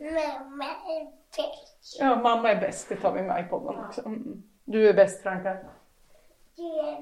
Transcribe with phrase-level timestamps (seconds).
[0.00, 1.04] Mamma är
[1.36, 1.96] bäst.
[1.98, 4.00] Ja, mamma är bäst, det tar vi med i podden också.
[4.06, 4.42] Mm.
[4.64, 5.56] Du är bäst Franka.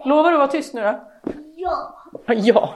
[0.04, 1.08] Lovar du att vara tyst nu då?
[1.56, 1.94] Ja.
[2.34, 2.74] Ja.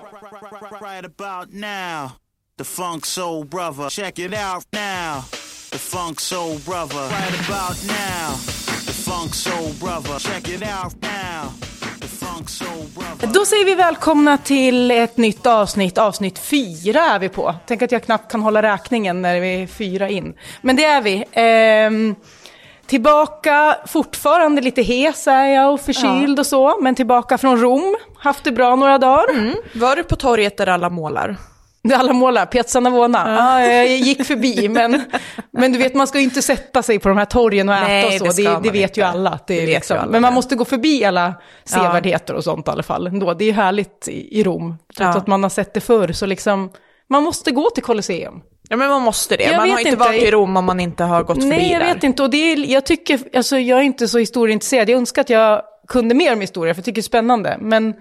[0.81, 2.11] Right about now,
[2.59, 3.89] the funk soul brother.
[3.91, 5.23] Check it out now,
[5.73, 7.09] the funk soul brother.
[7.09, 8.37] Right about now,
[8.87, 10.19] the funk soul brother.
[10.19, 11.51] Check it out now,
[13.35, 15.99] Då säger vi välkomna till ett nytt avsnitt.
[15.99, 17.55] Avsnitt fyra är vi på.
[17.67, 20.35] Tänk att jag knappt kan hålla räkningen när vi är fyra in.
[20.61, 21.25] Men det är vi.
[21.33, 22.15] Ehm,
[22.87, 26.79] tillbaka, fortfarande lite hes är jag och förkyld och så.
[26.81, 27.97] Men tillbaka från Rom.
[28.19, 29.55] Haft det bra några dagar.
[29.79, 31.37] Var du på torget där alla målar?
[31.85, 33.25] Det alla målar, Piazza Navona.
[33.27, 33.61] Ja.
[33.67, 35.03] jag gick förbi, men,
[35.51, 38.17] men du vet man ska ju inte sätta sig på de här torgen och Nej,
[38.17, 38.43] äta och så.
[38.43, 39.01] det Det, det, vet inte.
[39.01, 39.31] ju alla.
[39.31, 42.69] Att det är Det liksom, alla men man måste gå förbi alla sevärdheter och sånt
[42.69, 43.07] i alla fall.
[43.07, 43.35] Ändå.
[43.35, 45.21] Det är ju härligt i, i Rom, trots Ja.
[45.21, 46.13] att man har sett det förr.
[46.13, 46.71] Så liksom,
[47.09, 48.41] man måste gå till Colosseum.
[48.69, 49.43] Ja men man måste det.
[49.45, 51.81] Jag man har inte varit i Rom om man inte har gått förbi Nej, jag
[51.83, 51.95] där.
[51.95, 52.23] vet inte.
[52.23, 54.89] Och det är, jag tycker, alltså jag är inte så historieintresserad.
[54.89, 57.57] Jag önskar att jag kunde mer om historia, för jag tycker det är spännande.
[57.61, 57.95] Men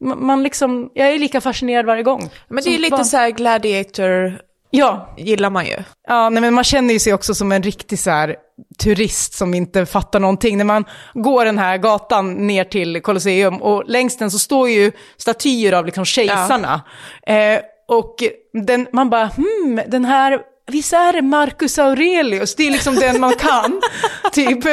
[0.00, 2.30] man liksom, jag är lika fascinerad varje gång.
[2.48, 3.04] Men det är ju lite barn.
[3.04, 4.38] så här gladiator,
[4.70, 5.76] Ja, gillar man ju.
[6.08, 8.36] Ja, nej, men man känner ju sig också som en riktig så här,
[8.82, 10.58] turist som inte fattar någonting.
[10.58, 14.92] När man går den här gatan ner till Colosseum och längs den så står ju
[15.16, 16.82] statyer av liksom kejsarna.
[17.26, 18.14] Eh, och
[18.52, 22.54] den, man bara, hmm, den här, visst är det Marcus Aurelius?
[22.54, 23.80] Det är liksom den man kan,
[24.32, 24.64] typ,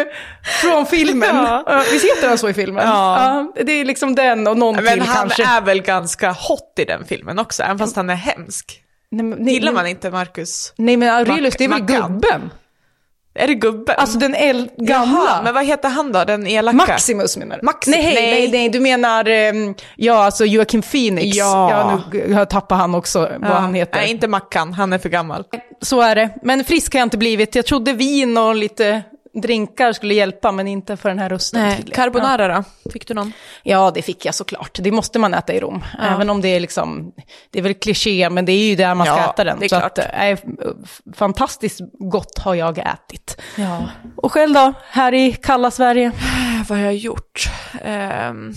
[0.62, 1.36] från filmen.
[1.36, 1.64] Ja.
[1.68, 1.84] Ja.
[1.92, 2.88] Visst heter han så i filmen?
[2.88, 3.54] Ja.
[3.66, 5.46] det är liksom den och någon Men till han kanske.
[5.46, 8.82] är väl ganska hot i den filmen också, även fast han är hemsk.
[9.12, 10.74] Nej, men- nej, Gillar men- man inte Marcus?
[10.78, 12.12] Nej men Aurelius, Mac- det är väl Mackan?
[12.14, 12.52] gubben?
[13.40, 13.96] Är det gubben?
[13.98, 15.20] Alltså den äl- gamla.
[15.28, 16.78] Jaha, men vad heter han då, den elaka?
[16.78, 17.68] Maximus menar du?
[17.68, 18.52] Maxi- nej, nej, nej.
[18.52, 21.38] nej, du menar, ehm, ja alltså Joakim Phoenix.
[21.38, 21.72] Ja.
[21.72, 23.54] ja nu har jag tappat han också, vad Ja.
[23.54, 23.98] han heter.
[24.00, 25.44] Nej, inte Mackan, han är för gammal.
[25.82, 26.30] Så är det.
[26.44, 27.56] Men frisk har jag inte blivit.
[27.56, 29.02] Jag trodde vin och lite
[29.42, 31.96] drinkar skulle hjälpa, men inte för den här rösten Nej, tydligen.
[31.96, 32.64] carbonara då?
[32.92, 33.32] Fick du någon?
[33.64, 34.80] Ja, det fick jag såklart.
[34.82, 35.84] Det måste man äta i Rom.
[36.04, 37.12] Även om det är liksom,
[37.52, 39.60] det är väl kliché, men det är ju där man ska Ja, äta den.
[39.60, 39.98] det är Så klart.
[39.98, 40.30] att, äh,
[40.84, 43.42] f- fantastiskt gott har jag ätit.
[43.58, 43.84] Ja.
[44.18, 46.12] Och själv då, här i kalla Sverige?
[46.70, 47.50] Vad har jag gjort?
[47.84, 48.54] Ehm,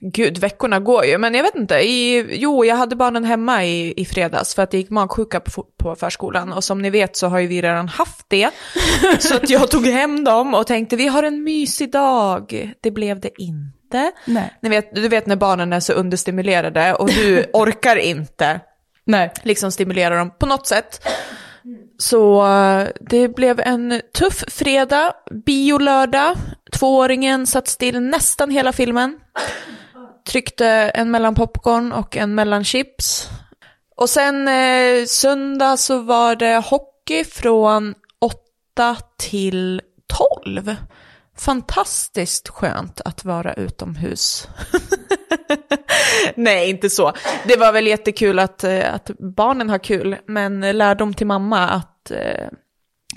[0.00, 1.74] gud, veckorna går ju, men jag vet inte.
[1.74, 5.66] I, jo, jag hade barnen hemma i, i fredags för att det gick magsjuka på,
[5.78, 6.52] på förskolan.
[6.52, 8.50] Och som ni vet så har ju vi redan haft det.
[9.18, 12.74] så att jag tog hem dem och tänkte vi har en mysig dag.
[12.80, 14.12] Det blev det inte.
[14.24, 14.58] Nej.
[14.62, 18.60] Ni vet, du vet när barnen är så understimulerade och du orkar inte
[19.04, 19.32] Nej.
[19.42, 21.08] liksom stimulera dem på något sätt.
[21.98, 25.12] Så eh, det blev en tuff fredag,
[25.46, 26.36] biolördag.
[26.72, 29.18] Tvååringen satt still nästan hela filmen.
[30.28, 33.28] Tryckte en mellan popcorn och en mellan chips.
[33.96, 39.82] Och sen eh, söndag så var det hockey från 8 till
[40.44, 40.76] 12.
[41.38, 44.48] Fantastiskt skönt att vara utomhus.
[46.34, 47.12] Nej, inte så.
[47.44, 52.10] Det var väl jättekul att, eh, att barnen har kul, men lärdom till mamma att
[52.10, 52.48] eh,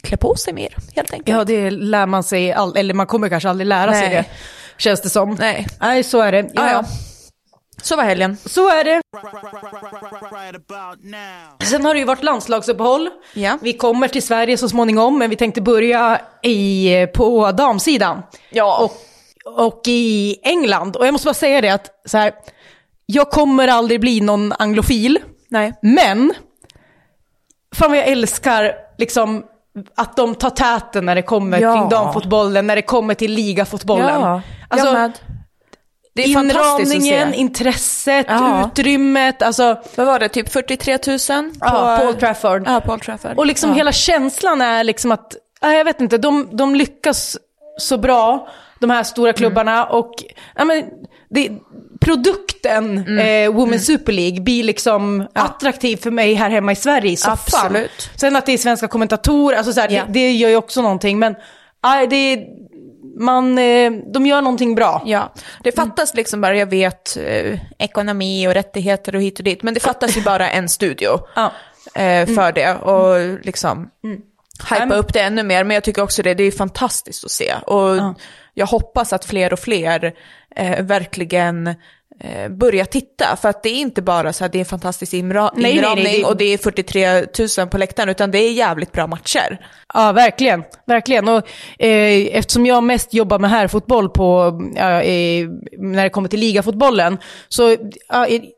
[0.03, 1.37] klä på sig mer, helt enkelt.
[1.37, 4.15] Ja, det lär man sig, all, eller man kommer kanske aldrig lära sig Nej.
[4.15, 4.25] det,
[4.77, 5.35] känns det som.
[5.39, 6.49] Nej, Nej, så är det.
[6.53, 6.83] Ja, ja.
[7.81, 8.37] Så var helgen.
[8.45, 9.01] Så är det.
[11.65, 13.09] Sen har det ju varit landslagsuppehåll.
[13.33, 13.57] Ja.
[13.61, 18.21] Vi kommer till Sverige så småningom, men vi tänkte börja i, på damsidan.
[18.49, 18.77] Ja.
[18.83, 18.97] Och,
[19.69, 20.95] och i England.
[20.95, 22.31] Och jag måste bara säga det att så här,
[23.05, 25.19] jag kommer aldrig bli någon anglofil,
[25.49, 25.73] Nej.
[25.81, 26.33] men
[27.75, 29.43] fan vad jag älskar liksom
[29.95, 31.73] att de tar täten när det kommer Ja.
[31.75, 34.21] kring damfotbollen, när det kommer till ligafotbollen.
[34.21, 34.41] Ja,
[34.73, 35.11] Alltså, jag med.
[36.15, 37.37] Det är Inramningen, se.
[37.37, 38.67] intresset, Ja.
[38.71, 41.19] utrymmet, alltså Vad var det, typ 43 000?
[41.19, 42.63] På, ja, Paul Trafford.
[42.65, 43.37] Ja, Paul Trafford.
[43.37, 43.75] Och liksom ja.
[43.75, 47.37] hela känslan är liksom att, ja, jag vet inte, de, de lyckas
[47.77, 48.47] så bra,
[48.79, 49.85] de här stora klubbarna.
[49.85, 50.13] Och
[50.55, 50.83] ja, men,
[51.29, 51.49] det,
[52.01, 57.15] produkten eh, Women's Super League blir liksom attraktiv för mig här hemma i Sverige i
[57.17, 57.35] soffan.
[57.65, 58.09] Absolut.
[58.15, 60.03] Sen att det är svenska kommentatorer, alltså så här, Ja.
[60.07, 61.19] det, det gör ju också någonting.
[61.19, 61.35] Men
[61.83, 62.45] ja, det,
[63.19, 65.01] man, eh, de gör någonting bra.
[65.05, 65.33] Ja,
[65.63, 69.73] det fattas liksom bara, jag vet, eh, ekonomi och rättigheter och hit och dit, men
[69.73, 71.51] det fattas ju bara en studio Ja.
[72.01, 73.89] eh, för det och liksom
[74.69, 75.63] hypa men- upp det ännu mer.
[75.63, 77.53] Men jag tycker också det, det är fantastiskt att se.
[77.65, 78.15] Och
[78.53, 80.13] jag hoppas att fler och fler
[80.55, 81.75] eh, verkligen
[82.23, 83.35] eh, börja titta.
[83.41, 85.77] För att det är inte bara så här, det är en fantastisk inra- Nej, nej,
[85.77, 87.25] inramning nej, det- och det är 43
[87.59, 89.59] 000 på läktaren, utan det är jävligt bra matcher.
[89.93, 90.63] Ja, verkligen.
[90.87, 91.27] verkligen.
[91.27, 91.47] Och,
[91.79, 95.47] eh, eftersom jag mest jobbar med herrfotboll på, eh,
[95.79, 97.17] när det kommer till ligafotbollen,
[97.47, 97.77] så eh,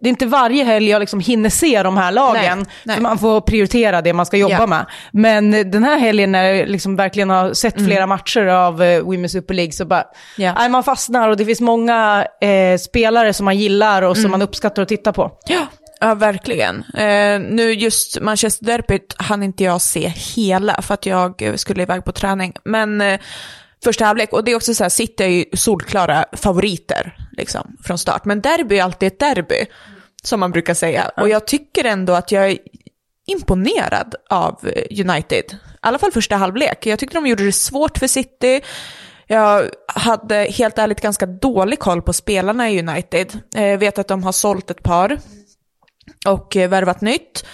[0.01, 2.57] det är inte varje helg jag liksom hinner se de här lagen.
[2.57, 2.95] Nej, nej.
[2.95, 4.67] För man får prioritera det man ska jobba Ja.
[4.67, 4.85] med.
[5.12, 9.27] Men den här helgen när jag liksom verkligen har sett flera matcher av eh, Women's
[9.27, 10.12] Super League så bara, Mm.
[10.38, 10.53] Ja.
[10.57, 14.21] nej, man fastnar och det finns många eh, spelare som man gillar och Mm.
[14.21, 15.31] som man uppskattar att titta på.
[15.47, 15.67] Ja,
[15.99, 16.83] ja verkligen.
[16.97, 22.05] Eh, nu just Manchester Derbyt hann inte jag se hela för att jag skulle iväg
[22.05, 22.53] på träning.
[22.65, 23.19] Men eh,
[23.83, 27.97] första halvlek, och det är också så här, City är ju solklara favoriter liksom, från
[27.97, 28.25] start.
[28.25, 29.65] Men derby är alltid ett derby,
[30.23, 31.11] som man brukar säga.
[31.17, 32.57] Och jag tycker ändå att jag är
[33.27, 34.59] imponerad av
[34.99, 35.43] United.
[35.51, 36.85] I alla fall första halvlek.
[36.85, 38.61] Jag tyckte de gjorde det svårt för City.
[39.27, 43.39] Jag hade helt ärligt ganska dålig koll på spelarna i United.
[43.56, 45.18] Eh, Jag vet att de har sålt ett par
[46.27, 47.45] och eh, värvat nytt.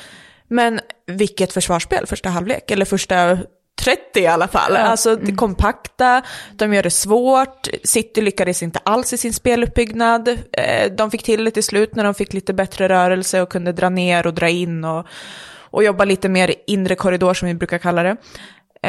[0.48, 3.38] Men vilket försvarsspel första halvlek, eller första
[3.82, 4.76] 30 i alla fall.
[4.76, 6.22] Alltså det kompakta,
[6.54, 10.28] de gör det svårt, City lyckades inte alls i sin speluppbyggnad.
[10.52, 13.72] Eh, De fick till det till slut när de fick lite bättre rörelse och kunde
[13.72, 15.06] dra ner och dra in och,
[15.54, 18.18] och jobba lite mer inre korridor som vi brukar kalla det.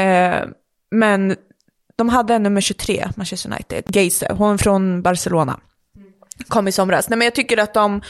[0.00, 0.46] Eh,
[0.90, 1.36] Men
[2.02, 5.60] de hade en nummer 23, Manchester United, Geise, hon från Barcelona
[6.48, 7.08] kom i somras.
[7.08, 8.02] Nej men jag tycker att de,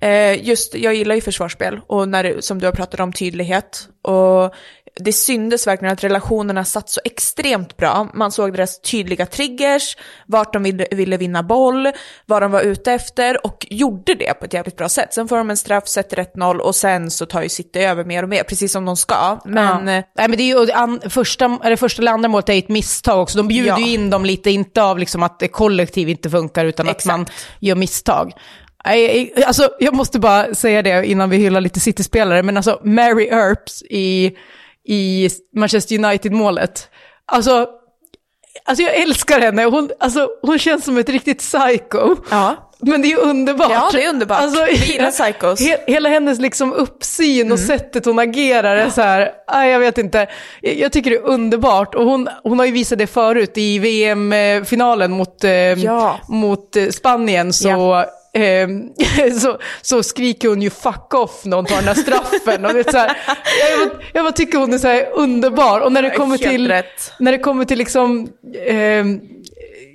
[0.00, 3.88] eh, just, jag gillar ju försvarsspel och när som du har pratat om tydlighet.
[4.02, 4.54] Och
[5.00, 8.08] det syndes verkligen att relationerna satt så extremt bra.
[8.14, 9.96] Man såg deras tydliga triggers,
[10.26, 11.88] vart de ville, ville vinna boll,
[12.26, 15.14] vad de var ute efter och gjorde det på ett jävligt bra sätt.
[15.14, 18.22] Sen får de en straff, sätter 1-0 och sen så tar ju City över mer
[18.22, 19.38] och mer, precis som de ska.
[19.44, 19.94] Men ja.
[19.94, 22.68] eh, Nej, men det är ju, an, första, eller första eller andra målet är ett
[22.68, 23.38] misstag också.
[23.38, 23.78] De bjuder Ja.
[23.78, 27.06] ju in dem lite, inte av liksom att det kollektiv inte funkar, utan att Exakt.
[27.16, 27.26] man
[27.60, 28.32] gör misstag.
[29.46, 33.82] Alltså, jag måste bara säga det innan vi hyllar lite City-spelare, men alltså Mary Earps
[33.82, 34.36] i,
[34.90, 36.88] i Manchester United-målet.
[37.26, 37.68] Alltså,
[38.64, 39.64] alltså jag älskar henne.
[39.64, 42.16] Hon, alltså, hon känns som ett riktigt psycho.
[42.30, 42.66] ja.
[42.82, 43.70] Men det är ju underbart.
[43.70, 44.44] Ja, det är underbart.
[44.68, 45.60] Vi gillar psychos.
[45.60, 49.98] He, hela hennes liksom uppsyn och sättet hon agerar är så här, aj, jag vet
[49.98, 50.26] inte.
[50.60, 51.94] Jag, jag tycker det är underbart.
[51.94, 56.18] Och hon, hon har ju visat det förut i VM-finalen mot, eh, Ja.
[56.28, 57.52] mot eh, Spanien.
[57.52, 58.68] Så, eh,
[59.40, 62.64] så, så skriker hon ju fuck off när hon tar den här straffen.
[62.64, 63.16] Och är så här,
[63.70, 65.80] jag, bara, jag bara tycker hon är så underbar.
[65.80, 66.72] Och när det kommer till,
[67.18, 68.28] när det kommer till liksom...
[68.66, 69.04] Eh,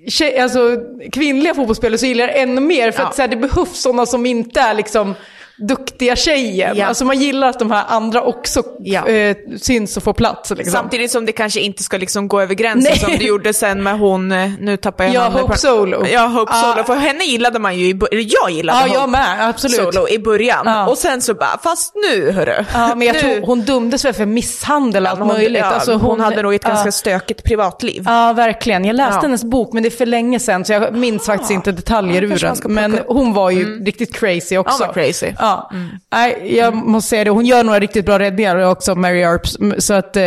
[0.08, 0.78] tjej, alltså,
[1.12, 2.92] kvinnliga fotbollsspelare så gillar jag ännu mer.
[2.92, 3.08] För Ja.
[3.08, 5.14] att så här, det behövs sådana som inte är liksom
[5.58, 6.76] duktiga tjejen.
[6.78, 6.86] Ja.
[6.86, 9.08] Alltså man gillar att de här andra också Ja.
[9.08, 10.50] eh, syns och får plats.
[10.52, 10.72] Liksom.
[10.72, 13.00] Samtidigt som det kanske inte ska liksom gå över gränsen Nej.
[13.00, 16.06] som det gjorde sen med hon, eh, nu tappar jag Ja, namnet Hope Solo.
[16.08, 16.74] Ja, Hope Ja.
[16.74, 16.84] Solo.
[16.84, 19.50] För henne gillade man ju i början, jag gillade Ja, Hope jag med.
[19.50, 19.94] Absolut.
[19.94, 20.62] Solo i början.
[20.66, 20.88] Ja.
[20.88, 22.66] Och sen så bara, fast nu hörru.
[22.74, 25.60] Ja, men jag nu, tror hon dömdes väl för misshandel och allt hon, möjligt.
[25.62, 26.70] ja, Alltså, hon, hade nog ett ja.
[26.70, 28.04] ganska stökigt privatliv.
[28.06, 28.86] Ja, verkligen.
[28.86, 31.72] Jag läste hennes bok, men det är för länge sedan, så jag minns faktiskt inte
[31.72, 32.74] detaljer ur den.
[32.74, 34.84] Men hon var ju riktigt crazy också.
[34.84, 35.28] Ja, crazy.
[35.46, 35.70] Ja.
[36.12, 37.30] Nej, jag måste säga det.
[37.30, 39.58] Hon gör några riktigt bra räddningar också, Mary Earps.
[39.78, 40.24] Så att, eh,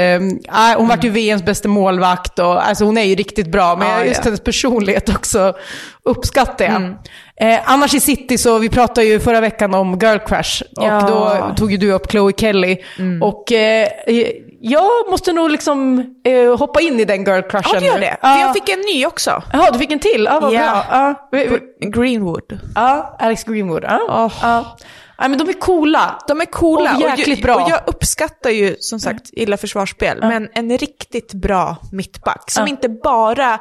[0.77, 3.77] hon vart ju VMs bästa målvakt och alltså, hon är ju riktigt bra.
[3.77, 4.25] Men Ja, just ja.
[4.25, 5.53] hennes personlighet också
[6.05, 6.83] uppskattar jag.
[7.53, 10.63] Eh, annars i City så, vi pratade ju förra veckan om Girl Crush.
[10.77, 11.01] Och Ja.
[11.09, 12.77] då tog ju du upp Chloe Kelly.
[13.23, 13.89] Och eh,
[14.61, 17.71] jag måste nog liksom eh, hoppa in i den Girl Crushen.
[17.75, 18.17] Ja, det gör det.
[18.23, 18.29] Ja.
[18.35, 19.43] För jag fick en ny också.
[19.53, 20.29] Jaha, du fick en till?
[20.31, 20.59] Ja, vad Ja.
[20.59, 20.85] bra.
[20.91, 21.61] Ja, vi-
[21.91, 22.59] Greenwood.
[22.75, 23.85] ja, Alex Greenwood.
[23.85, 24.01] Ja.
[24.43, 24.67] Åh.
[25.19, 26.19] Ja, men de är coola.
[26.29, 27.55] De är coola Och jäkligt jag, bra.
[27.65, 32.69] Och jag uppskattar ju som sagt illa försvarsspel, men en riktigt bra mittback som Ja.
[32.69, 33.61] inte bara...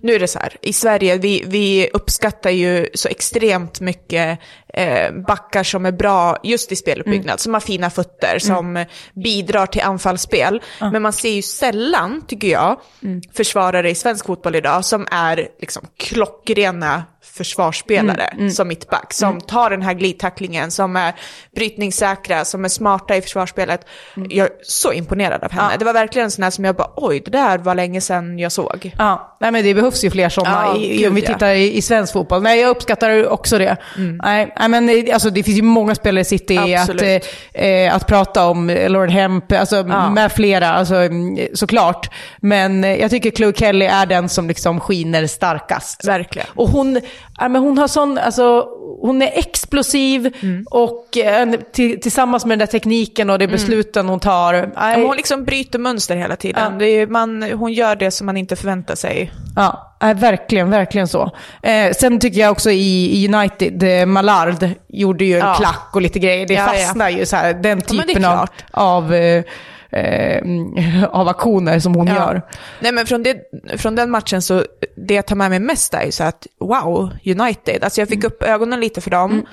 [0.00, 4.38] Nu är det så här, i Sverige, vi, vi uppskattar ju så extremt mycket
[4.74, 7.38] eh, backar som är bra just i speluppbyggnad, Mm.
[7.38, 8.84] som har fina fötter, som
[9.24, 10.62] bidrar till anfallsspel.
[10.80, 13.20] Men man ser ju sällan, tycker jag, Mm.
[13.34, 17.02] försvarare i svensk fotboll idag som är liksom klockrena
[17.32, 21.12] försvarsspelare Mm, som mittback, som tar den här glidtacklingen, som är
[21.56, 23.86] brytningssäkra, som är smarta i försvarsspelet.
[24.16, 24.28] Mm.
[24.32, 25.76] Jag är så imponerad av henne.
[25.78, 28.38] Det var verkligen en sån här som jag bara, oj, det där var länge sedan
[28.38, 28.94] jag såg.
[28.98, 31.26] Ja, nej men det behövs ju fler sådana Ja, i, om vi ja.
[31.32, 32.42] tittar i, i svensk fotboll.
[32.42, 33.76] Nej, jag uppskattar också det.
[34.22, 37.26] Nej, nej, men alltså, det finns ju många spelare i City att, Absolut.
[37.54, 38.70] eh, eh, att prata om.
[38.70, 40.10] eh, Lauren Hemp, alltså, Ja.
[40.10, 42.10] med flera, alltså, mm, såklart.
[42.40, 46.04] Men eh, jag tycker Chloe Kelly är den som liksom skiner starkast.
[46.04, 46.48] Verkligen.
[46.54, 47.00] Och hon,
[47.38, 48.68] ja, men hon har sån, alltså,
[49.00, 50.64] hon är explosiv Mm.
[50.70, 54.54] och eh, till, tillsammans med den där tekniken och de besluten hon tar.
[54.54, 56.80] Ja, men hon liksom bryter mönster hela tiden.
[56.80, 56.86] Ja.
[56.86, 59.32] Är, man, hon gör det som man inte förväntar sig.
[59.56, 61.30] Ja, nej, verkligen, verkligen så.
[61.62, 65.54] Eh, sen tycker jag också i, i United, eh, Mallard gjorde ju en Ja.
[65.54, 66.46] klack och lite grejer.
[66.46, 66.80] Det Ja, ja.
[66.80, 69.44] fastnar ju så här, den typen av, av, eh,
[69.90, 72.42] eh, av aktioner som hon gör.
[72.80, 73.36] Nej men från, det,
[73.76, 74.64] från den matchen så,
[74.96, 77.84] det jag tar med mig mest är ju så att wow, United.
[77.84, 79.46] Alltså jag fick upp ögonen lite för dem.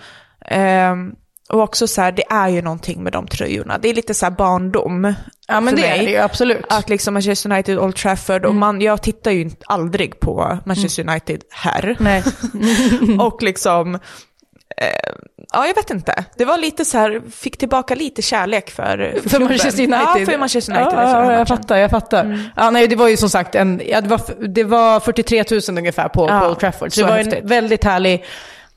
[0.46, 1.12] Ehm,
[1.50, 3.78] och också så här, det är ju någonting med de tröjorna.
[3.78, 5.14] Det är lite så här barndom.
[5.48, 6.00] Ja, men det mig.
[6.00, 6.66] är det ju absolut.
[6.70, 11.10] Att liksom Manchester United, Old Trafford, och man, jag tittar ju inte- aldrig på Manchester
[11.10, 11.98] United här.
[12.00, 12.24] Nej.
[13.20, 14.00] och liksom,
[14.78, 14.88] eh,
[15.54, 16.24] ja jag vet inte.
[16.38, 19.40] Det var lite så här, fick tillbaka lite kärlek för, för, För.
[19.40, 20.22] Manchester United?
[20.22, 21.00] Ja, för Manchester United.
[21.00, 22.52] Ja, ja, jag fattar, jag fattar.
[22.56, 25.62] Ja, nej, det var ju som sagt en, ja, det, var, det var 43 000
[25.78, 26.94] ungefär på, Ja, på Old Trafford.
[26.94, 27.40] Så, det var häftigt.
[27.40, 28.26] en väldigt härlig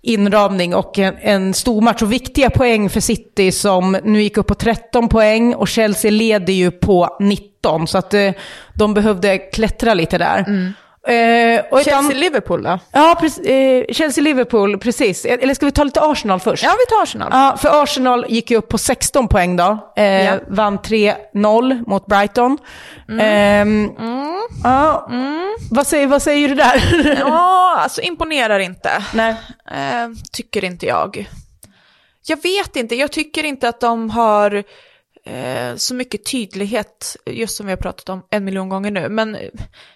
[0.02, 2.02] inramning och en, en stor match.
[2.02, 6.52] Och viktiga poäng för City som nu gick upp på 13 poäng och Chelsea leder
[6.52, 7.86] ju på 19.
[7.88, 8.30] Så att eh,
[8.74, 10.72] de behövde klättra lite där.
[11.06, 12.78] Eh, Chelsea-Liverpool då?
[12.92, 15.24] Ja, eh, Chelsea-Liverpool, precis.
[15.24, 16.62] Eller ska vi ta lite Arsenal först?
[16.64, 17.28] Ja, vi tar Arsenal.
[17.32, 19.92] Ja, för Arsenal gick ju upp på 16 poäng då.
[19.96, 20.38] Eh, Ja.
[20.48, 22.58] Vann 3-0 mot Brighton.
[23.20, 23.90] Ehm,
[24.64, 25.08] Ja,
[25.70, 27.16] Vad, säger, vad säger du där?
[27.20, 28.90] Ja, alltså imponerar inte.
[29.14, 29.34] Nej.
[29.70, 31.28] Eh, tycker inte jag.
[32.26, 34.64] Jag vet inte, jag tycker inte att de har
[35.24, 39.08] eh, så mycket tydlighet, just som vi har pratat om en miljon gånger nu.
[39.08, 39.36] Men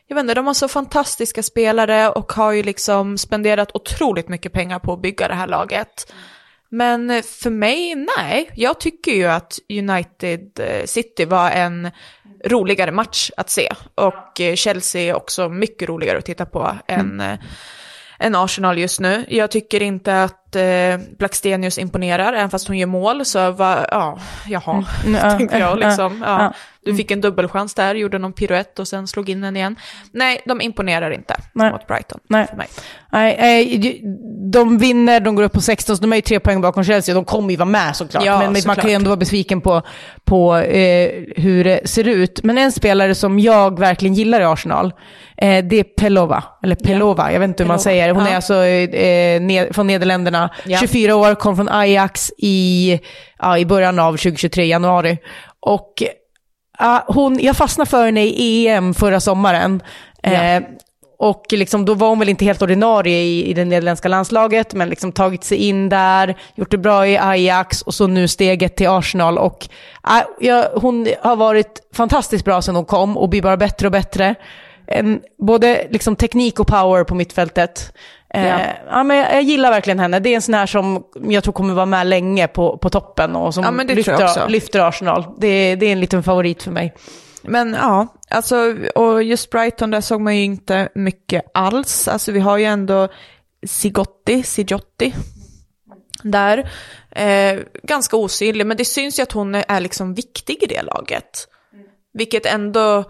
[0.07, 4.53] jag vet inte, de har så fantastiska spelare och har ju liksom spenderat otroligt mycket
[4.53, 6.13] pengar på att bygga det här laget.
[6.71, 8.51] Men för mig, nej.
[8.55, 11.91] Jag tycker ju att United eh, City var en
[12.45, 13.73] roligare match att se.
[13.95, 17.39] Och eh, Chelsea är också mycket roligare att titta på än, eh,
[18.19, 19.25] än Arsenal just nu.
[19.29, 23.25] Jag tycker inte att eh, Blackstenius imponerar, även fast hon gör mål.
[23.25, 26.25] Så va, ja, jaha, Mm, ja, tänkte jag ja, liksom.
[26.27, 26.53] Ja,
[26.89, 26.93] ja.
[26.93, 29.77] Du fick en dubbelchans där, gjorde någon piruett och sen slog in den igen.
[30.13, 31.73] Nej, de imponerar inte Nej.
[31.73, 32.47] mot Brighton Nej.
[32.47, 32.69] för mig.
[33.13, 34.01] Nej,
[34.53, 37.15] de vinner, de går upp på 16, så de är ju tre poäng bakom Chelsea.
[37.15, 38.25] De kommer ju vara med såklart.
[38.25, 38.81] Ja, men man såklart.
[38.81, 39.83] kan ju ändå vara besviken på,
[40.25, 42.41] på eh, hur det ser ut.
[42.43, 44.93] Men en spelare som jag verkligen gillar i Arsenal,
[45.37, 46.45] eh, det är Pelova.
[46.63, 48.15] Eller Pelova, jag vet inte hur man Pelova, säger.
[48.15, 48.31] Hon ja.
[48.31, 50.51] är alltså eh, ned, från Nederländerna.
[50.67, 50.79] Ja.
[50.79, 53.01] 24 år, kom från Ajax i,
[53.39, 55.19] ja, i början av 2023, januari.
[55.61, 56.03] Och
[56.79, 59.83] Ja, hon, jag fastnade för henne i EM förra sommaren.
[60.23, 60.63] Eh,
[61.19, 64.89] och liksom, då var hon väl inte helt ordinarie i, i det nederländska landslaget, men
[64.89, 68.89] liksom tagit sig in där, gjort det bra i Ajax och så nu steget till
[68.89, 69.39] Arsenal.
[69.39, 69.69] Och,
[70.09, 73.93] äh, ja, hon har varit fantastiskt bra sedan hon kom och blir bara bättre och
[73.93, 74.35] bättre.
[74.87, 77.93] En, både liksom teknik och power på mittfältet.
[78.35, 78.59] Eh, Ja.
[78.91, 79.03] ja.
[79.03, 80.21] men jag, jag gillar verkligen henne.
[80.21, 83.37] Det är en sån här som jag tror kommer vara med länge på, på toppen
[83.37, 85.25] och som Ja, lyfter, lyfter Arsenal.
[85.39, 86.95] Det, det är en liten favorit för mig.
[87.43, 92.09] Men ja, alltså, och just Brighton där såg man ju inte mycket alls.
[92.09, 93.09] Alltså vi har ju ändå
[93.67, 95.15] Sigotti, Sigotti
[96.23, 96.71] där.
[97.11, 101.49] Eh, ganska osynlig, men det syns ju att hon är liksom viktig i det laget.
[102.13, 103.05] Vilket ändå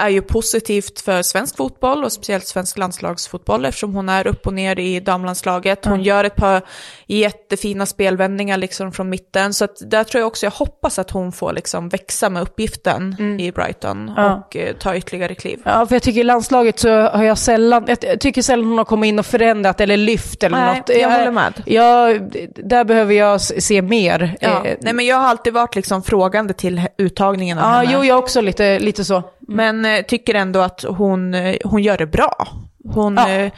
[0.00, 4.54] är ju positivt för svensk fotboll och speciellt svensk landslagsfotboll eftersom hon är upp och
[4.54, 5.84] ner i damlandslaget.
[5.84, 6.62] Hon gör ett par
[7.06, 9.54] jättefina spelvändningar liksom från mitten.
[9.54, 13.40] Så att där tror jag också, jag hoppas att hon får liksom växa med uppgiften
[13.40, 14.34] i Brighton Ja.
[14.48, 15.60] och eh, ta ytterligare kliv.
[15.64, 18.78] Ja, för jag tycker i landslaget så har jag sällan, jag jag tycker sällan hon
[18.78, 20.88] har kommit in och förändrat eller lyft eller Nej, något.
[20.88, 21.62] jag håller med.
[21.66, 22.08] Ja,
[22.56, 24.36] där behöver jag se mer.
[24.40, 24.64] Ja.
[24.66, 27.90] Eh, Nej men jag har alltid varit liksom frågande till uttagningen av ja henne.
[27.92, 29.22] jo, jag också lite, lite så.
[29.48, 32.48] Men eh, tycker ändå att hon, eh, hon gör det bra.
[32.84, 33.28] Hon, Ja.
[33.30, 33.52] eh,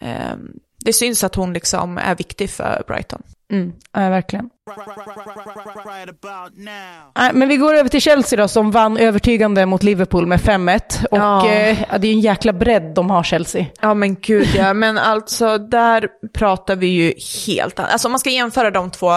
[0.00, 0.36] eh,
[0.84, 3.22] det syns att hon liksom är viktig för Brighton.
[3.52, 4.50] Mm, ja, verkligen.
[7.32, 11.04] Men vi går över till Chelsea då, som vann övertygande mot Liverpool med 5-1.
[11.10, 11.48] Och Ja.
[11.50, 13.66] eh, det är en jäkla bredd de har, Chelsea.
[13.80, 17.14] Ja men gud ja, men alltså där pratar vi ju
[17.46, 17.92] helt annat.
[17.92, 19.12] Alltså om man ska jämföra de två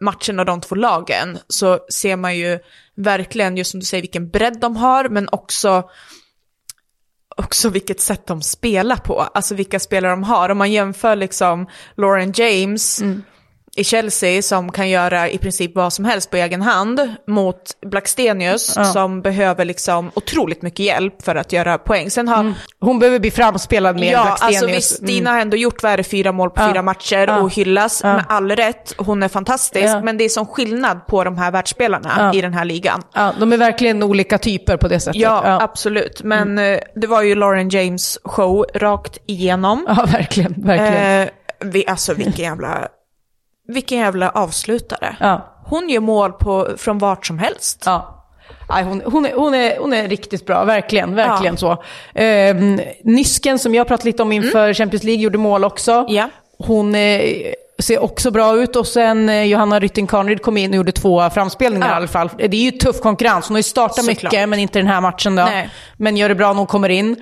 [0.00, 2.58] matcherna av de två lagen så ser man ju
[2.96, 5.90] verkligen, just som du säger, vilken bredd de har, men också
[7.36, 10.48] också vilket sätt de spelar på, alltså vilka spelare de har.
[10.48, 13.22] Om man jämför liksom Lauren James mm
[13.78, 17.56] i Chelsea som kan göra i princip vad som helst på egen hand mot
[17.86, 22.10] Blackstenius som behöver liksom otroligt mycket hjälp för att göra poäng.
[22.10, 24.62] Sen har, Hon behöver bli framspelad med Ja, Blackstenius.
[24.62, 26.68] alltså visst, Stina har ändå gjort vad är det, fyra mål på Ja.
[26.72, 27.38] fyra matcher Ja.
[27.40, 28.94] och hyllas med all rätt.
[28.98, 30.00] Hon är fantastisk, Ja.
[30.02, 32.38] men det är som skillnad på de här världsspelarna Ja.
[32.38, 33.02] i den här ligan.
[33.14, 35.20] Ja, de är verkligen olika typer på det sättet.
[35.20, 35.62] Ja, ja.
[35.62, 36.22] absolut.
[36.22, 39.84] Men eh, det var ju Lauren James show rakt igenom.
[39.88, 40.54] ja verkligen.
[40.56, 41.22] verkligen.
[41.22, 41.28] Eh,
[41.60, 42.88] vi, alltså vilken jävla,
[43.68, 45.16] vilken jävla avslutare.
[45.20, 45.54] Ja.
[45.64, 47.82] Hon gör mål på, från vart som helst.
[47.86, 48.14] Ja.
[48.68, 51.14] Nej, hon, hon, är, hon, är, hon är riktigt bra, verkligen.
[51.14, 51.82] verkligen så.
[52.14, 55.92] Ehm, Nysken som jag pratade lite om inför Champions League gjorde mål också.
[55.92, 56.14] Mm.
[56.14, 56.28] Ja.
[56.58, 57.20] Hon eh,
[57.82, 61.30] ser också bra ut och sen eh, Johanna Rytting Kaneryd kom in och gjorde två
[61.30, 61.92] framspelningar Ja.
[61.92, 62.30] i alla fall.
[62.38, 63.48] Det är ju tuff konkurrens.
[63.48, 64.22] Hon har ju startat Såklart.
[64.32, 65.42] mycket, men inte den här matchen då.
[65.44, 65.58] Nej.
[65.58, 65.70] Mm.
[65.96, 67.16] Men gör det bra när hon kommer in.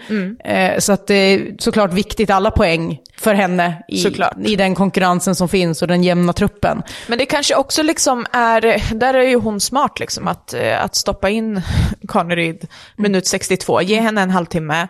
[0.44, 4.36] Eh, så att det är såklart viktigt, alla poäng för henne i, Såklart.
[4.44, 6.82] i den konkurrensen som finns och den jämna truppen.
[7.06, 10.94] Men det kanske också liksom är, där är ju hon smart liksom, att, eh, att
[10.96, 11.62] stoppa in
[12.08, 14.88] Kaneryd minut 62, ge henne en halvtimme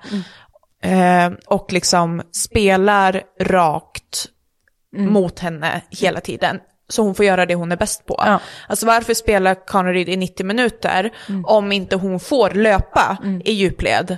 [0.85, 4.27] eh, och liksom spelar rakt
[4.97, 6.61] mot henne hela tiden.
[6.89, 8.15] Så hon får göra det hon är bäst på.
[8.27, 8.41] Ja.
[8.69, 11.13] Alltså varför spelar Kaneryd i 90 minuter
[11.45, 14.17] om inte hon får löpa i djupled?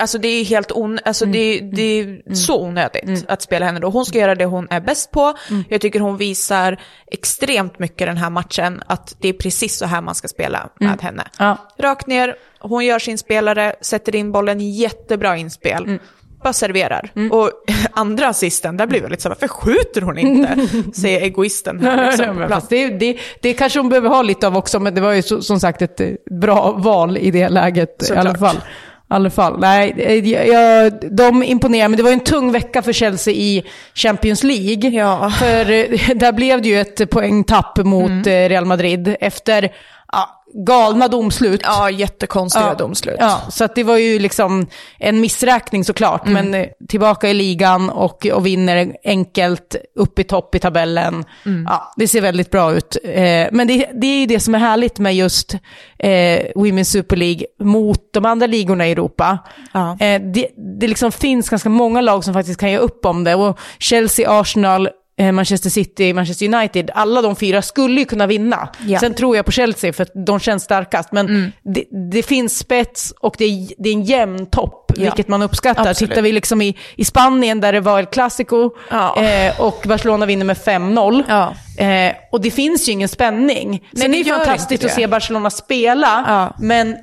[0.00, 3.88] Alltså det är helt on alltså det, det är så onödigt att spela henne då.
[3.88, 5.34] Hon ska göra det hon är bäst på.
[5.68, 10.00] Jag tycker hon visar extremt mycket den här matchen att det är precis så här
[10.00, 11.24] man ska spela med henne.
[11.38, 11.56] Ja.
[11.78, 15.98] Rakt ner, hon gör sin spelare, sätter in bollen, jättebra inspel.
[16.44, 17.10] Bara serverar.
[17.30, 17.50] Och
[17.92, 20.56] andra assisten, där blir jag lite så här, varför skjuter hon inte?
[21.00, 22.06] Säger egoisten här.
[22.06, 22.46] Liksom.
[22.48, 25.22] Fast det, det, det kanske hon behöver ha lite av också, men det var ju
[25.22, 26.08] så, som sagt ett eh,
[26.40, 28.38] bra val i det läget i alla Såklart.
[28.52, 28.56] fall.
[28.56, 29.60] I alla fall.
[29.60, 33.64] Nej, eh, jag, de imponerar, men det var ju en tung vecka för Chelsea i
[33.94, 34.90] Champions League.
[34.90, 35.30] Ja.
[35.30, 35.86] För eh,
[36.16, 38.48] där blev det ju ett poängtapp mot Mm.
[38.48, 39.72] Real Madrid efter
[40.12, 41.60] ja, galna domslut.
[41.64, 43.16] Ja, jättekonstiga domslut.
[43.18, 44.66] Ja, så att det var ju liksom
[44.98, 46.26] en missräkning såklart.
[46.26, 46.50] Mm.
[46.50, 51.24] Men eh, tillbaka i ligan och, och vinner enkelt upp i topp i tabellen.
[51.46, 51.66] Mm.
[51.70, 52.96] Ja, det ser väldigt bra ut.
[53.04, 55.54] Eh, men det, det är ju det som är härligt med just
[55.98, 59.38] eh, Women's Super League mot de andra ligorna i Europa.
[59.72, 59.96] Ja.
[60.00, 60.48] Eh, det,
[60.80, 63.34] det liksom finns ganska många lag som faktiskt kan ge upp om det.
[63.34, 68.68] Och Chelsea, Arsenal, Manchester City, Manchester United, alla de fyra skulle ju kunna vinna.
[68.86, 69.00] Ja.
[69.00, 71.12] Sen tror jag på Chelsea för att de känns starkast.
[71.12, 71.52] Men Mm.
[71.62, 75.02] det, det finns spets och det är, det är en jämn topp, Ja.
[75.02, 75.86] vilket man uppskattar.
[75.90, 76.10] Absolut.
[76.10, 79.22] Tittar vi liksom i, i Spanien där det var El Clasico Ja.
[79.22, 81.24] eh, och Barcelona vinner med 5-0.
[81.28, 81.54] Ja.
[81.84, 83.88] Eh, och det finns ju ingen spänning.
[83.96, 86.96] Sen det är det fantastiskt att se Barcelona spela, men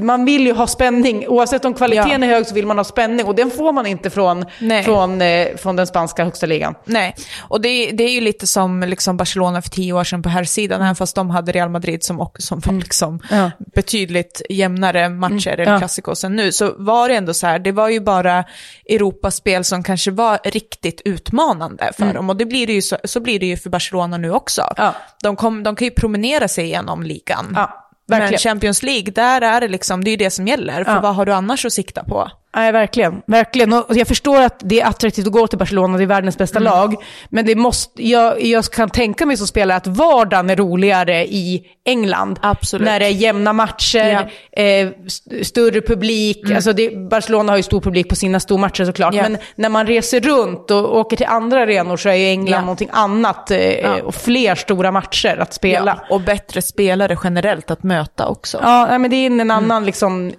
[0.00, 1.28] man vill ju ha spänning.
[1.28, 2.28] Oavsett om kvaliteten Ja.
[2.28, 4.84] är hög så vill man ha spänning och den får man inte från, Nej.
[4.84, 6.74] från, eh, från den spanska högsta ligan.
[6.84, 7.14] Nej,
[7.48, 10.44] och det, det är ju lite som liksom Barcelona för tio år sedan på här
[10.44, 13.50] sidan även fast de hade Real Madrid som, också, som var liksom Ja.
[13.74, 15.78] betydligt jämnare matcher eller Ja.
[15.78, 18.44] klassikos än nu, så var det ändå så här, det var ju bara
[18.88, 23.20] Europaspel som kanske var riktigt utmanande för dem, och det blir det ju så, så
[23.20, 24.62] blir det ju för Barcelona nu också.
[24.76, 24.94] Ja.
[25.22, 27.52] De, kom, de kan ju promenera sig igenom ligan.
[27.56, 27.81] Ja,
[28.12, 28.38] Men verkligen.
[28.40, 31.00] Champions League, där är det liksom, det är ju det som gäller, för Ja.
[31.00, 32.30] vad har du annars att sikta på?
[32.56, 33.22] Nej, verkligen.
[33.26, 33.72] verkligen.
[33.72, 36.58] Och jag förstår att det är attraktivt att gå till Barcelona, det är världens bästa
[36.58, 36.72] Mm.
[36.72, 36.94] lag.
[37.30, 41.62] Men det måste, jag, jag kan tänka mig som spelare att vardagen är roligare i
[41.84, 42.38] England.
[42.42, 42.84] Absolut.
[42.84, 46.50] När det är jämna matcher, eh, st- större publik.
[46.50, 49.14] Alltså det, Barcelona har ju stor publik på sina stormatcher såklart.
[49.14, 49.24] Mm.
[49.24, 49.30] Ja.
[49.30, 52.60] Men när man reser runt och åker till andra arenor så är ju England Ja.
[52.60, 53.50] någonting annat.
[53.50, 55.98] Eh, Och fler stora matcher att spela.
[56.08, 58.58] Ja, och bättre spelare generellt att möta också.
[58.62, 59.84] Ja, men det är en annan Mm.
[59.84, 60.32] liksom,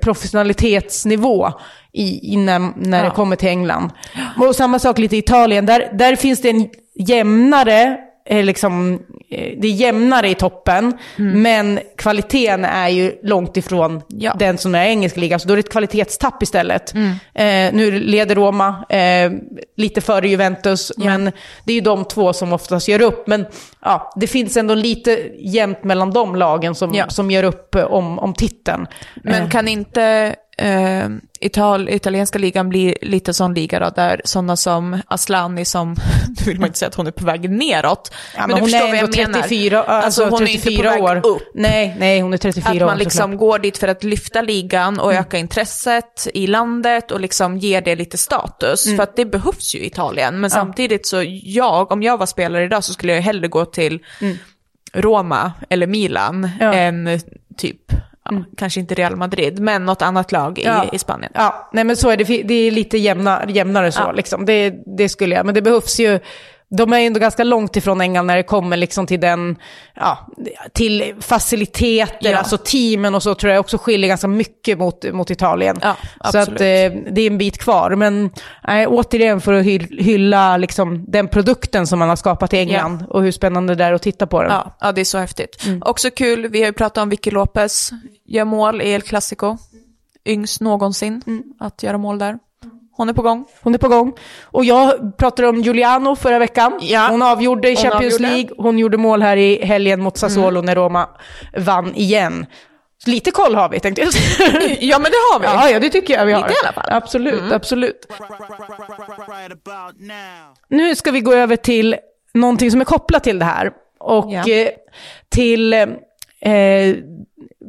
[0.00, 1.52] professionalitetsnivå
[1.92, 3.04] i, innan, när Ja.
[3.04, 3.90] det kommer till England.
[4.40, 5.66] Och samma sak lite i Italien.
[5.66, 8.92] Där, där finns det en jämnare, eh, liksom,
[9.30, 14.02] eh, det är jämnare i toppen, men kvaliteten är ju långt ifrån Mm.
[14.08, 14.30] Ja.
[14.30, 14.38] Mm.
[14.38, 15.40] den som är engelska ligan.
[15.40, 16.94] Så då är det ett kvalitetstapp istället.
[16.94, 19.32] Eh, nu leder Roma eh,
[19.76, 21.24] lite före Juventus, men
[21.64, 23.26] det är ju de två som oftast gör upp.
[23.26, 23.46] Men
[23.82, 27.08] ja, det finns ändå lite jämnt mellan de lagen som, Ja.
[27.08, 28.86] som gör upp eh, om, om titeln.
[29.22, 31.08] Men kan inte eh,
[31.40, 35.96] Ital italienska ligan bli lite sån liga då, där sådana som Aslani som,
[36.28, 38.74] nu vill man inte säga att hon är på väg neråt, Ja, men, du hon
[38.74, 39.32] är jag ändå menar.
[39.42, 41.26] 34, alltså, hon är inte 34 på väg år.
[41.26, 41.42] upp.
[41.54, 43.40] Nej, nej, hon är 34 Att år man liksom såklart.
[43.40, 47.96] går dit för att lyfta ligan och öka intresset i landet och liksom ger det
[47.96, 48.86] lite status.
[48.86, 48.96] Mm.
[48.96, 50.40] För att det behövs ju i Italien.
[50.40, 53.98] Men samtidigt så jag, om jag var spelare idag så skulle jag hellre gå till
[54.92, 56.50] Roma eller Milan Mm.
[56.60, 56.72] Ja.
[56.74, 57.06] Mm.
[57.06, 57.20] än
[57.56, 57.80] typ,
[58.30, 60.84] ja, kanske inte Real Madrid, men något annat lag i, Ja.
[60.92, 61.32] i Spanien.
[61.34, 62.24] Ja, nej men så är det.
[62.24, 64.44] Det är lite jämna, jämnare så liksom.
[64.44, 65.46] Det, det skulle jag.
[65.46, 66.18] Men det behövs ju,
[66.76, 69.56] de är ändå ganska långt ifrån England när det kommer liksom till den,
[69.94, 70.28] ja,
[70.72, 72.38] till faciliteter, Ja.
[72.38, 75.78] alltså teamen och så tror jag också skiljer ganska mycket mot, mot Italien.
[75.82, 75.96] Ja,
[76.32, 77.94] så att eh, det är en bit kvar.
[77.94, 78.30] Men
[78.66, 83.04] nej, återigen för att hy- hylla liksom, den produkten som man har skapat i England
[83.08, 84.50] och hur spännande det är att titta på den.
[84.52, 85.64] Ja, ja, det är så häftigt.
[85.66, 85.82] Mm.
[85.84, 87.90] Också kul, vi har ju pratat om Vicky Lopez,
[88.26, 89.56] gör mål i El Clasico.
[90.26, 91.42] Yngst någonsin Mm.
[91.60, 92.38] att göra mål där.
[92.96, 93.44] Hon är på gång.
[93.62, 94.12] Hon är på gång.
[94.44, 96.78] Och jag pratade om Giuliano förra veckan.
[96.80, 97.06] Ja.
[97.10, 98.34] Hon avgjorde i Champions avgjorde.
[98.34, 98.50] League.
[98.58, 101.08] Hon gjorde mål här i helgen mot Sassuolo när Roma
[101.56, 102.46] vann igen.
[103.04, 104.10] Så lite koll har vi tänkte jag.
[104.80, 105.46] Ja, men det har vi.
[105.46, 106.40] Ja, ja, det tycker jag vi har.
[106.40, 106.84] Lite i alla fall.
[106.90, 108.06] Absolut, absolut.
[108.10, 110.54] About now.
[110.68, 111.96] Nu ska vi gå över till
[112.34, 113.70] någonting som är kopplat till det här.
[114.00, 114.48] Och Ja.
[114.48, 114.68] eh,
[115.28, 115.86] till eh,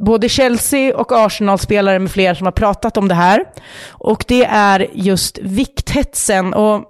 [0.06, 3.44] både Chelsea och Arsenal-spelare med fler som har pratat om det här.
[3.90, 6.84] Och det är just vikthetsen och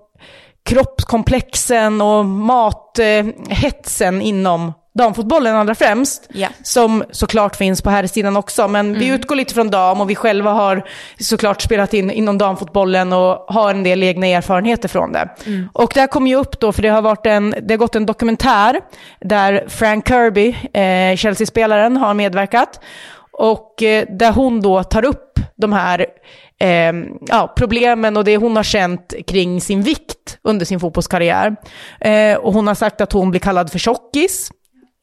[0.65, 6.29] kroppskomplexen och mathetsen inom damfotbollen allra främst.
[6.34, 6.47] Ja.
[6.63, 8.67] Som såklart finns på här sidan också.
[8.67, 10.86] Men vi utgår lite från dam och vi själva har
[11.19, 15.29] såklart spelat in inom damfotbollen och har en del egna erfarenheter från det.
[15.73, 17.95] Och det här kom ju upp då, för det har, varit en, det har gått
[17.95, 18.81] en dokumentär
[19.19, 22.79] där Frank Kirby, eh, Chelsea-spelaren, har medverkat.
[23.31, 26.05] Och eh, där hon då tar upp de här
[26.60, 26.93] eh,
[27.27, 31.55] ja, problemen och det hon har känt kring sin vikt under sin fotbollskarriär.
[32.01, 34.51] Eh, och hon har sagt att hon blir kallad för tjockis,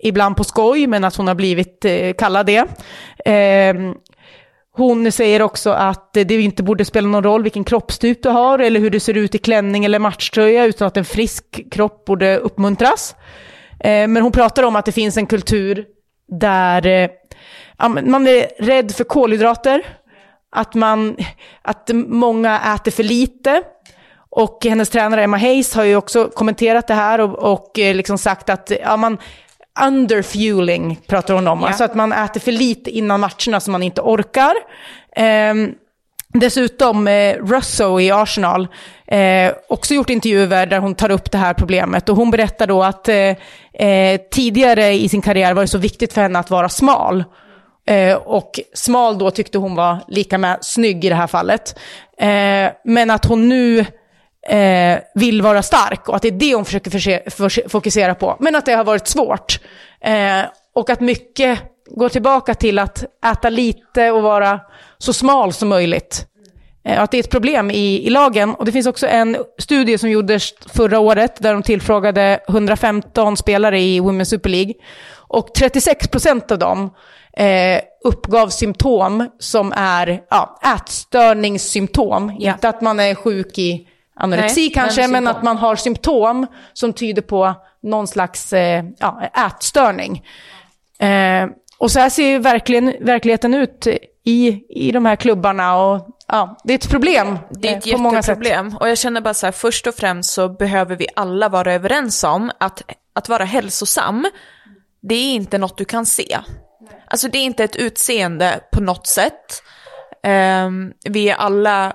[0.03, 2.65] ibland på skoj, men att hon har blivit eh, kallad det.
[3.25, 3.75] Eh,
[4.75, 8.81] hon säger också att det inte borde spela någon roll vilken kroppstyp du har eller
[8.81, 13.15] hur du ser ut i klänning eller matchtröja, utan att en frisk kropp borde uppmuntras.
[13.81, 15.85] Eh, men hon pratar om att det finns en kultur
[16.29, 17.11] där eh,
[17.89, 19.87] man är rädd för kolhydrater,
[20.51, 21.17] att, man,
[21.63, 23.63] att många äter för lite.
[24.31, 28.19] Och hennes tränare Emma Hayes har ju också kommenterat det här och, och eh, liksom
[28.19, 29.19] sagt att ja, man,
[29.81, 31.65] underfueling pratar hon om.
[31.65, 34.55] Alltså att man äter för lite innan matcherna så man inte orkar.
[35.17, 35.75] Ehm,
[36.35, 38.69] Dessutom eh, Russo i Arsenal,
[39.07, 42.09] eh, också gjort intervjuer där hon tar upp det här problemet.
[42.09, 43.37] Och hon berättar då att eh,
[43.89, 47.25] eh, tidigare i sin karriär var det så viktigt för henne att vara smal.
[47.87, 51.79] Eh, och smal då tyckte hon var lika med snygg i det här fallet.
[52.19, 53.87] Eh, men att hon nu
[54.49, 58.37] eh, vill vara stark och att det är det hon försöker förse, förse, fokusera på.
[58.41, 59.61] Men att det har varit svårt.
[60.01, 60.41] Eh,
[60.75, 61.59] och att mycket
[61.91, 64.61] går tillbaka till att äta lite och vara
[64.99, 66.27] så smal som möjligt.
[66.85, 68.55] Eh, Att det är ett problem i, i lagen.
[68.55, 73.81] Och det finns också en studie som gjordes förra året där de tillfrågade 115 spelare
[73.81, 74.75] i Women's Super League.
[75.15, 76.91] Och 36% av dem
[77.37, 82.31] eh, uppgav symptom som är ja, ätstörningssymptom.
[82.39, 83.89] Inte att man är sjuk i
[84.23, 85.37] anorexi Nej, kanske, men symptom.
[85.37, 90.27] att man har symptom som tyder på någon slags eh, ja, ätstörning.
[90.99, 91.47] Eh,
[91.79, 93.87] och så här ser ju verkligen, verkligheten ut
[94.25, 95.77] i, i de här klubbarna.
[95.77, 98.29] Och, ja, det är ett problem Det är ett eh, på många sätt.
[98.29, 98.77] jätteproblem.
[98.77, 102.25] Och jag känner bara så här, först och främst så behöver vi alla vara överens
[102.25, 102.83] om att,
[103.13, 104.27] att vara hälsosam,
[105.03, 106.39] det är inte något du kan se.
[107.07, 109.63] Alltså det är inte ett utseende på något sätt.
[110.23, 111.93] Ehm, vi är alla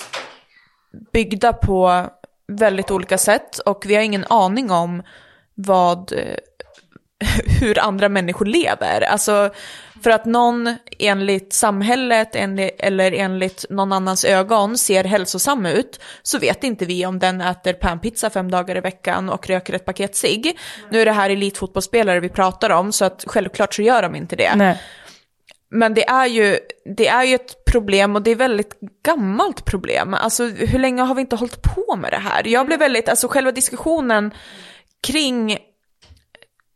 [1.13, 2.05] byggda på
[2.47, 5.03] väldigt olika sätt och vi har ingen aning om
[5.55, 6.37] vad, eh,
[7.61, 9.01] hur andra människor lever.
[9.01, 9.49] Alltså
[10.03, 12.35] för att någon enligt samhället
[12.79, 17.73] eller enligt någon annans ögon ser hälsosam ut så vet inte vi om den äter
[17.73, 20.57] panpizza fem dagar i veckan och röker ett paket cigg.
[20.89, 24.35] Nu är det här elitfotbollsspelare vi pratar om så att självklart så gör de inte
[24.35, 24.55] det.
[24.55, 24.81] Nej.
[25.69, 26.59] Men det är, ju,
[26.97, 30.13] det är ju ett problem och det är väldigt gammalt problem.
[30.13, 32.47] Alltså hur länge har vi inte hållit på med det här?
[32.47, 34.33] Jag blev väldigt, alltså själva diskussionen
[35.07, 35.57] kring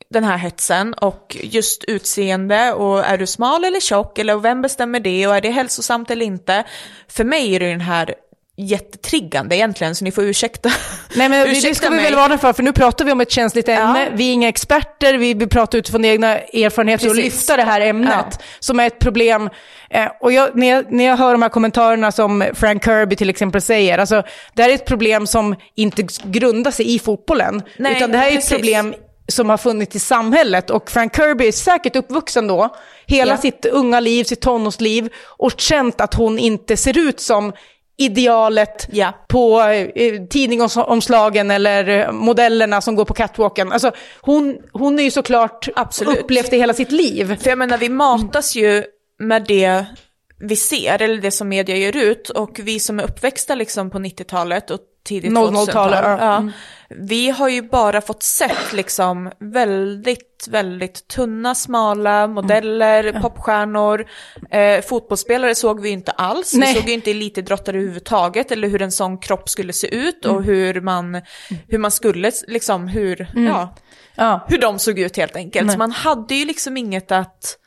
[0.10, 4.99] den här hetsen och just utseende och är du smal eller tjock eller vem bestämmer
[4.99, 6.63] det och är det hälsosamt eller inte?
[7.08, 8.15] För mig är det den här
[8.57, 10.69] jättetriggande egentligen så ni får ursäkta.
[11.15, 12.05] Nej men det, det ursäkta ska vi mig.
[12.05, 14.03] väl varna för, för nu pratar vi om ett känsligt ämne.
[14.03, 14.11] Ja.
[14.15, 17.33] Vi är inga experter, vi pratar utifrån egna erfarenheter och Precis.
[17.33, 18.37] lyfta det här ämnet Ja.
[18.59, 19.49] som är ett problem.
[19.89, 23.29] Eh, och jag, när, jag, när jag hör de här kommentarerna som Frank Kirby till
[23.29, 27.95] exempel säger, alltså det här är ett problem som inte grundar sig i fotbollen, Nej,
[27.97, 28.51] utan det här är precis.
[28.51, 28.93] ett problem
[29.27, 33.37] som har funnits i samhället och Frank Kirby är säkert uppvuxen då, hela Ja.
[33.37, 37.53] sitt unga liv, sitt tonårsliv och känt att hon inte ser ut som
[37.97, 39.13] idealet Ja.
[39.30, 43.71] på eh, tidningsomslagen eller eh, modellerna som går på catwalken.
[43.71, 46.17] Alltså, hon, hon är ju såklart Absolut.
[46.19, 47.38] upplevt det hela sitt liv.
[47.41, 48.84] För jag menar vi matas ju
[49.19, 49.86] med det
[50.41, 53.97] vi ser, eller det som media ger ut, och vi som är uppväxta liksom på
[53.99, 56.17] 90-talet och tidigt 00-talet, 2000-tal, ja.
[56.19, 56.51] ja,
[56.89, 64.06] vi har ju bara fått sett liksom väldigt, väldigt tunna, smala modeller, popstjärnor,
[64.51, 66.73] eh, fotbollsspelare såg vi inte alls, Nej.
[66.73, 70.43] vi såg ju inte elitidrottare överhuvudtaget, eller hur en sån kropp skulle se ut och
[70.43, 71.21] hur man,
[71.67, 73.75] hur man skulle, liksom, hur, ja,
[74.15, 74.45] Ja.
[74.47, 75.71] hur de såg ut helt enkelt.
[75.71, 77.58] Så man hade ju liksom inget att,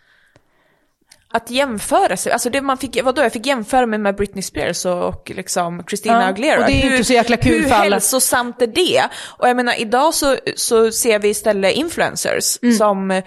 [1.35, 4.85] att jämföra sig, alltså det man fick, vadå, jag fick jämföra mig med Britney Spears
[4.87, 6.61] och, och liksom Christina Ja, Aguilera.
[6.61, 7.83] och det är inte så jäkla kul hur för alla.
[7.95, 9.03] hälsosamt är det?
[9.39, 12.75] Och jag menar, idag så, så ser vi istället influencers Mm.
[12.77, 13.23] som eh,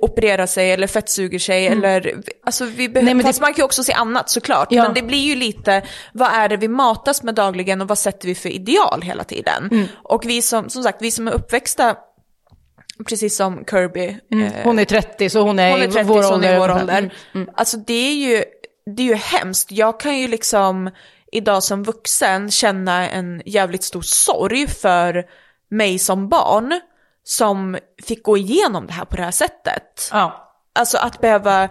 [0.00, 2.14] opererar sig eller fettsuger sig eller,
[2.46, 4.82] alltså vi behöver, fast det- man kan ju också se annat såklart, Ja.
[4.82, 8.28] men det blir ju lite, vad är det vi matas med dagligen och vad sätter
[8.28, 9.68] vi för ideal hela tiden?
[9.72, 9.86] Mm.
[10.02, 11.96] Och vi som, som sagt, vi som är uppväxta
[13.06, 14.06] precis som Kirby.
[14.08, 16.60] eh, Hon är 30 så hon är, hon är i 30 vår så hon är
[16.60, 16.74] ålder.
[16.74, 17.14] vår ålder.
[17.54, 18.44] Alltså det är, ju,
[18.96, 19.72] det är ju hemskt.
[19.72, 20.90] Jag kan ju liksom
[21.32, 25.24] idag som vuxen känna en jävligt stor sorg för
[25.70, 26.80] mig som barn
[27.24, 30.08] som fick gå igenom det här på det här sättet.
[30.12, 30.54] Ja.
[30.74, 31.68] Alltså att behöva,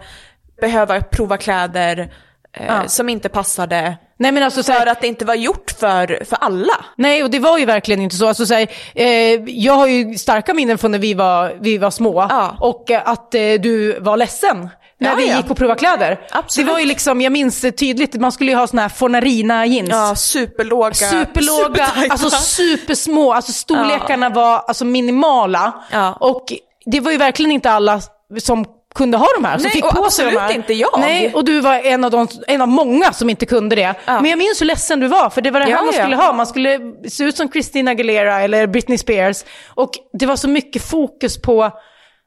[0.60, 2.14] behöva prova kläder
[2.52, 2.88] Ja.
[2.88, 6.36] som inte passade Nej men alltså här, för att det inte var gjort för, för
[6.40, 6.84] alla.
[6.96, 8.28] Nej, och det var ju verkligen inte så.
[8.28, 9.06] Alltså, så här, eh,
[9.46, 12.26] jag har ju starka minnen från när vi var, vi var små.
[12.30, 12.56] Ja.
[12.60, 14.68] Och eh, att eh, du var ledsen
[15.00, 16.20] när Ja, vi gick och provade kläder.
[16.30, 16.66] Absolut.
[16.66, 19.90] Det var ju liksom, jag minns tydligt, man skulle ju ha såna här Fornarina jeans.
[19.90, 20.94] Ja, superlåga.
[20.94, 25.72] Superlåga, alltså supersmå, alltså storlekarna var alltså minimala.
[25.92, 26.12] Ja.
[26.20, 26.44] Och
[26.86, 28.00] det var ju verkligen inte alla
[28.38, 28.64] som
[28.98, 30.52] kunde ha de här, Nej, fick och på sig de här.
[30.54, 31.00] inte jag.
[31.00, 33.94] Nej, och du var en av, de, en av många som inte kunde det.
[34.06, 36.02] Men jag minns hur ledsen du var, för det var det här Ja, man ja.
[36.02, 36.32] skulle ha.
[36.32, 39.44] Man skulle se ut som Christina Aguilera eller Britney Spears.
[39.74, 41.70] Och det var så mycket fokus på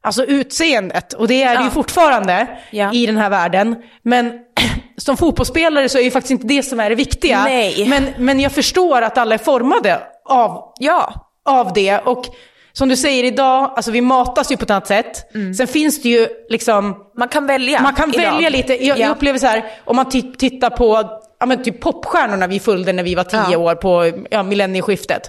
[0.03, 1.71] alltså, utseendet, och det är det ju Ja.
[1.71, 2.93] fortfarande Ja.
[2.93, 3.75] i den här världen.
[4.03, 4.31] Men
[4.97, 7.43] som fotbollsspelare så är ju faktiskt inte det som är det viktiga.
[7.43, 7.85] Nej.
[7.89, 11.13] Men, men jag förstår att alla är formade av, Ja,
[11.45, 11.97] av det.
[11.99, 12.25] Och
[12.73, 15.25] som du säger idag, alltså vi matas ju på ett annat sätt.
[15.57, 18.31] Sen finns det ju liksom, man kan välja man kan idag.
[18.33, 18.85] välja lite.
[18.85, 19.01] Jag, Ja.
[19.05, 21.03] jag upplever så här, om man ti- tittar på
[21.39, 23.45] ja, men typ popstjärnorna vi följde när vi var tio Ja.
[23.47, 23.61] Mm.
[23.61, 25.21] år på ja, millennieskiftet.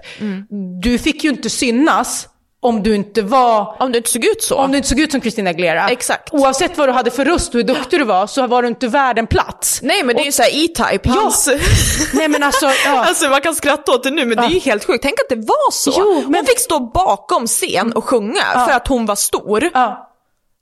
[0.82, 2.28] Du fick ju inte synas
[2.64, 4.56] om du inte var Om du inte såg ut så.
[4.56, 5.88] om du inte såg ut som Christina Aguilera.
[5.88, 6.32] Exakt.
[6.34, 8.88] Oavsett vad du hade för röst och hur duktig du var så var du inte
[8.88, 9.80] värd en plats.
[9.82, 11.48] Nej men det är ju såhär E-Type, hans...
[12.14, 13.04] Nej men alltså, ja.
[13.08, 15.02] Alltså man kan skratta åt det nu men det är ju helt sjukt.
[15.02, 15.92] Tänk att det var så.
[15.98, 19.70] Jo, men- Hon fick stå bakom scen och sjunga för att hon var stor.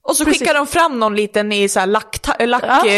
[0.05, 0.11] Ja.
[0.11, 0.39] Och så precis.
[0.41, 2.43] skickade de fram någon liten i så här lack, Ja,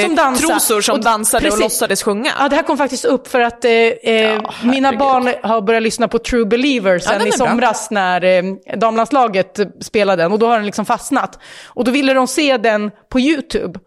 [0.03, 0.49] som dansar.
[0.49, 1.59] lacktrosor som Och- dansade precis.
[1.61, 2.31] och låtsades sjunga.
[2.39, 4.99] Ja, det här kom faktiskt upp för att eh, eh, mina herregud.
[4.99, 7.47] barn har börjat lyssna på True Believers sen den i är bra.
[7.49, 8.43] somras när eh,
[8.79, 11.39] damlandslaget spelade den och då har den liksom fastnat.
[11.67, 13.79] Och då ville de se den på YouTube.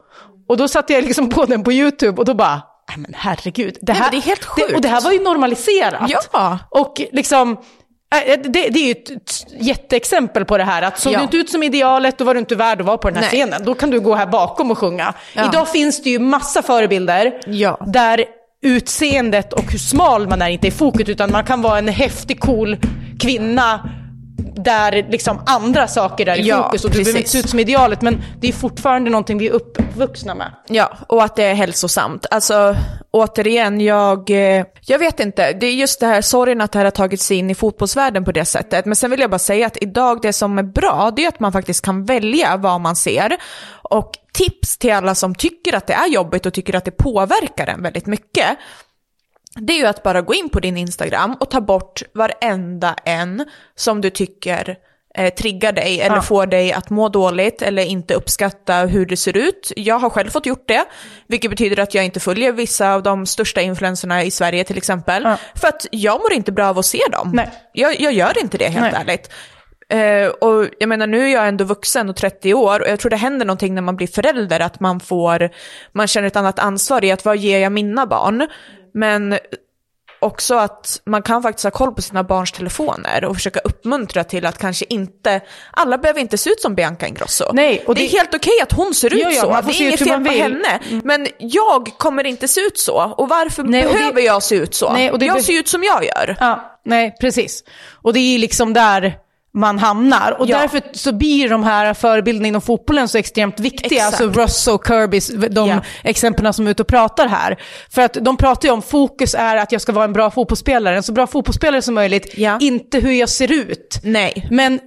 [0.50, 3.78] Och då satte jag liksom på den på YouTube och då bara, nej men herregud.
[3.82, 4.76] Det, Nej, här, men det är helt sjukt.
[4.76, 6.12] och det här var ju normaliserat.
[6.34, 6.60] Ja.
[6.70, 7.58] Och liksom, eh,
[8.38, 11.18] det, det är ju ett ett jätteexempel på det här, att såg Ja.
[11.18, 13.22] du inte ut som idealet, då var du inte värd att vara på den här
[13.22, 13.30] Nej.
[13.30, 13.66] scenen.
[13.66, 15.14] Då kan du gå här bakom och sjunga.
[15.34, 15.46] Ja.
[15.50, 17.78] Idag finns det ju massa förebilder Ja.
[17.88, 18.26] där
[18.64, 21.88] utseendet och hur smal man är inte är i fokus, utan man kan vara en
[21.88, 22.78] häftig, cool
[23.20, 23.90] kvinna
[24.56, 27.60] där liksom andra saker är i Ja, fokus och du behöver inte se ut som
[27.60, 30.52] idealet, men det är fortfarande någonting vi är uppvuxna med.
[30.68, 32.26] Ja, och att det är hälsosamt.
[32.32, 32.76] Alltså,
[33.12, 35.52] återigen, jag, eh, jag vet inte.
[35.52, 38.26] Det är just det här sorgen att det här har tagit sig in i fotbollsvärlden
[38.26, 38.86] på det sättet.
[38.86, 41.40] Men sen vill jag bara säga att idag, det som är bra, det är att
[41.40, 43.38] man faktiskt kan välja vad man ser.
[43.90, 47.68] Och tips till alla som tycker att det är jobbigt och tycker att det påverkar
[47.68, 48.48] en väldigt mycket.
[49.60, 53.46] Det är ju att bara gå in på din Instagram och ta bort varenda en
[53.76, 54.76] som du tycker
[55.18, 56.22] eh, triggar dig eller Ja.
[56.22, 59.72] får dig att må dåligt eller inte uppskatta hur det ser ut.
[59.76, 60.86] Jag har själv fått gjort det,
[61.28, 65.24] vilket betyder att jag inte följer vissa av de största influencerna i Sverige till exempel.
[65.24, 65.38] Ja.
[65.56, 67.32] För att jag mår inte bra av att se dem.
[67.34, 67.50] Nej.
[67.74, 69.02] Jag, jag gör inte det helt Nej.
[69.02, 69.32] ärligt.
[69.90, 73.10] Eh, och jag menar nu är jag ändå vuxen och 30 år och jag tror
[73.10, 75.50] det händer någonting när man blir förälder att man får,
[75.92, 78.48] man känner ett annat ansvar i att vad ger jag mina barn?
[78.96, 79.38] Men
[80.20, 84.46] också att man kan faktiskt ha koll på sina barns telefoner och försöka uppmuntra till
[84.46, 87.46] att kanske inte, alla behöver inte se ut som Bianca Ingrosso.
[87.54, 89.74] Nej, och det, är det- helt okej att hon ser ut Ja, ja, så, det
[89.74, 90.80] är inget fel på henne.
[91.04, 94.56] Men jag kommer inte se ut så, och varför Nej, och det- behöver jag se
[94.56, 94.94] ut så?
[94.94, 96.36] Nej, och det jag ser ut som jag gör.
[96.40, 97.64] Ja, nej, precis.
[98.02, 99.18] Och det är ju liksom där
[99.56, 100.36] man hamnar.
[100.40, 100.58] Och Ja.
[100.60, 104.08] därför så blir de här förebilderna inom fotbollen så extremt viktiga.
[104.08, 104.22] Exakt.
[104.22, 105.82] Alltså Russ och Kirbys, de Ja.
[106.04, 107.58] exemplen som är ute och pratar här.
[107.90, 110.96] För att de pratar ju om fokus är att jag ska vara en bra fotbollsspelare,
[110.96, 112.58] en så bra fotbollsspelare som möjligt, Ja.
[112.62, 114.00] inte hur jag ser ut.
[114.04, 114.48] Nej.
[114.52, 114.80] Men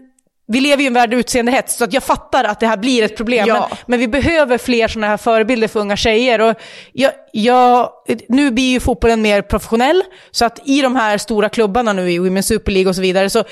[0.50, 3.02] vi lever ju i en värld utseendehets, så att jag fattar att det här blir
[3.02, 3.48] ett problem.
[3.48, 3.66] Ja.
[3.70, 6.40] Men, men vi behöver fler sådana här förebilder för unga tjejer.
[6.40, 6.54] Och
[6.92, 7.90] jag, jag,
[8.28, 12.18] nu blir ju fotbollen mer professionell, så att i de här stora klubbarna nu, i
[12.18, 13.44] Women's Super League och så vidare, så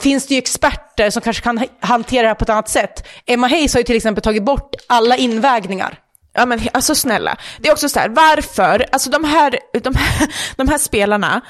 [0.00, 3.08] finns det ju experter som kanske kan hantera det här på ett annat sätt.
[3.26, 5.98] Emma Hayes har ju till exempel tagit bort alla invägningar.
[6.32, 10.28] Ja men alltså snälla, det är också så här, varför, alltså de här, de här,
[10.56, 11.40] de här spelarna,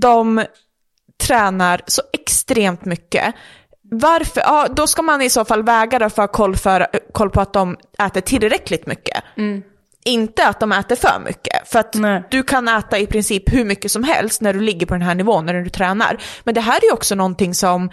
[0.00, 0.44] de
[1.22, 3.34] tränar så extremt mycket.
[3.90, 4.40] Varför?
[4.40, 7.40] Ja, då ska man i så fall väga det för att koll, för, koll på
[7.40, 9.24] att de äter tillräckligt mycket.
[10.04, 11.68] Inte att de äter för mycket.
[11.68, 12.22] För att Nej.
[12.30, 15.14] du kan äta i princip hur mycket som helst när du ligger på den här
[15.14, 16.18] nivån, när du tränar.
[16.44, 17.90] Men det här är ju också någonting som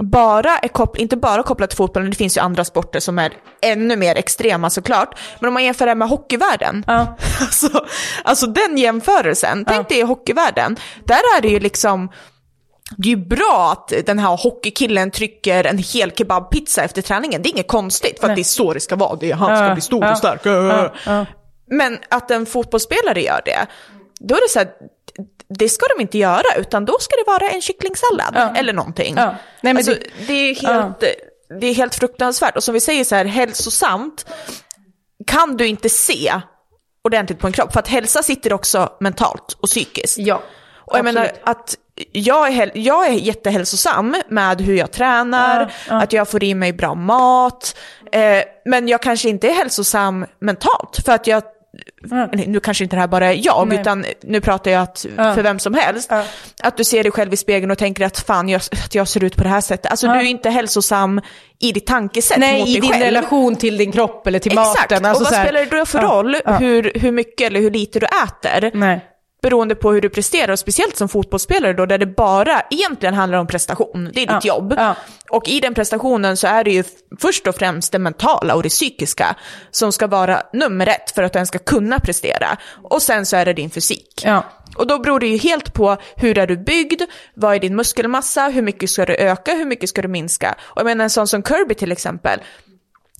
[0.00, 3.32] bara är kopplat, inte bara kopplat till fotbollen, det finns ju andra sporter som är
[3.62, 5.18] ännu mer extrema såklart.
[5.40, 7.16] Men om man jämför det med hockeyvärlden, Ja.
[7.40, 7.68] alltså,
[8.24, 12.08] alltså den jämförelsen, tänk dig i hockeyvärlden, där är det ju liksom,
[12.96, 17.48] det är ju bra att den här hockeykillen trycker en hel kebabpizza efter träningen, det
[17.48, 18.34] är inget konstigt för att Nej.
[18.36, 20.44] det är så det ska vara, det är, han ska bli stor och stark.
[21.70, 23.66] Men att en fotbollsspelare gör det,
[24.20, 24.68] då är det så här,
[25.58, 29.14] det ska de inte göra, utan då ska det vara en kycklingsallad eller någonting.
[29.14, 31.00] Nej, men alltså, det- det, är helt,
[31.60, 32.56] det är helt fruktansvärt.
[32.56, 34.26] Och som vi säger så här, hälsosamt
[35.26, 36.40] kan du inte se
[37.04, 40.18] ordentligt på en kropp, för att hälsa sitter också mentalt och psykiskt.
[40.18, 40.42] Ja,
[40.86, 41.74] Och jag menar att
[42.12, 46.02] jag är, jag är jättehälsosam med hur jag tränar, Ja, ja.
[46.02, 47.76] att jag får i mig bra mat,
[48.12, 48.20] eh,
[48.64, 51.42] men jag kanske inte är hälsosam mentalt för att jag
[52.12, 53.80] eller, nu kanske inte det här bara är jag, Nej.
[53.80, 55.34] utan nu pratar jag att, Ja.
[55.34, 56.08] för vem som helst.
[56.10, 56.24] Ja.
[56.62, 59.24] Att du ser dig själv i spegeln och tänker att fan, jag, att jag ser
[59.24, 59.90] ut på det här sättet.
[59.90, 61.20] Alltså du är inte hälsosam
[61.60, 63.02] i ditt tankesätt Nej, mot i dig din själv.
[63.04, 65.04] relation till din kropp eller till Exakt, maten.
[65.04, 66.36] Alltså och vad spelar det då för roll.
[66.58, 68.70] Hur, hur mycket eller hur lite du äter?
[68.74, 69.00] Nej.
[69.44, 73.38] Beroende på hur du presterar, och speciellt som fotbollsspelare då, där det bara egentligen handlar
[73.38, 74.10] om prestation.
[74.14, 74.74] Det är ditt Ja, jobb.
[74.76, 74.96] ja.
[75.30, 76.84] Och i den prestationen så är det ju
[77.20, 79.36] först och främst det mentala och det psykiska
[79.70, 82.56] som ska vara nummer ett för att den ska kunna prestera.
[82.82, 84.22] Och sen så är det din fysik.
[84.24, 84.44] Ja.
[84.76, 87.02] Och då beror det ju helt på hur är du byggd,
[87.34, 90.54] vad är din muskelmassa, hur mycket ska du öka, hur mycket ska du minska.
[90.60, 92.40] Och jag menar en sån som Kirby till exempel,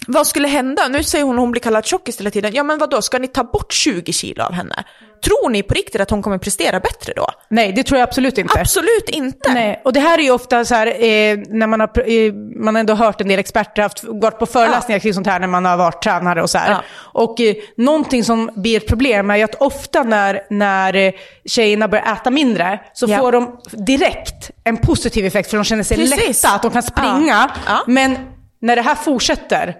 [0.06, 0.88] vad skulle hända?
[0.88, 2.52] Nu säger hon att hon blir kallad tjockis hela tiden.
[2.54, 4.84] Ja men vad då ska ni ta bort 20 kilo av henne?
[5.24, 7.26] Tror ni på riktigt att hon kommer prestera bättre då?
[7.48, 8.60] Nej, det tror jag absolut inte.
[8.60, 9.52] Absolut inte.
[9.52, 12.32] Nej, och det här är ju ofta så här, eh, när man har, eh,
[12.64, 15.46] man har ändå hört en del experter, haft, gått på föreläsningar kring sånt här när
[15.46, 16.70] man har varit tränare och så här.
[16.70, 16.82] Ja.
[16.96, 21.12] Och eh, någonting som blir ett problem är ju att ofta när, när eh,
[21.44, 23.18] tjejerna börjar äta mindre så Ja.
[23.18, 26.42] får de direkt en positiv effekt för de känner sig Precis.
[26.42, 27.20] lätta, att de kan springa.
[27.28, 27.48] Ja.
[27.66, 27.82] Ja.
[27.86, 28.16] Men
[28.64, 29.76] när det här fortsätter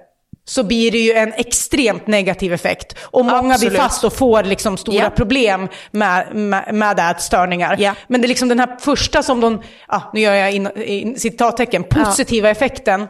[0.47, 2.97] så blir det ju en extremt negativ effekt.
[3.03, 3.73] Och många Absolut.
[3.73, 5.11] blir fast och får liksom stora Ja.
[5.11, 7.77] problem med, med, med ätstörningar.
[7.79, 7.95] Ja.
[8.07, 11.19] Men det är liksom den här första som de, ja, nu gör jag in, in,
[11.19, 13.07] citattecken, positiva effekten.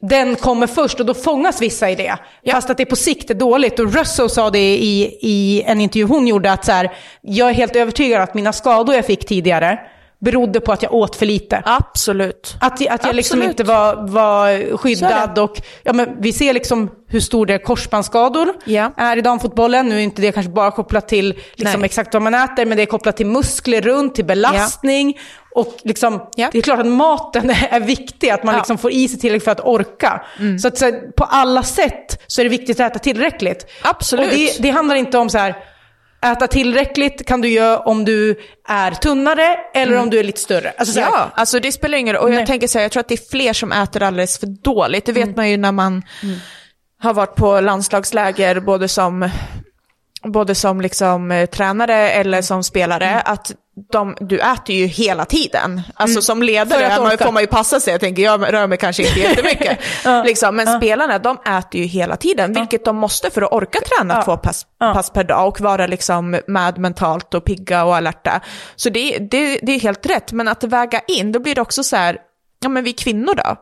[0.00, 2.18] Den kommer först och då fångas vissa i det.
[2.42, 2.52] Ja.
[2.52, 3.78] Fast att det på sikt är dåligt.
[3.78, 7.54] Och Russo sa det i, i en intervju hon gjorde att så här, jag är
[7.54, 9.78] helt övertygad att mina skador jag fick tidigare
[10.20, 11.62] berodde på att jag åt för lite.
[11.64, 12.56] Absolut.
[12.60, 13.44] Att, att jag liksom Absolut.
[13.48, 15.38] inte var, var är skyddad.
[15.38, 18.92] Och, ja, men vi ser liksom hur stor det korsbandsskador Ja.
[18.96, 19.88] är i damfotbollen.
[19.88, 22.82] Nu är inte det kanske bara kopplat till liksom exakt vad man äter, men det
[22.82, 25.18] är kopplat till muskler runt, till belastning.
[25.54, 26.48] Och liksom, Ja.
[26.52, 28.60] det är klart att maten är viktig, att man Ja.
[28.60, 30.22] liksom får i sig tillräckligt för att orka.
[30.62, 33.66] Så att så, på alla sätt så är det viktigt att äta tillräckligt.
[33.82, 34.26] Absolut.
[34.26, 35.56] Och det, det handlar inte om så här,
[36.24, 38.36] äta tillräckligt kan du göra om du
[38.68, 40.72] är tunnare eller om du är lite större.
[40.78, 42.22] Alltså, Ja, alltså det spelar ingen roll.
[42.24, 42.46] Och jag Nej.
[42.46, 45.06] tänker så här, jag tror att det är fler som äter alldeles för dåligt.
[45.06, 45.34] Det vet Mm.
[45.36, 46.02] man ju när man
[47.02, 49.30] har varit på landslagsläger, både som,
[50.22, 53.22] både som liksom, eh, tränare eller som spelare, Mm.
[53.24, 53.52] att
[53.92, 55.82] de, du äter ju hela tiden.
[55.94, 57.24] Alltså som För ledare att man, orka.
[57.24, 57.92] får man ju passa sig.
[57.92, 59.78] Jag tänker, jag rör mig kanske inte jättemycket.
[60.24, 64.14] liksom, men spelarna, de äter ju hela tiden, vilket de måste för att orka träna
[64.14, 64.22] Ja.
[64.22, 64.94] två pass, Ja.
[64.94, 68.40] pass per dag och vara liksom med mentalt och pigga och alerta.
[68.76, 71.82] Så det, det, det är helt rätt, men att väga in, då blir det också
[71.82, 72.18] så här,
[72.62, 73.56] ja men vi kvinnor då?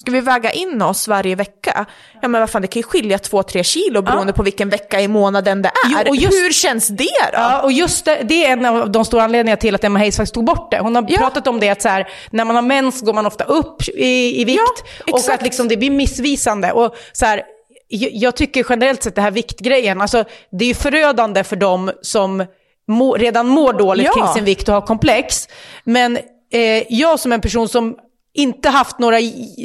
[0.00, 1.86] Ska vi väga in oss varje vecka?
[2.22, 5.00] Ja men vad fan, det kan ju skilja två, tre kilo beroende på vilken vecka
[5.00, 6.04] i månaden det är.
[6.04, 7.28] Jo, och just- Hur känns det då?
[7.32, 10.16] Ja, och just det, det är en av de stora anledningarna till att Emma Hayes
[10.16, 10.78] faktiskt tog bort det.
[10.78, 11.18] Hon har Ja.
[11.18, 14.40] pratat om det att så här, när man har mens går man ofta upp i,
[14.40, 14.60] i vikt
[15.06, 16.72] Ja, och att liksom det blir missvisande.
[16.72, 17.42] Och så här,
[17.88, 21.90] jag, jag tycker generellt sett det här viktgrejen, alltså, det är ju förödande för dem
[22.02, 22.44] som
[22.88, 24.12] må, redan mår dåligt Ja.
[24.12, 25.48] kring sin vikt och har komplex.
[25.84, 26.16] Men
[26.52, 27.96] eh, jag som en person som
[28.38, 29.16] inte haft några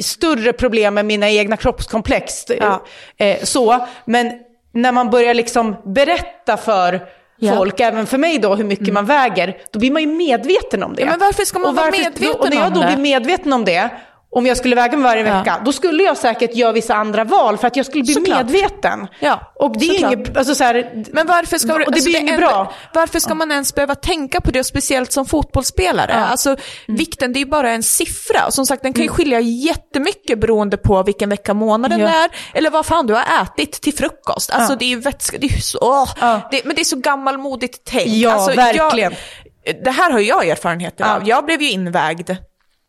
[0.02, 2.44] större problem med mina egna kroppskomplex.
[2.60, 2.82] Ja.
[3.16, 4.32] Eh, så, men
[4.72, 7.08] när man börjar liksom berätta för
[7.38, 7.46] Ja.
[7.48, 7.58] Mm.
[7.58, 10.94] folk, även för mig då, hur mycket man väger, då blir man ju medveten om
[10.94, 11.02] det.
[11.02, 12.86] Ja, men varför ska man Och vara varför- medveten och när jag om då det?
[12.86, 13.88] blir medveten om det,
[14.34, 17.58] om jag skulle väga mig varje vecka, då skulle jag säkert göra vissa andra val
[17.58, 18.38] för att jag skulle bli Såklart.
[18.50, 19.06] medveten.
[19.20, 20.12] Ja, och det är såklart.
[20.12, 22.72] inget, alltså så här, Men varför ska, och det alltså, blir inget bra.
[22.94, 26.10] Varför ska man ens behöva tänka på det, speciellt som fotbollsspelare?
[26.10, 26.16] Ja.
[26.16, 26.30] Mm.
[26.30, 28.46] Alltså, vikten, det är ju bara en siffra.
[28.46, 32.08] Och som sagt, den kan ju skilja jättemycket beroende på vilken vecka månaden Ja.
[32.08, 34.50] är, eller vad fan du har ätit till frukost.
[34.50, 34.76] Alltså Ja.
[34.78, 36.40] det är ju vätska, det är så, åh, Ja.
[36.50, 38.08] det, men det är så gammalmodigt tänk.
[38.08, 39.12] Ja, alltså, verkligen.
[39.64, 41.14] Jag, det här har jag erfarenheter Ja.
[41.16, 41.28] av.
[41.28, 42.30] Jag blev ju invägd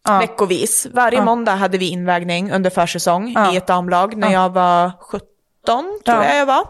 [0.05, 0.19] Ja.
[0.19, 0.87] veckovis.
[0.93, 3.53] Varje måndag hade vi invägning under försäsong Ja.
[3.53, 4.33] i ett damlag när Ja.
[4.43, 5.19] jag var 17,
[5.65, 6.25] tror Ja.
[6.25, 6.67] jag jag var.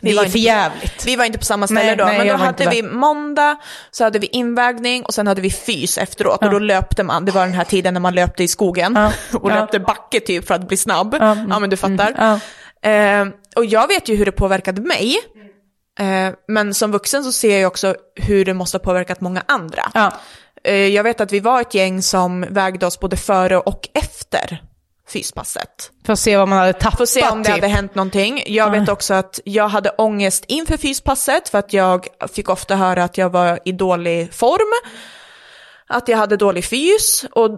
[0.00, 1.06] det var är för jävligt.
[1.06, 3.56] Vi var inte på samma ställe Nej, då, nej, men då hade vi måndag,
[3.90, 6.44] så hade vi invägning och sen hade vi fys efteråt.
[6.44, 9.12] Och då löpte man, det var den här tiden när man löpte i skogen Ja.
[9.38, 9.54] och Ja.
[9.54, 11.16] löpte backe typ för att bli snabb.
[11.20, 11.36] Ja.
[11.50, 12.14] Ja, men du fattar.
[12.18, 12.40] Ja.
[12.90, 15.16] Eh, och jag vet ju hur det påverkade mig.
[15.98, 19.82] Eh, men som vuxen så ser jag också hur det måste ha påverkat många andra.
[20.64, 24.62] Eh, jag vet att vi var ett gäng som vägde oss både före och efter
[25.12, 25.90] fyspasset.
[26.06, 27.54] För att se vad man hade tappat Får se om det typ.
[27.54, 28.42] hade hänt någonting.
[28.46, 33.04] Jag vet också att jag hade ångest inför fyspasset för att jag fick ofta höra
[33.04, 34.88] att jag var i dålig form.
[35.86, 37.50] Att jag hade dålig fys och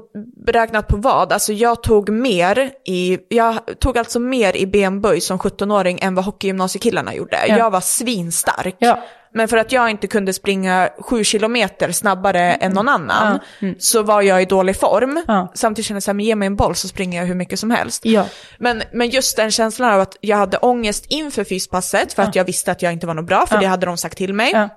[0.47, 1.33] beräknat på vad?
[1.33, 6.25] Alltså jag tog mer i, jag tog alltså mer i benböj som 17-åring än vad
[6.25, 7.47] hockeygymnasiekillarna gjorde.
[7.49, 7.59] Ja.
[7.59, 8.77] Jag var svinstark.
[8.79, 9.03] Ja.
[9.35, 13.39] Men för att jag inte kunde springa sju kilometer snabbare än någon annan
[13.79, 15.25] så var jag i dålig form.
[15.29, 15.47] Mm.
[15.55, 17.59] Samtidigt kände jag så här, men ge mig en boll så springer jag hur mycket
[17.59, 18.05] som helst.
[18.05, 18.27] Ja.
[18.59, 22.45] Men, men just den känslan av att jag hade ångest inför fyspasset för att jag
[22.45, 24.69] visste att jag inte var något bra, för det hade de sagt till mig.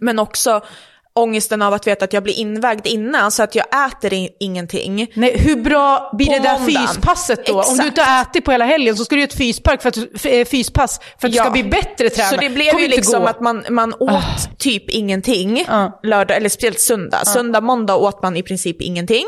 [0.00, 0.62] Men också
[1.14, 5.06] ångesten av att veta att jag blir invägd innan så att jag äter i, ingenting.
[5.14, 6.88] Nej, hur bra blir På det där måndagen.
[6.88, 7.52] fyspasset då?
[7.52, 7.80] Om Exakt.
[7.80, 9.94] du inte har ätit på hela helgen så ska du göra ett fyspark för att,
[10.22, 11.42] du- eh, fyspass för att du Ja.
[11.44, 12.30] ska bli bättre tränare.
[12.34, 13.26] Så det blev Kommer ju liksom gå.
[13.28, 16.00] att man, man åt typ ingenting Ja.
[16.02, 17.24] lördag, eller speciellt söndag.
[17.24, 19.24] Söndag, måndag åt man i princip ingenting.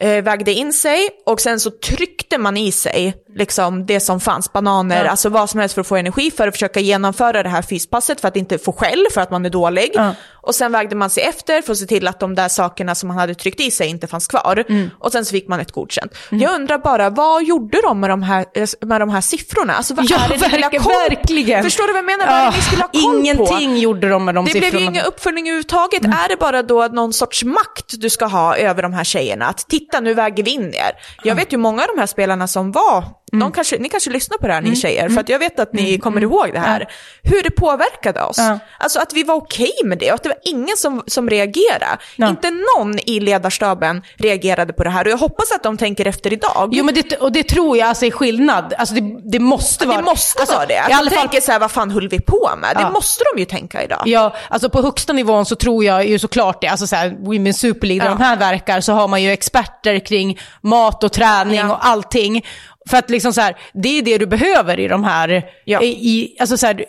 [0.00, 4.52] Eh, vägde in sig och sen så tryckte man i sig liksom det som fanns,
[4.52, 5.10] bananer, Ja.
[5.10, 8.20] alltså vad som helst för att få energi för att försöka genomföra det här fyspasset
[8.20, 9.90] för att inte få skäll för att man är dålig.
[9.94, 10.14] Ja.
[10.42, 13.08] Och sen vägde man sig efter för att se till att de där sakerna som
[13.08, 14.64] man hade tryckt i sig inte fanns kvar.
[14.68, 14.90] Mm.
[14.98, 16.12] Och sen så fick man ett godkänt.
[16.30, 18.46] Jag undrar bara, vad gjorde de med de här,
[18.86, 19.74] med de här siffrorna?
[19.74, 20.98] Alltså vad Ja, är det ni verkligen, koll på?
[21.14, 21.64] verkligen.
[21.64, 22.26] Förstår du vad jag menar?
[22.26, 23.18] Vad är det ni skulle ha koll på?
[23.18, 24.70] Ingenting gjorde de med de Det siffrorna.
[24.70, 26.04] blev ju ingen uppföljning överhuvudtaget.
[26.04, 29.46] Är det bara då någon sorts makt du ska ha över de här tjejerna?
[29.46, 30.92] Att titta, nu väger vi in er.
[31.22, 34.38] Jag vet ju många av de här spelarna som var, de kanske, ni kanske lyssnar
[34.38, 36.88] på det här ni tjejer, för att jag vet att ni kommer ihåg det här.
[37.22, 38.38] Hur det påverkade oss.
[38.78, 41.86] Alltså att vi var okej med det och att det var ingen som, som reagerade.
[42.16, 46.32] Inte någon i ledarstaben reagerade på det här och jag hoppas att de tänker efter
[46.32, 46.68] idag.
[46.72, 48.74] Jo men det, och det tror jag alltså är skillnad.
[48.78, 50.78] Alltså det, det måste vara det måste alltså, vara det.
[50.78, 52.76] Att de fall, tänker så här, vad fan höll vi på med?
[52.76, 52.90] Det Ja.
[52.90, 54.02] måste de ju tänka idag.
[54.06, 56.68] Ja, alltså på högsta nivån så tror jag ju såklart det.
[56.68, 58.16] Alltså så här, Women's Super League, där Ja.
[58.18, 61.72] de här verkar, så har man ju experter kring mat och träning Ja.
[61.72, 62.44] och allting.
[62.90, 65.82] För att liksom så här, det är det du behöver i de här, Ja.
[65.82, 66.84] i, alltså så här,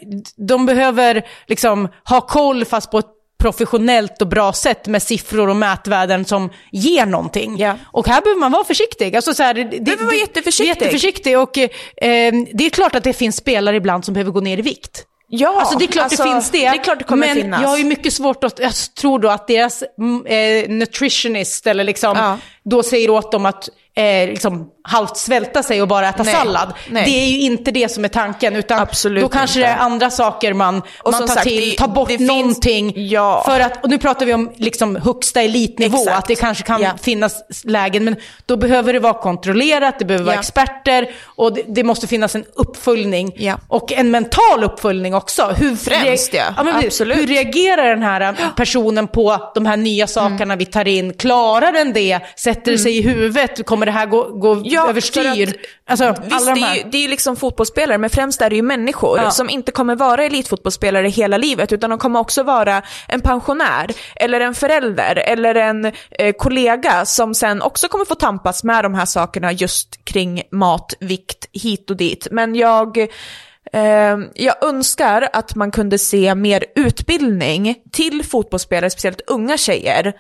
[0.48, 3.06] de behöver liksom ha koll fast på ett
[3.40, 7.58] professionellt och bra sätt med siffror och mätvärden som ger någonting.
[7.58, 7.76] Ja.
[7.92, 9.16] Och här behöver man vara försiktig.
[9.16, 10.68] Alltså så här, det, det, Behöver vara jätteförsiktig.
[10.68, 11.68] Jätteförsiktig och eh,
[12.54, 15.04] det är klart att det finns spelare ibland som behöver gå ner i vikt.
[15.30, 16.70] Ja, Alltså det är klart alltså, det finns det.
[16.70, 17.62] Det det men finnas.
[17.62, 21.84] jag har ju mycket svårt att, jag tror då att deras mm, eh, nutritionist eller
[21.84, 22.38] liksom, Ja.
[22.64, 26.74] då säger åt dem att eh, liksom halvt svälta sig och bara äta Nej, sallad.
[26.90, 27.04] nej.
[27.06, 29.70] Det är ju inte det som är tanken, utan Absolut då kanske inte.
[29.70, 32.28] det är andra saker man, Och man tar sagt, till, det- tar bort det finns-
[32.28, 32.94] någonting.
[32.96, 33.44] Ja.
[33.46, 36.18] För att, och nu pratar vi om liksom högsta elitnivå, Exakt.
[36.18, 36.90] att det kanske kan Ja.
[37.02, 38.16] finnas lägen, men
[38.46, 40.40] då behöver det vara kontrollerat, det behöver vara Ja.
[40.40, 43.32] experter och det, det måste finnas en uppföljning.
[43.68, 45.46] Och en mental uppföljning också.
[45.58, 46.44] Hur Främst, ja.
[46.86, 47.18] Absolut.
[47.18, 50.58] Hur reagerar den här personen på de här nya sakerna Mm.
[50.58, 51.14] vi tar in?
[51.14, 52.20] Klarar den det?
[52.36, 53.66] Sätter det sig i huvudet?
[53.66, 55.50] Kommer det här gå, gå Ja, överstyr?
[55.50, 55.56] att-
[55.90, 56.76] Alltså, Visst, de det är, här.
[56.76, 59.32] ju, det är ju liksom fotbollsspelare, men främst är det ju människor Ja.
[59.32, 64.40] som inte kommer vara elitfotbollsspelare hela livet, utan de kommer också vara en pensionär, eller
[64.40, 69.06] en förälder, eller en eh, kollega som sen också kommer få tampas med de här
[69.06, 72.28] sakerna just kring mat, vikt, hit och dit.
[72.32, 72.98] Men jag,
[73.74, 80.14] eh, jag önskar att man kunde se mer utbildning till fotbollsspelare, speciellt unga tjejer,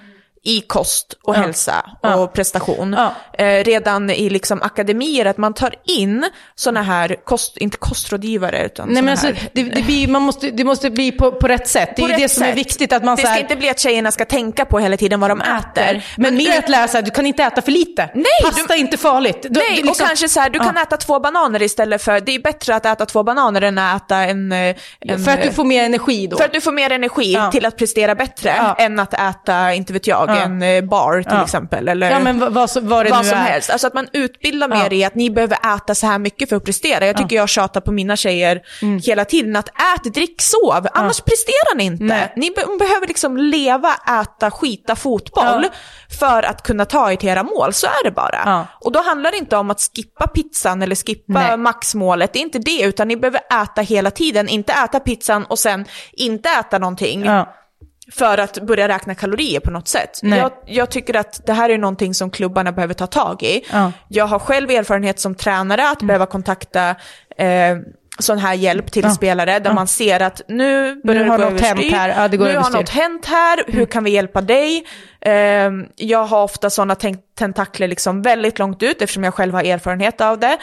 [0.44, 1.40] i kost och Ja.
[1.40, 2.28] hälsa och Ja.
[2.28, 2.94] prestation.
[2.98, 3.14] Ja.
[3.46, 6.26] Eh, redan i liksom akademier, att man tar in
[6.56, 9.50] sådana här, kost, inte kostrådgivare, utan Nej, men alltså, här.
[9.54, 11.90] det, det, blir, man måste, det måste bli på, på rätt sätt.
[11.96, 12.58] Det är På ju det som är sätt.
[12.58, 12.94] viktigt.
[12.94, 15.20] Att man det så ska här, inte bli att tjejerna ska tänka på hela tiden
[15.20, 16.06] vad de äter.
[16.18, 18.10] Men mer att lära sig att du kan inte äta för lite.
[18.14, 19.42] Nej, Pasta är inte farligt.
[19.42, 22.20] Du- Nej, är liksom- och kanske så här, du kan äta två bananer istället för,
[22.20, 24.52] det är bättre att äta två bananer än att äta en...
[24.52, 26.38] eh, en För att du får mer energi då.
[26.38, 30.08] för att du får mer energi till att prestera bättre än att äta, inte vet
[30.08, 31.43] jag, en eh, bar till Ja.
[31.43, 31.88] exempel.
[31.88, 33.41] Eller Ja, men vad, vad, det vad nu som är.
[33.43, 33.69] helst.
[33.69, 34.91] Alltså att man utbildar mer Ja.
[34.91, 37.05] i att ni behöver äta så här mycket för att prestera.
[37.07, 38.99] Jag tycker jag tjatar på mina tjejer Mm.
[39.05, 42.03] hela tiden att ät, drick, sov, annars presterar ni inte.
[42.03, 42.34] Nej.
[42.36, 45.69] Ni be behöver liksom leva, äta, skita fotboll Ja.
[46.19, 47.73] för att kunna ta er till era mål.
[47.73, 48.41] Så är det bara.
[48.45, 48.65] Ja.
[48.82, 51.57] Och då handlar det inte om att skippa pizzan eller skippa Nej.
[51.57, 52.34] maxmålet.
[52.34, 54.49] Det är inte det, utan ni behöver äta hela tiden.
[54.49, 57.53] Inte äta pizzan och sen inte äta någonting Ja.
[58.12, 60.20] För att börja räkna kalorier på något sätt.
[60.38, 63.66] Jag, jag tycker att det här är någonting som klubbarna behöver ta tag i.
[63.72, 63.91] Ja.
[64.08, 66.89] Jag har själv erfarenhet som tränare att behöva kontakta
[67.38, 67.78] eh,
[68.20, 71.49] sån här hjälp till spelare där man ser att nu börjar Nu har det gå
[71.49, 71.95] något hänt överstyr.
[71.97, 72.10] här.
[72.10, 72.78] Ja, nu har överstyr.
[72.78, 74.86] något hänt här, hur kan vi hjälpa dig?
[75.22, 75.32] Eh,
[75.95, 80.22] jag har ofta sådana ten- tentakler liksom väldigt långt ut eftersom jag själv har erfarenhet
[80.22, 80.58] av det.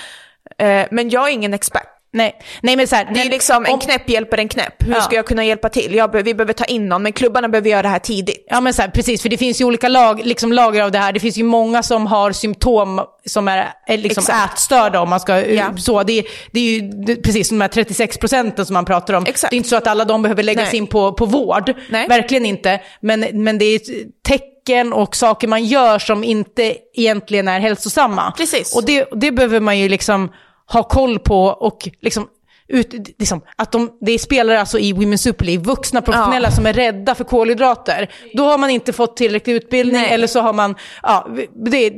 [0.59, 1.88] Eh, men jag är ingen expert.
[2.14, 4.82] Nej, nej men så här, Det är liksom en knäpp hjälper en knäpp.
[4.86, 5.00] Hur Ja.
[5.00, 5.94] ska jag kunna hjälpa till?
[5.94, 8.46] Jag vi behöver ta in någon, men klubbarna behöver göra det här tidigt.
[8.50, 10.98] Ja men så här, precis, för det finns ju olika lag, liksom lager av det
[10.98, 11.12] här.
[11.12, 14.52] Det finns ju många som har symptom som är, är liksom Exakt.
[14.54, 15.76] ätstörda om man ska, Ja.
[15.76, 16.02] så.
[16.02, 19.24] Det, det är ju det, precis som de här 36 procenten som man pratar om.
[19.26, 19.50] Exakt.
[19.50, 20.76] Det är inte så att alla de behöver läggas Nej.
[20.76, 21.74] in på, på vård.
[21.90, 22.08] Nej.
[22.08, 22.80] Verkligen inte.
[23.00, 23.80] Men, men det är
[24.28, 28.32] tecken och saker man gör som inte egentligen är hälsosamma.
[28.36, 28.76] Precis.
[28.76, 30.32] Och det, det behöver man ju liksom
[30.72, 32.28] ha koll på och liksom
[32.68, 36.66] ut, liksom, att de, det är spelare alltså i Women's Super League, vuxna professionella som
[36.66, 38.10] är rädda för kolhydrater.
[38.34, 40.12] Då har man inte fått tillräcklig utbildning Nej.
[40.12, 41.28] eller så har man ja,
[41.66, 41.92] det,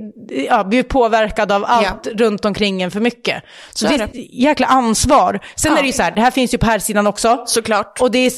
[0.48, 3.42] ja, blivit påverkad av allt runt omkring en för mycket.
[3.70, 5.40] Så, Så det är ett jäkla ansvar.
[5.56, 5.78] Sen Ja.
[5.78, 7.42] är det ju så här, det här finns ju på här sidan också.
[7.46, 8.00] Såklart.
[8.00, 8.32] Och det, är,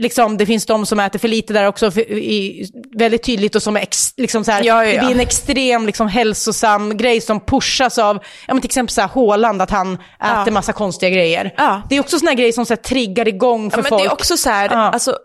[0.00, 3.62] liksom, det finns de som äter för lite där också, för, i, väldigt tydligt och
[3.62, 5.04] som är ex, liksom så här, Ja, ja, det ja.
[5.04, 9.08] blir en extrem liksom, hälsosam grej som pushas av, ja, men till exempel så här,
[9.08, 10.42] Haaland, att han Ja.
[10.42, 11.52] äter massa konstiga grejer.
[11.56, 11.82] Ja.
[11.88, 14.02] Det är också såna grejer som så här, triggar igång för Ja, men folk.
[14.02, 14.76] det är också så här, Ja.
[14.76, 15.16] alltså,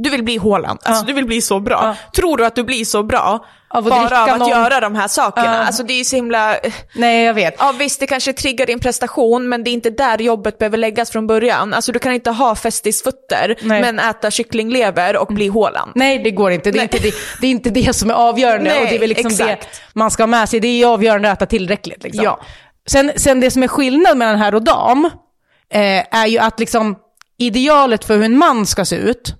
[0.00, 1.96] du vill bli Haaland, alltså, du vill bli så bra.
[2.16, 4.94] Tror du att du blir så bra Av att bara av att någon- göra de
[4.94, 5.54] här sakerna?
[5.54, 5.64] Ja.
[5.66, 6.56] Alltså det är ju så himla...
[6.94, 7.54] Nej, jag vet.
[7.58, 11.10] Ja visst, det kanske triggar din prestation, men det är inte där jobbet behöver läggas
[11.10, 11.74] från början.
[11.74, 13.80] Alltså du kan inte ha festisfötter, Nej.
[13.80, 15.92] men äta kycklinglever och bli Haaland.
[15.94, 16.70] Nej, det går inte.
[16.70, 16.82] Det är, Nej.
[16.92, 18.70] inte det, det är inte det som är avgörande.
[18.70, 19.62] Nej, och det är väl liksom exakt.
[19.62, 20.60] det man ska ha med sig.
[20.60, 22.02] Det är avgörande att äta tillräckligt.
[22.02, 22.24] Liksom.
[22.24, 22.40] Ja.
[22.90, 25.04] Sen, sen det som är skillnad mellan herr och dam
[25.72, 26.96] eh, är ju att liksom,
[27.38, 29.34] idealet för hur en man ska se ut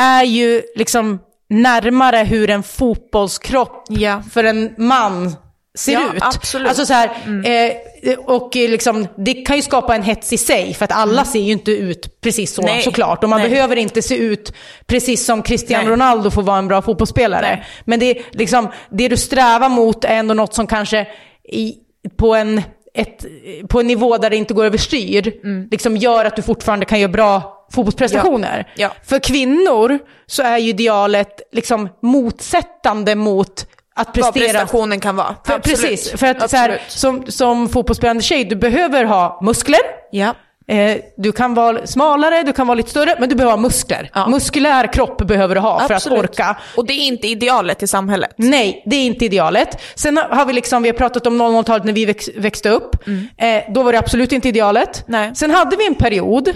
[0.00, 1.18] är ju liksom
[1.50, 4.22] närmare hur en fotbollskropp Ja.
[4.32, 5.36] för en man
[5.78, 6.22] ser Ja, ut.
[6.22, 6.68] absolut.
[6.68, 7.10] Alltså så här,
[7.44, 11.40] eh, och liksom, det kan ju skapa en hets i sig, för att alla ser
[11.40, 12.82] ju inte ut precis så Nej.
[12.82, 13.24] såklart.
[13.24, 13.50] Och man Nej.
[13.50, 14.52] behöver inte se ut
[14.86, 15.90] precis som Cristiano.
[15.90, 17.46] Ronaldo för att vara en bra fotbollsspelare.
[17.46, 17.64] Nej.
[17.84, 21.06] Men det, är liksom, det du strävar mot är ändå något som kanske
[21.52, 21.74] i,
[22.16, 22.62] på, en,
[22.94, 23.24] ett,
[23.68, 25.32] på en nivå där det inte går överstyr,
[25.70, 28.54] liksom gör att du fortfarande kan göra bra fotbollsprestationer.
[28.54, 28.66] Mm.
[28.76, 28.88] Ja.
[28.88, 29.02] Ja.
[29.04, 34.44] För kvinnor så är ju idealet liksom motsättande mot att Vad prestera.
[34.44, 35.36] prestationen kan vara.
[35.46, 39.80] För, precis, för att så här, som, som fotbollsspelande tjej, du behöver ha muskler.
[40.10, 40.34] Ja.
[40.66, 44.10] Eh, du kan vara smalare, du kan vara lite större, men du behöver ha muskler.
[44.14, 44.28] Ja.
[44.28, 46.18] Muskulär kropp behöver du ha för Absolut.
[46.18, 46.56] att orka.
[46.76, 48.30] Och det är inte idealet i samhället.
[48.36, 49.82] Nej, det är inte idealet.
[49.94, 52.96] Sen har vi liksom, vi har pratat om 00-talet när vi väx, växte upp.
[53.38, 55.08] Eh, då var det absolut inte idealet.
[55.08, 55.20] Mm.
[55.20, 55.34] Nej.
[55.34, 56.48] Sen hade vi en period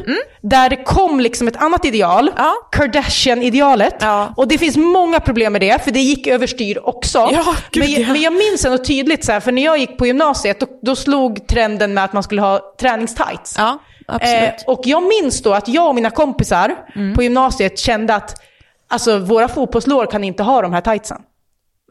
[0.43, 2.31] där det kom liksom ett annat ideal.
[2.37, 2.55] Ja.
[2.73, 3.97] Kardashian-idealet.
[4.01, 4.35] Ja.
[4.37, 7.31] Och det finns många problem med det, för det gick överstyr också.
[7.33, 10.07] Ja, gud, men, men jag minns ändå tydligt, så här, för när jag gick på
[10.07, 13.57] gymnasiet, då, då slog trenden med att man skulle ha träningstights.
[14.09, 17.15] Eh, och jag minns då att jag och mina kompisar Mm.
[17.15, 18.35] på gymnasiet kände att
[18.89, 21.23] alltså, våra fotbollslår kan inte ha de här tightsen.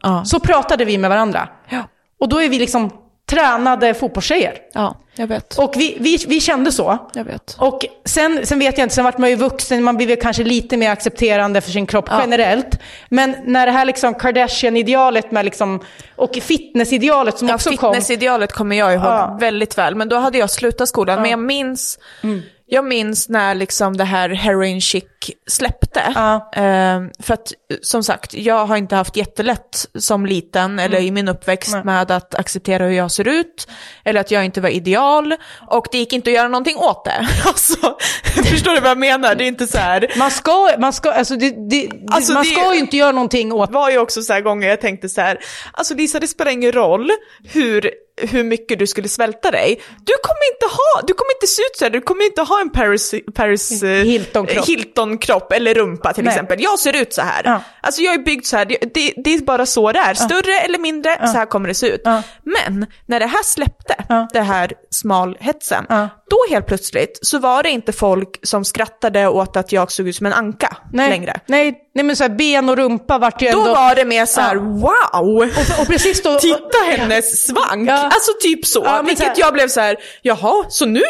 [0.02, 0.24] ja.
[0.24, 1.48] Så pratade vi med varandra.
[1.68, 1.82] Ja.
[2.20, 2.90] Och då är vi liksom
[3.30, 4.54] tränade fotbollstjejer.
[4.72, 5.58] ja, jag vet.
[5.58, 6.98] Och vi, vi, vi kände så.
[7.14, 7.56] Jag vet.
[7.58, 10.76] Och sen, sen vet jag inte, sen vart man ju vuxen, man väl kanske lite
[10.76, 12.18] mer accepterande för sin kropp Ja.
[12.20, 12.78] generellt.
[13.08, 15.80] Men när det här liksom Kardashian-idealet med liksom,
[16.16, 17.92] och fitness-idealet som Ja, också kom.
[17.94, 19.36] fitnessidealet kommer jag ihåg Ja.
[19.40, 21.22] väldigt väl, men då hade jag slutat skolan.
[21.22, 22.42] Men jag minns, Mm.
[22.70, 25.04] Jag minns när liksom det här heroin chic
[25.46, 26.12] släppte.
[26.14, 26.50] Ja.
[26.54, 27.52] Ehm, för att
[27.82, 31.86] som sagt, jag har inte haft jättelätt som liten eller i min uppväxt Mm.
[31.86, 31.94] Nej.
[31.94, 33.68] med att acceptera hur jag ser ut.
[34.04, 35.34] Eller att jag inte var ideal.
[35.70, 37.28] Och det gick inte att göra någonting åt det.
[37.46, 37.96] Alltså,
[38.44, 39.34] förstår du vad jag menar?
[39.34, 40.12] Det är inte så här.
[40.16, 43.68] Man ska, man ska, alltså, det, det, Alltså, man ska ju inte göra någonting åt
[43.68, 45.38] Det var ju också så här gånger jag tänkte så här,
[45.72, 47.10] alltså Lisa det spelar ingen roll
[47.52, 47.90] hur
[48.20, 49.80] hur mycket du skulle svälta dig.
[49.98, 52.60] Du kommer inte ha, du kommer inte se ut så här, du kommer inte ha
[52.60, 54.66] en Paris, Paris eh, Hilton-kropp.
[54.68, 56.32] Hilton-kropp eller rumpa till Nej.
[56.32, 56.62] exempel.
[56.62, 57.42] Jag ser ut så här.
[57.44, 57.60] Ja.
[57.80, 60.14] Alltså jag är byggd så här, det, det, är bara så det är.
[60.14, 62.00] Större eller mindre, så här kommer det se ut.
[62.04, 62.22] Ja.
[62.42, 64.28] Men när det här släppte, Ja.
[64.32, 66.08] det här smalhetsen, Ja.
[66.30, 70.16] Då helt plötsligt så var det inte folk som skrattade åt att jag såg ut
[70.16, 71.40] som en anka Nej, längre.
[71.46, 73.74] nej, nej men så här, ben och rumpa vart ju Då ändå...
[73.74, 75.36] var det mer så här: wow!
[75.36, 76.38] och, och precis då...
[76.38, 77.88] Titta hennes svank!
[77.90, 78.04] Ja.
[78.04, 78.82] Alltså typ så.
[78.84, 81.02] Ja, Vilket så här- jag blev så här: jaha, så nu,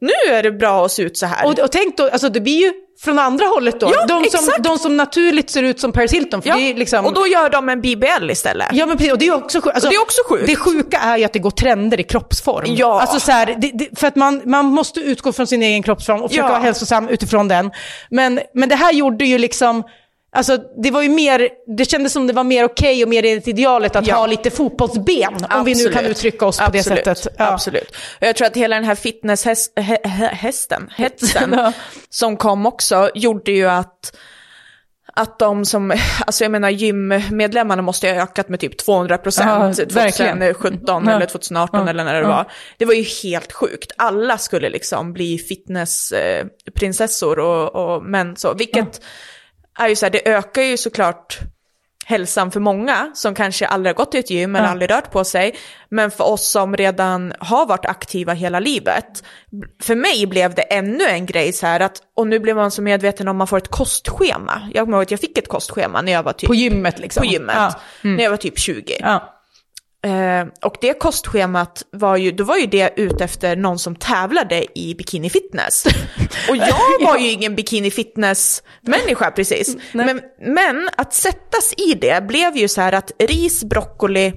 [0.00, 1.46] nu är det bra att se ut så här.
[1.46, 2.72] Och, och tänk då, alltså det blir ju
[3.06, 3.90] från andra hållet då.
[3.94, 4.64] Ja, de, som, exakt.
[4.64, 6.42] de som naturligt ser ut som Paris Hilton.
[6.42, 6.56] För ja.
[6.56, 8.68] det är liksom, Och då gör de en BBL istället.
[8.72, 9.74] Ja men precis, och det är också sjukt.
[9.74, 10.46] Alltså, det är också sjukt.
[10.46, 12.64] Det sjuka är ju att det går trender i kroppsform.
[12.68, 13.00] Ja.
[13.00, 16.22] Alltså så här, det, det, för att man, man måste utgå från sin egen kroppsform
[16.22, 16.52] och försöka Ja.
[16.52, 17.70] vara hälsosam utifrån den.
[18.10, 19.82] Men, men det här gjorde ju liksom,
[20.36, 23.48] alltså det var ju mer, det kändes som det var mer okej och mer enligt
[23.48, 24.14] idealet att Ja.
[24.16, 25.34] ha lite fotbollsben.
[25.54, 27.04] Om vi nu kan uttrycka oss på Absolut.
[27.04, 27.34] det sättet.
[27.38, 27.52] Ja.
[27.52, 27.90] Absolut.
[28.20, 31.72] Och jag tror att hela den här fitnesshästen, hetsen, Ja.
[32.10, 34.16] som kom också, gjorde ju att
[35.18, 35.94] att de som,
[36.26, 40.38] alltså jag menar gymmedlemmarna måste ha ökat med typ 200 Ja, procent verkligen.
[40.38, 41.12] 2017 Ja.
[41.16, 41.90] eller 2018 Ja.
[41.90, 42.28] eller när det Ja.
[42.28, 42.50] var.
[42.78, 43.92] Det var ju helt sjukt.
[43.96, 49.00] Alla skulle liksom bli fitnessprinsessor och, och män så, vilket
[49.78, 51.38] är ju så här, det ökar ju såklart
[52.08, 54.70] hälsan för många som kanske aldrig har gått till ett gym eller Ja.
[54.70, 55.56] aldrig rört på sig.
[55.88, 59.24] Men för oss som redan har varit aktiva hela livet,
[59.82, 62.82] för mig blev det ännu en grej så här att, och nu blev man så
[62.82, 64.68] medveten om man får ett kostschema.
[64.74, 67.20] Jag kommer ihåg att jag fick ett kostschema när jag var typ På gymmet liksom.
[67.20, 67.74] på gymmet, Ja.
[68.02, 68.96] när jag var typ 20.
[69.00, 69.32] Ja.
[70.06, 74.78] Eh, och det kostschemat var ju, då var ju det ute efter någon som tävlade
[74.78, 75.84] i bikini fitness.
[76.48, 79.76] Och jag var ju ingen bikini fitness människa precis.
[79.92, 84.32] Men, men att sättas i det blev ju så här att ris, broccoli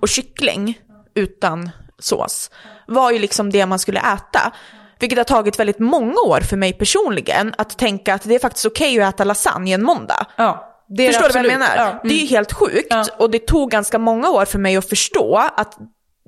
[0.00, 0.78] och kyckling
[1.14, 2.50] utan sås
[2.86, 4.52] var ju liksom det man skulle äta.
[4.98, 8.66] Vilket har tagit väldigt många år för mig personligen att tänka att det är faktiskt
[8.66, 10.26] okej att äta lasagne en måndag.
[10.36, 10.71] Ja.
[10.96, 11.76] Det Förstår du vad jag menar?
[11.76, 11.82] Ja.
[11.86, 11.98] Mm.
[12.04, 13.04] Det är ju helt sjukt Ja.
[13.18, 15.78] och det tog ganska många år för mig att förstå att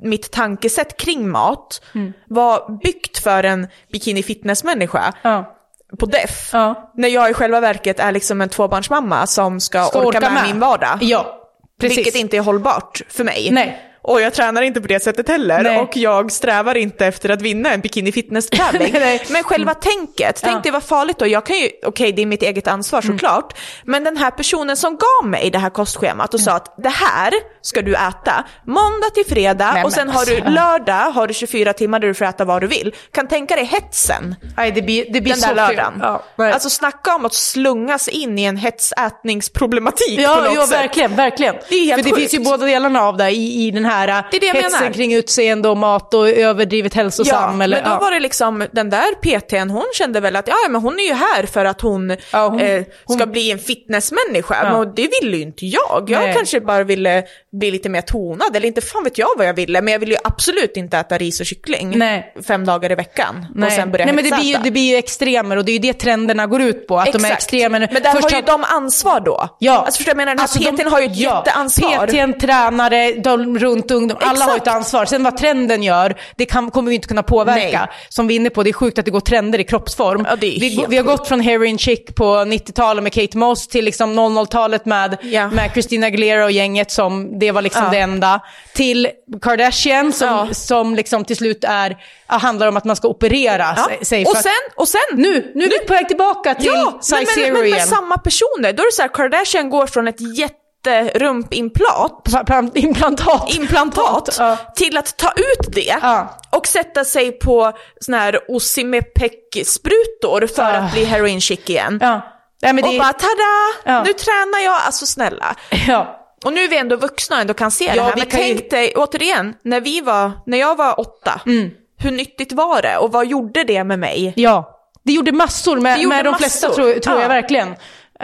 [0.03, 2.13] mitt tankesätt kring mat Mm.
[2.29, 5.57] var byggt för en bikini fitness-människa Ja.
[5.99, 6.51] på def.
[6.95, 10.33] När jag i själva verket är liksom en tvåbarnsmamma som ska, Ska orka, orka med,
[10.33, 10.43] med.
[10.47, 10.99] min vardag.
[11.01, 11.39] Ja,
[11.81, 11.99] precis.
[11.99, 13.49] Vilket inte är hållbart för mig.
[13.53, 13.81] Nej.
[14.07, 15.63] Och jag tränar inte på det sättet heller.
[15.63, 15.79] Nej.
[15.81, 18.91] Och jag strävar inte efter att vinna en bikini fitness-tävling.
[18.93, 19.23] Nej, nej.
[19.29, 20.61] Men själva tänket, tänk Ja.
[20.63, 21.27] det var farligt då.
[21.27, 23.19] Jag kan ju, okej det är mitt eget ansvar Mm.
[23.19, 23.59] såklart.
[23.85, 27.33] Men den här personen som gav mig det här kostschemat och sa att det här
[27.63, 30.51] ska du äta måndag till fredag Nej, och men sen har du alltså.
[30.51, 32.95] lördag har du 24 timmar där du får äta vad du vill.
[33.13, 35.95] Kan tänka dig hetsen Nej, det blir, det blir den så där lördagen.
[36.01, 40.79] Ja, alltså snacka om att slungas in i en hetsätningsproblematik på Ja, något ja sätt.
[40.79, 41.55] verkligen, verkligen.
[41.69, 42.31] Det är helt För det sjukt.
[42.31, 44.93] finns ju båda delarna av det i, i den här äh, Det det hetsen menar.
[44.95, 47.59] kring utseende och mat och överdrivet hälsosam.
[47.59, 47.99] Ja, eller, men då ja.
[47.99, 51.13] var det liksom den där PTn, hon kände väl att ja, men hon är ju
[51.15, 54.57] här för att hon, Ja, hon- eh, ska hon- bli en fitnessmänniska.
[54.63, 54.79] Ja.
[54.79, 56.07] Men det ville ju inte jag.
[56.09, 56.35] Jag Nej.
[56.35, 59.83] kanske bara ville bli lite mer tonad, eller inte fan vet jag vad jag ville,
[59.83, 62.35] men jag ville ju absolut inte äta ris och kyckling Nej.
[62.47, 63.71] fem dagar i veckan och Nej.
[63.71, 65.79] sen börja Nej, men det blir, ju, det blir ju extremer och det är ju
[65.79, 66.99] det trenderna går ut på.
[66.99, 67.33] Att de är Exakt.
[67.43, 67.89] extremer.
[67.93, 69.49] Men där Först har ju de ansvar då.
[69.59, 69.79] Ja.
[69.79, 72.07] Alltså förstår jag menar, den här Alltså, de- PTn har ju ett ja, jätteansvar.
[72.07, 75.05] PTn, tränare, de runt ungdom, alla har ett ansvar.
[75.05, 77.79] Sen vad trenden gör, det kan, kommer vi inte kunna påverka.
[77.81, 77.89] Nej.
[78.09, 80.27] Som vi är inne på, det är sjukt att det går trender i kroppsform.
[80.31, 84.19] Ja, vi, vi har gått från heroin chic på 90-talet med Kate Moss till liksom
[84.19, 85.49] 00-talet med, Ja.
[85.49, 87.91] med Christina Aguilera och gänget som, det var liksom Ja.
[87.91, 88.41] det enda.
[88.75, 89.09] Till
[89.43, 90.49] Kardashian som, Ja.
[90.55, 94.25] som liksom till slut är, handlar om att man ska operera sig-.
[94.27, 97.53] Och sen, och sen, nu, nu är vi på väg tillbaka till Ja, size men,
[97.53, 98.73] men, men med samma personer.
[98.73, 103.55] Då är det så här, Kardashian går från ett jätterumpimplantat Pla- pla- Implantat.
[103.55, 104.57] implantat Ja.
[104.77, 106.39] till att ta ut det Ja.
[106.51, 110.67] och sätta sig på såna här Osimepec-sprutor för Ah.
[110.67, 111.99] att bli heroin chic igen.
[112.03, 112.21] Ja.
[112.63, 114.03] Men det, Och bara tada, Ja.
[114.03, 115.57] nu tränar jag, alltså snälla.
[115.87, 116.21] ja.
[116.45, 118.13] Och nu är vi ändå vuxna och ändå kan se det Ja, här.
[118.15, 121.71] vi Men kan ju- tänk dig, återigen, när vi var, när jag var åtta, Mm.
[121.99, 124.33] hur nyttigt var det och vad gjorde det med mig?
[124.37, 124.71] ja.
[125.07, 126.39] Det gjorde massor med, Det gjorde med de massor.
[126.43, 127.23] flesta tror, tror Ja.
[127.23, 127.75] jag verkligen.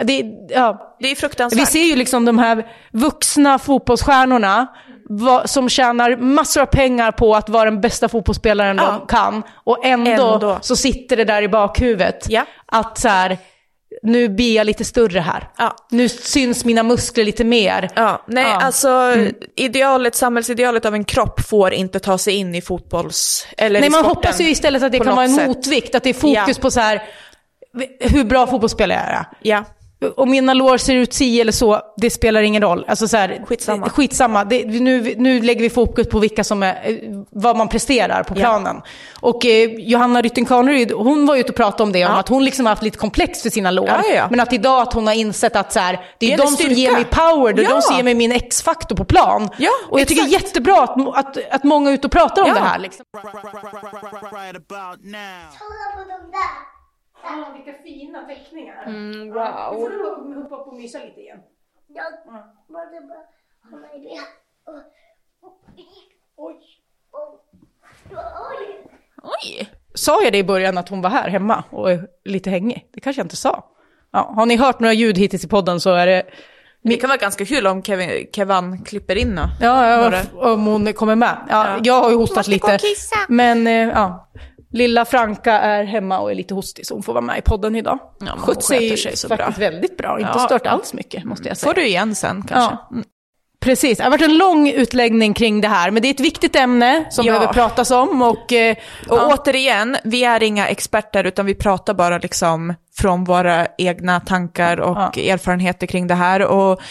[0.03, 0.95] Det, ja.
[0.99, 1.61] Det är fruktansvärt.
[1.61, 4.67] Vi ser ju liksom de här vuxna fotbollsstjärnorna
[5.09, 8.91] va, som tjänar massor av pengar på att vara den bästa fotbollsspelaren Ja.
[8.99, 9.43] de kan.
[9.63, 10.57] Och ändå, Ändå.
[10.61, 12.25] så sitter det där i bakhuvudet.
[12.29, 12.45] Ja.
[12.65, 13.37] Att så här,
[14.03, 15.49] nu blir jag lite större här.
[15.57, 15.75] Ja.
[15.89, 17.89] Nu syns mina muskler lite mer.
[17.95, 18.49] Ja, nej Ja.
[18.49, 18.65] Mm.
[18.65, 19.15] alltså
[19.55, 23.47] idealet, samhällsidealet av en kropp får inte ta sig in i fotbolls...
[23.57, 25.47] Eller Nej, i man hoppas ju istället att det kan vara en sätt.
[25.47, 27.01] motvikt, att det är fokus på så här,
[27.99, 29.25] hur bra fotbollsspelare jag är.
[29.41, 29.63] Ja.
[30.17, 32.85] Om mina lår ser ut si eller så, det spelar ingen roll.
[32.87, 33.89] Alltså så här, Skitsamma.
[33.89, 34.43] Skitsamma.
[34.43, 36.95] Det, nu, nu lägger vi fokus på vilka som är, eh,
[37.29, 38.39] vad man presterar på Ja.
[38.39, 38.81] planen.
[39.19, 42.19] Och eh, Johanna Rytting Kaneryd, hon var ju ute och pratade om det, om Ja.
[42.19, 43.87] att hon liksom har haft lite komplex för sina lår.
[43.87, 44.27] Ja, ja, ja.
[44.29, 46.47] Men att idag att hon har insett att så här, det är, Det är de
[46.47, 46.73] som styrka.
[46.73, 47.69] ger mig power, det är Ja.
[47.75, 49.49] de som ger mig min X-faktor på plan.
[49.57, 50.43] Ja, och jag tycker det är exakt.
[50.47, 52.53] jättebra att, att, att många är ute och pratar om Ja.
[52.53, 52.79] det här.
[52.79, 53.05] Liksom.
[54.31, 56.70] Right about now.
[57.23, 57.53] Där.
[57.53, 58.83] vilka fina teckningar.
[58.85, 59.73] Mm, wow.
[59.73, 59.89] Nu får
[60.33, 61.39] du hoppa upp och mysa lite igen.
[61.87, 62.85] Jag måste bara
[63.71, 64.21] hålla i det.
[66.35, 66.55] Oj.
[69.23, 69.69] Oj.
[69.93, 72.89] Sa jag det i början att hon var här hemma och är lite hängig?
[72.93, 73.65] Det kanske jag inte sa.
[74.11, 76.23] Ja, har ni hört några ljud hittills i podden så är det...
[76.83, 79.41] Det kan vara ganska kul om Kevin, Kevan klipper in då.
[79.61, 80.21] Ja, ja
[80.53, 81.37] om hon kommer med.
[81.49, 81.79] Ja, Ja.
[81.83, 82.73] Jag har ju hostat lite.
[82.73, 83.15] och kissa.
[83.29, 84.29] Men eh, ja,
[84.71, 87.75] lilla Franka är hemma och är lite hostig så hon får vara med i podden
[87.75, 87.99] idag.
[88.19, 89.69] Ja, ju sig så faktiskt bra.
[89.69, 90.19] väldigt bra.
[90.19, 90.39] Inte Ja.
[90.39, 91.69] stört alls mycket måste jag säga.
[91.69, 92.77] Får du igen sen kanske.
[92.91, 93.01] Ja.
[93.63, 96.55] Precis, det har varit en lång utläggning kring det här, men det är ett viktigt
[96.55, 97.33] ämne som Ja.
[97.33, 98.53] behöver pratas om och...
[98.53, 98.75] Eh,
[99.09, 99.33] Och ja.
[99.35, 104.97] återigen, vi är inga experter utan vi pratar bara liksom från våra egna tankar och
[104.97, 105.21] Ja.
[105.33, 106.41] erfarenheter kring det här.
[106.41, 106.81] Och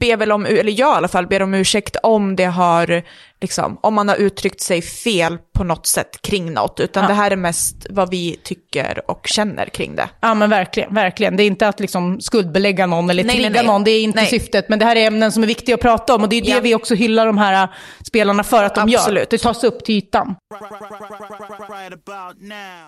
[0.00, 3.02] ber väl om, eller jag i alla fall, ber om ursäkt om det har,
[3.44, 6.80] liksom, om man har uttryckt sig fel på något sätt kring något.
[6.80, 7.08] Utan Ja.
[7.08, 10.08] det här är mest vad vi tycker och känner kring det.
[10.20, 11.36] Ja men verkligen, verkligen.
[11.36, 13.66] Det är inte att liksom skuldbelägga någon eller Nej, trigga nej, nej.
[13.66, 14.26] någon, det är inte Nej.
[14.30, 14.68] syftet.
[14.68, 16.50] Men det här är ämnen som är viktiga att prata om och det är det
[16.50, 16.60] Ja.
[16.60, 17.68] vi också hyllar de här äh,
[18.06, 18.98] spelarna för att de gör.
[18.98, 19.30] Absolut.
[19.30, 20.34] Det tas upp till ytan.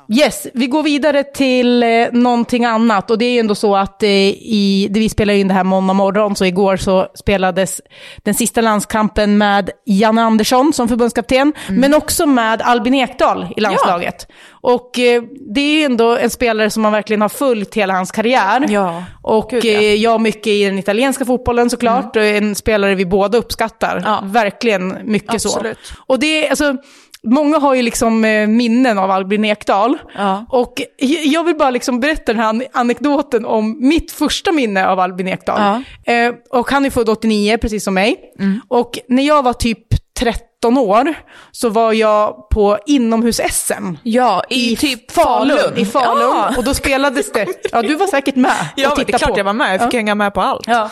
[0.08, 4.02] Yes, vi går vidare till eh, någonting annat och det är ju ändå så att
[4.02, 7.80] eh, i, det vi spelar in det här måndag morgon så igår så spelades
[8.24, 11.80] den sista landskampen med Janne Andersson som förbundskapten, Mm.
[11.80, 14.26] men också med Albin Ekdal i landslaget.
[14.50, 15.22] Och eh,
[15.54, 18.66] det är ju ändå en spelare som man verkligen har följt hela hans karriär.
[18.68, 19.70] Ja, Och gud, ja.
[19.72, 24.02] eh, jag mycket i den italienska fotbollen såklart, och en spelare vi båda uppskattar.
[24.04, 24.20] Ja.
[24.24, 25.78] Verkligen mycket Absolut.
[25.82, 25.94] så.
[26.06, 26.76] Och det är, alltså,
[27.22, 29.98] många har ju liksom eh, minnen av Albin Ekdal.
[30.16, 30.46] Ja.
[30.50, 34.86] Och j- jag vill bara liksom berätta den här an- anekdoten om mitt första minne
[34.86, 35.82] av Albin Ekdal.
[36.06, 38.16] Eh, och han är född 89, precis som mig.
[38.38, 38.60] Mm.
[38.68, 39.78] Och när jag var typ
[40.18, 41.14] 13 år
[41.52, 43.96] så var jag på inomhus-SM.
[44.02, 45.76] Ja, i, typ Falun.
[45.76, 46.20] I Falun.
[46.20, 49.32] Ja, Och då spelades det, ja du var säkert med ja och det är klart
[49.32, 49.38] på.
[49.38, 49.74] jag var med.
[49.74, 49.98] Jag fick Ja.
[49.98, 50.66] hänga med på allt.
[50.66, 50.90] Ja.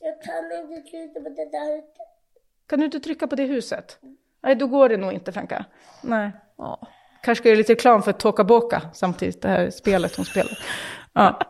[0.00, 1.80] Jag kan inte sluta på det där.
[2.68, 3.98] Kan du inte trycka på det huset?
[4.42, 5.64] Nej, då går det nog inte Franka.
[6.02, 6.30] Nej.
[7.22, 10.58] Kanske ska göra lite reklam för Toka Boka samtidigt, det här spelet hon spelar.
[11.12, 11.40] Ja.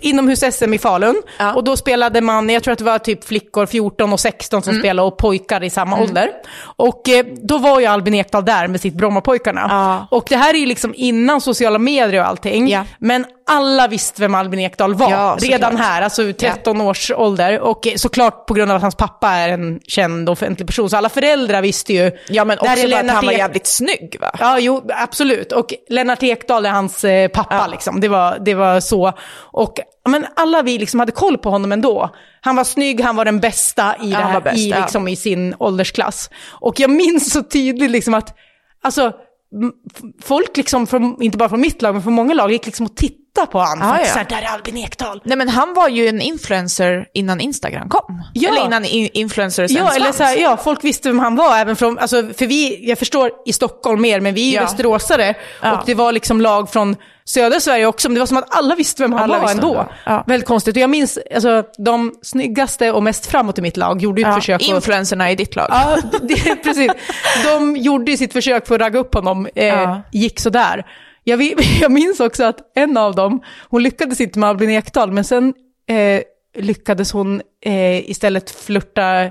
[0.00, 1.22] Inomhus-SM i Falun.
[1.38, 1.54] Ja.
[1.54, 4.74] Och då spelade man, jag tror att det var typ flickor 14 och 16 som
[4.74, 6.30] spelade och pojkar i samma ålder.
[6.62, 9.66] Och eh, då var ju Albin Ekdal där med sitt Brommapojkarna.
[9.68, 10.16] Ja.
[10.18, 12.68] Och det här är ju liksom innan sociala medier och allting.
[12.68, 12.84] Ja.
[12.98, 17.60] Men alla visste vem Albin Ekdal var Ja, redan här, alltså 13 års ålder.
[17.60, 20.90] Och eh, såklart på grund av att hans pappa är en känd offentlig person.
[20.90, 22.12] Så alla föräldrar visste ju.
[22.28, 24.30] Ja, men också för att han var jävligt snygg va?
[24.38, 25.52] Ja, jo, absolut.
[25.52, 27.66] Och Lennart Ekdal är hans eh, pappa, Ja.
[27.66, 28.00] liksom.
[28.00, 29.12] det, var, det var så.
[29.52, 29.74] Och
[30.04, 32.10] ja, men alla vi liksom hade koll på honom ändå.
[32.40, 34.80] Han var snygg, han var den bästa i, det här, bäst, i, ja.
[34.80, 36.30] liksom, i sin åldersklass.
[36.50, 38.36] Och jag minns så tydligt liksom att,
[38.82, 39.12] alltså,
[40.22, 42.96] folk liksom, från, inte bara från mitt lag, men från många lag, gick liksom och
[42.96, 43.88] tittade på honom.
[43.88, 44.12] För att ja.
[44.12, 45.20] så här, där är Albin Ekdal.
[45.24, 48.22] Nej men han var ju en influencer innan Instagram kom.
[48.34, 48.48] Ja.
[48.48, 51.76] Eller innan in- influencers Ja, eller så här, ja, folk visste vem han var, även
[51.76, 54.60] från, alltså, för vi, jag förstår i Stockholm mer, men vi är ju Ja.
[54.62, 55.34] västeråsare.
[55.62, 55.72] Ja.
[55.78, 58.74] Och det var liksom lag från södra Sverige också, men det var som att alla
[58.74, 59.88] visste vem han Alla var ändå.
[60.06, 60.24] Ja.
[60.26, 60.76] Väldigt konstigt.
[60.76, 64.34] Och jag minns, alltså, de snyggaste och mest framåt i mitt lag gjorde ju ett
[64.34, 64.68] ja, försök.
[64.68, 65.66] Influencerna i ditt lag.
[65.70, 66.92] Ja, det, precis.
[67.44, 70.02] De gjorde sitt försök för att ragga upp honom, eh, Ja.
[70.12, 70.84] gick sådär.
[71.30, 71.42] Jag,
[71.80, 75.54] jag minns också att en av dem, hon lyckades inte med Albin Ekdal, men sen
[75.88, 76.22] eh,
[76.54, 79.30] lyckades hon eh, istället flirta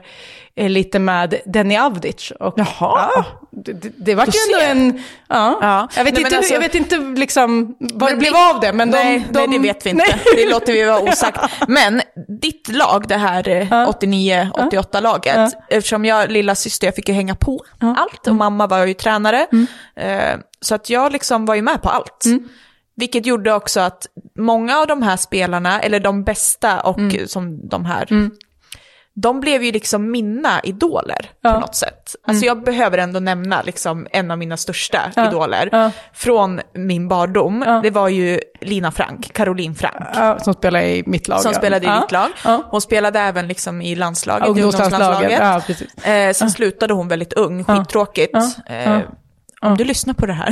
[0.56, 2.32] eh, lite med Denny Avdic.
[2.40, 2.66] Och, Jaha.
[2.80, 5.04] Ja, det, det, var ju ändå en...
[5.28, 5.58] Ja.
[5.62, 5.88] Ja.
[5.96, 8.90] Jag, vet Nej, inte, alltså- jag vet inte liksom vad det blev av det, men
[8.90, 10.06] nej, de, nej, det vet vi inte.
[10.08, 10.36] Nej.
[10.36, 11.40] Det låter vi vara osagt.
[11.68, 12.02] Men
[12.42, 17.64] ditt lag, det här eh, 89-88-laget, eftersom jag, lilla syster, jag fick ju hänga på
[17.80, 19.48] allt och mamma var ju tränare.
[19.96, 22.26] Eh, så att jag liksom var ju med på allt.
[22.96, 24.08] Vilket gjorde också att
[24.40, 28.30] många av de här spelarna, eller de bästa och som de här,
[29.16, 31.54] de blev ju liksom mina idoler Ja.
[31.54, 32.16] på något sätt.
[32.28, 35.28] Alltså jag behöver ändå nämna liksom en av mina största Ja.
[35.28, 35.92] idoler Ja.
[36.14, 37.80] från min barndom.
[37.84, 40.42] Det var ju Lina Frank, Caroline Frank.
[40.44, 41.42] Som spelar i mitt lag.
[41.42, 42.02] Som spelade i ja.
[42.02, 42.30] ditt lag.
[42.70, 45.32] Hon spelade även liksom i landslaget, Ungdomslandslaget.
[45.40, 46.12] Ja.
[46.12, 48.36] Eh, sen slutade hon väldigt ung, skittråkigt.
[48.68, 49.00] Eh.
[49.62, 50.52] Om du lyssnar på det här,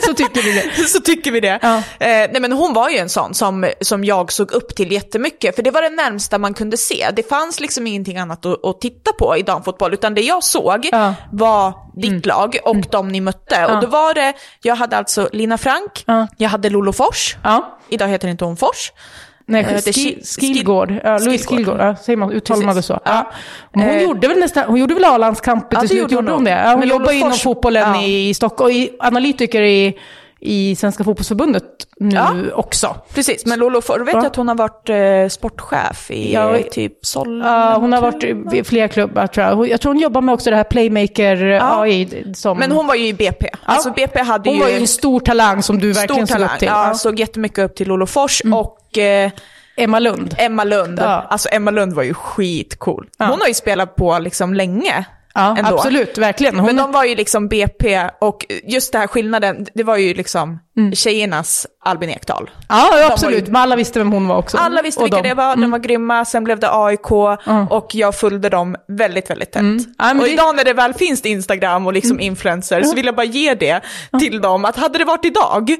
[0.06, 0.82] Så tycker vi det.
[0.88, 1.58] så tycker vi det.
[1.62, 5.56] Eh, nej men hon var ju en sån som, som jag såg upp till jättemycket,
[5.56, 7.06] för det var det närmsta man kunde se.
[7.16, 10.88] Det fanns liksom ingenting annat att, att titta på i damfotboll, utan det jag såg
[11.32, 13.66] var ditt lag och de ni mötte.
[13.66, 14.32] Och då var det,
[14.62, 16.26] jag hade alltså Lina Frank, Ja.
[16.36, 17.36] jag hade Lolo Fors,
[17.88, 18.92] idag heter inte hon Fors.
[19.50, 20.94] Nej, det är Skil- Skilgård.
[21.04, 21.56] Ja, Louise Skilgård.
[21.56, 21.80] Skilgård.
[21.80, 22.92] Ja, säger man, uttalar man det så?
[22.92, 23.00] Ja.
[23.04, 23.30] Ja.
[23.72, 26.02] Hon, Eh, gjorde väl nästan, hon gjorde väl A-landskampet Ja, till det slut?
[26.12, 26.50] gjorde hon Gjorde hon det?
[26.50, 28.02] Ja, hon Lolo inom fotbollen ja.
[28.06, 29.98] i Stockholm analytiker i,
[30.40, 31.64] i Svenska fotbollsförbundet
[32.00, 32.34] nu Ja.
[32.54, 32.96] också.
[33.14, 34.12] Precis, men Lolo Fors, vet Ja.
[34.18, 37.42] jag att hon har varit eh, sportchef i Ja, eh, typ Sol...
[37.44, 38.24] Ja, hon har varit
[38.54, 39.68] i flera klubbar tror jag.
[39.68, 41.80] Jag tror hon jobbar med också det här Playmaker Ja.
[41.82, 42.24] AI.
[42.34, 43.48] Som, Men hon var ju i BP.
[43.64, 44.62] Alltså BP hade hon ju...
[44.62, 46.68] var ju en stor talang som du verkligen såg upp till.
[46.68, 46.84] Ja.
[46.84, 46.94] Mm.
[46.94, 49.30] såg jättemycket upp till Lolo Fors och eh,
[49.76, 50.34] Emma Lund.
[50.38, 50.98] Emma Lund.
[51.02, 51.26] Ja.
[51.30, 53.08] Alltså Emma Lund var ju skitcool.
[53.18, 53.26] Ja.
[53.26, 55.04] Hon har ju spelat på liksom länge.
[55.34, 55.74] Ja, ändå.
[55.74, 56.18] absolut.
[56.18, 56.56] Verkligen.
[56.56, 60.14] Hon, Men de var ju liksom BP och just den här skillnaden, det var ju
[60.14, 60.58] liksom
[60.94, 62.50] tjejernas Albin Ekdal.
[62.68, 63.48] ja, ja, absolut.
[63.48, 64.56] ju- Men alla visste vem hon var också.
[64.56, 65.28] Alla visste Och vilka de.
[65.28, 67.10] det var, de var grymma, sen blev det AIK
[67.70, 69.62] och jag följde dem väldigt, väldigt tätt.
[69.62, 73.06] Ja, men och det- idag när det väl finns Instagram och liksom influencers så vill
[73.06, 73.80] jag bara ge det
[74.20, 75.76] till dem, att hade det varit idag,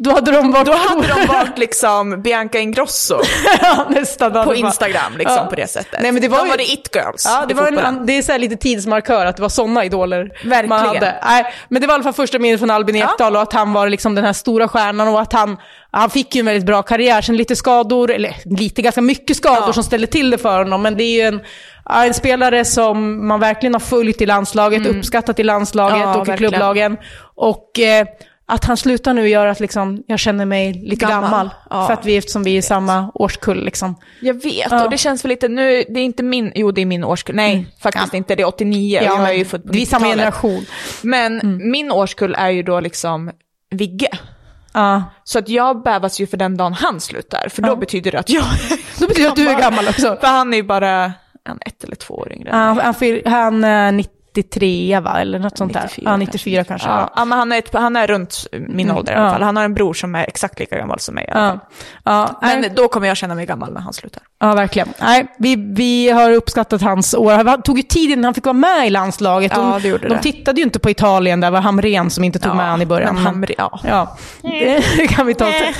[0.00, 3.20] Då hade de varit då hade de varit liksom Bianca Ingrosso
[3.62, 4.32] ja, nästan.
[4.44, 5.46] På Instagram liksom Ja.
[5.50, 6.00] på det sättet.
[6.02, 8.32] Nej, men det var ju- var det it-girls Ja, det, var en, det är så
[8.32, 10.68] här lite tidsmarkör att det var sådana idoler Verkligen.
[10.68, 11.14] man hade.
[11.24, 13.10] Nej, men det var i alla fall första minnet från Albin Ja.
[13.12, 15.56] Ekdal och att han var liksom den här stora stjärnan och att han,
[15.90, 17.20] han fick ju en väldigt bra karriär.
[17.22, 19.72] Sen lite skador, eller lite, ganska mycket skador Ja.
[19.72, 20.82] som ställde till det för honom.
[20.82, 21.40] Men det är ju en,
[21.84, 26.08] ja, en spelare som man verkligen har följt i landslaget, uppskattat i landslaget Mm.
[26.08, 26.96] Ja, och i klubblagen.
[27.36, 28.06] Och eh,
[28.50, 31.22] att han slutar nu gör att liksom, jag känner mig lite Gammal.
[31.22, 31.50] gammal.
[31.70, 31.86] Ja.
[31.86, 33.94] För att vi, eftersom vi är i samma årskull liksom.
[34.20, 34.84] Jag vet, Ja.
[34.84, 37.36] och det känns väl lite, nu, det är inte min, jo det är min årskull,
[37.36, 40.18] nej faktiskt inte, det är 89, jag är ju född på vi är samma 90-talet.
[40.18, 40.66] generation.
[41.02, 41.40] Men
[41.70, 43.30] min årskull är ju då liksom
[43.70, 44.08] Vigge.
[44.72, 45.02] Ja.
[45.24, 47.76] Så att jag bävas ju för den dagen han slutar, för då Ja.
[47.76, 48.44] betyder det att jag
[48.98, 50.16] Då betyder det att du är gammal också.
[50.20, 51.04] För han är ju bara
[51.48, 52.50] en ett eller två år yngre.
[52.52, 53.22] Ja, mig.
[53.24, 53.92] han, han är
[54.36, 55.82] 93 va, eller något sånt där.
[55.82, 56.88] 94 Ja, 94 kanske.
[56.88, 57.12] Ja, Ja.
[57.16, 59.42] ja men han är, ett, han är runt min ålder i alla fall.
[59.42, 61.58] Han har en bror som är exakt lika gammal som mig i alla fall.
[62.40, 64.22] Men då kommer jag känna mig gammal när han slutar.
[64.40, 64.88] Ja, verkligen.
[65.00, 67.32] Nej, vi, vi har uppskattat hans år.
[67.32, 69.52] Han tog ju tid innan han fick vara med i landslaget.
[69.54, 70.22] Ja, De, det gjorde de det.
[70.22, 73.14] tittade ju inte på Italien, där var Hamrén som inte tog med han i början.
[73.14, 73.80] Men Hamri, ja.
[73.88, 74.16] Ja,
[74.96, 75.74] det kan vi ta sen.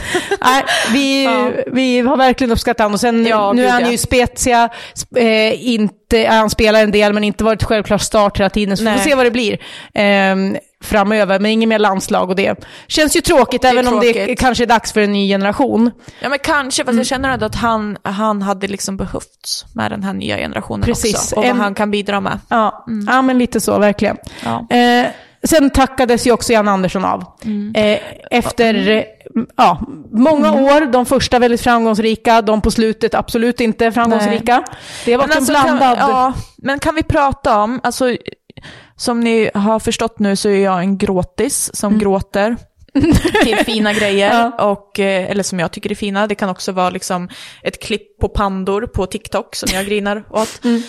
[0.44, 1.50] Nej, vi, Ja.
[1.66, 2.94] vi har verkligen uppskattat honom.
[2.94, 3.90] Och sen, Ja, nu är han ja.
[3.90, 8.50] ju Spezia, sp- eh, inte, han spelar en del men inte varit självklart start hela
[8.50, 8.76] tiden.
[8.76, 9.04] Så vi får Nej.
[9.04, 9.52] se vad det blir
[9.94, 10.36] eh,
[10.84, 11.38] framöver.
[11.38, 14.38] Men inget mer landslag och det känns ju tråkigt, även om det tråkigt.
[14.40, 15.90] kanske är dags för en ny generation.
[16.20, 16.86] Ja men kanske, Mm.
[16.86, 20.82] fast jag känner ändå att han, han hade liksom behövts med den här nya generationen
[20.84, 21.14] Precis.
[21.14, 21.36] också.
[21.36, 22.38] Och En- vad han kan bidra med.
[22.48, 24.16] Ja, ja men lite så, verkligen.
[24.44, 24.66] Ja.
[24.76, 25.06] Eh,
[25.44, 27.24] sen tackades ju också Jan Andersson av.
[27.74, 27.98] Eh,
[28.30, 29.02] efter eh,
[29.56, 29.80] ja,
[30.12, 34.64] många år, de första väldigt framgångsrika, de på slutet absolut inte framgångsrika.
[35.04, 35.98] Det har varit alltså, en blandad...
[35.98, 38.16] Kan, ja, men kan vi prata om, alltså,
[38.96, 42.56] som ni har förstått nu så är jag en gråtis som gråter
[43.44, 44.52] till fina grejer, Mm.
[44.58, 44.70] Ja.
[44.70, 46.26] och, eh, eller som jag tycker är fina.
[46.26, 47.28] Det kan också vara liksom
[47.62, 50.64] ett klipp på pandor på TikTok som jag grinar åt.
[50.64, 50.82] Mm.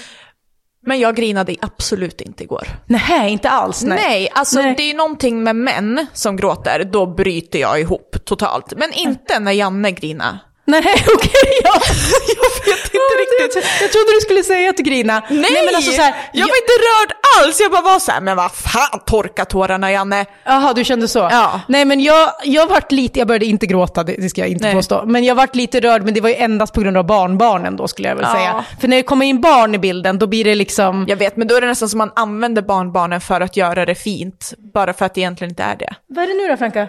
[0.86, 2.68] Men jag grinade absolut inte igår.
[2.86, 3.84] Nej, inte alls.
[3.84, 3.98] Nej.
[4.08, 4.74] Nej, alltså Nej.
[4.78, 8.74] det är ju någonting med män som gråter, då bryter jag ihop totalt.
[8.78, 10.40] Men inte när Janne grinar.
[10.70, 10.82] Nej,
[11.16, 11.32] okej.
[11.64, 11.74] ja.
[12.66, 13.64] Jag vet inte riktigt.
[13.82, 15.22] Jag trodde du skulle säga att du grina.
[15.30, 17.60] Nej, men alltså så här, jag var inte rörd alls.
[17.60, 20.26] Jag bara var så här, men vad fan, torka tårarna Janne.
[20.46, 21.20] Jaha, du kände så?
[21.32, 21.62] Ja.
[21.68, 24.66] Nej, men jag, jag vart lite, jag började inte gråta, det, det ska jag inte
[24.66, 24.74] Nej.
[24.76, 25.04] påstå.
[25.06, 27.88] Men jag vart lite rörd, men det var ju endast på grund av barnbarnen då
[27.88, 28.34] skulle jag väl Ja.
[28.40, 28.66] säga.
[28.82, 31.06] För när det kommer in barn i bilden, då blir det liksom...
[31.10, 33.96] Jag vet, men då är det nästan som man använder barnbarnen för att göra det
[33.96, 35.94] fint, bara för att det egentligen inte är det.
[36.08, 36.88] Vad är det nu då Franka?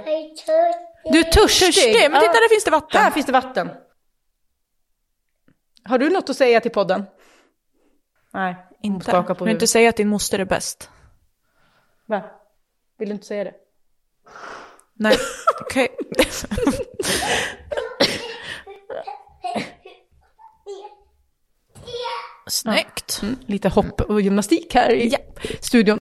[1.12, 1.66] Du är törstig.
[1.66, 2.40] Törstig, men titta Ja.
[2.40, 3.02] där finns det vatten.
[3.02, 3.70] Här finns det vatten.
[5.84, 7.04] Har du något att säga till podden?
[8.32, 9.04] Nej, Inte.
[9.06, 10.90] skakar på Vill inte säga att din moster är bäst?
[12.06, 12.22] Va?
[12.98, 13.54] Vill du inte säga det?
[14.94, 15.16] Nej,
[15.60, 15.88] okej.
[22.46, 23.22] Snyggt.
[23.46, 25.16] Lite hopp och gymnastik här i
[25.60, 25.98] studion.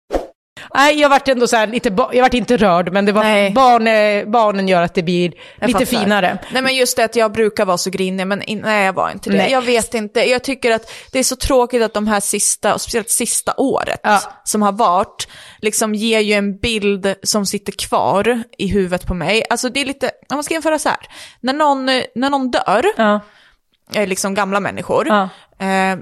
[0.77, 3.87] Nej, jag vart ändå så här lite, jag vart inte rörd, men det var barn,
[3.87, 5.99] eh, barnen gör att det blir Jag lite fattar.
[6.01, 6.39] finare.
[6.53, 9.11] Nej men just det att jag brukar vara så grinig, men in, nej jag var
[9.11, 9.37] inte det.
[9.37, 9.53] Nej.
[9.53, 12.81] Jag vet inte, jag tycker att det är så tråkigt att de här sista, och
[12.81, 14.21] speciellt sista året Ja.
[14.45, 15.29] som har varit,
[15.61, 19.45] liksom ger ju en bild som sitter kvar i huvudet på mig.
[19.51, 20.99] Alltså det är lite, om man ska jämföra så här,
[21.41, 23.21] när någon, när någon dör, Ja.
[23.95, 25.29] eh, liksom gamla människor, Ja.
[25.67, 25.99] eh,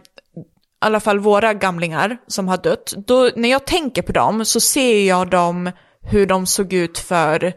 [0.84, 4.60] i alla fall våra gamlingar som har dött, då, när jag tänker på dem så
[4.60, 5.70] ser jag dem
[6.02, 7.52] hur de såg ut för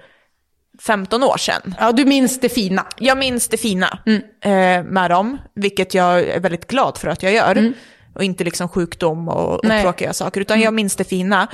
[0.82, 1.76] 15 år sedan.
[1.80, 2.86] Ja, du minns det fina.
[2.98, 4.00] Jag minns det fina
[4.42, 7.74] eh, med dem, vilket jag är väldigt glad för att jag gör.
[8.16, 9.84] Och inte liksom sjukdom och, och Nej.
[9.84, 11.48] tråkiga saker, utan jag minns det fina.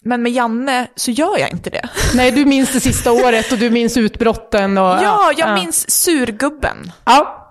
[0.00, 1.88] Men med Janne så gör jag inte det.
[2.14, 4.78] Nej, du minns det sista året och du minns utbrotten.
[4.78, 6.92] Och, Ja, jag minns surgubben.
[7.04, 7.44] Ja.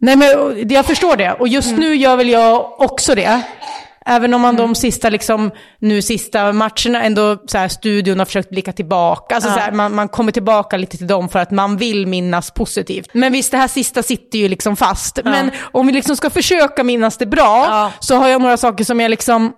[0.00, 0.28] Nej, men
[0.68, 1.32] jag förstår det.
[1.32, 3.42] Och just nu gör väl jag också det.
[4.06, 8.50] Även om man de sista, liksom, nu sista matcherna ändå, så här, studion har försökt
[8.50, 9.34] blicka tillbaka.
[9.34, 12.50] Alltså, så här, man, man kommer tillbaka lite till dem för att man vill minnas
[12.50, 13.08] positivt.
[13.12, 15.18] Men visst, det här sista sitter ju liksom fast.
[15.24, 17.92] Men om vi liksom ska försöka minnas det bra, Ja.
[18.00, 19.52] så har jag några saker som jag liksom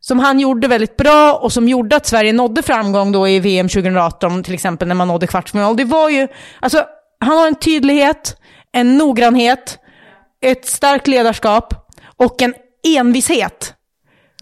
[0.00, 3.68] som han gjorde väldigt bra och som gjorde att Sverige nådde framgång då i VM
[3.68, 5.76] 2018, till exempel när man nådde kvartsfinal.
[5.76, 6.28] Det var ju,
[6.60, 6.84] alltså,
[7.20, 8.36] han har en tydlighet,
[8.72, 9.78] en noggrannhet,
[10.44, 11.74] ett starkt ledarskap
[12.16, 12.54] och en
[12.86, 13.74] envishet.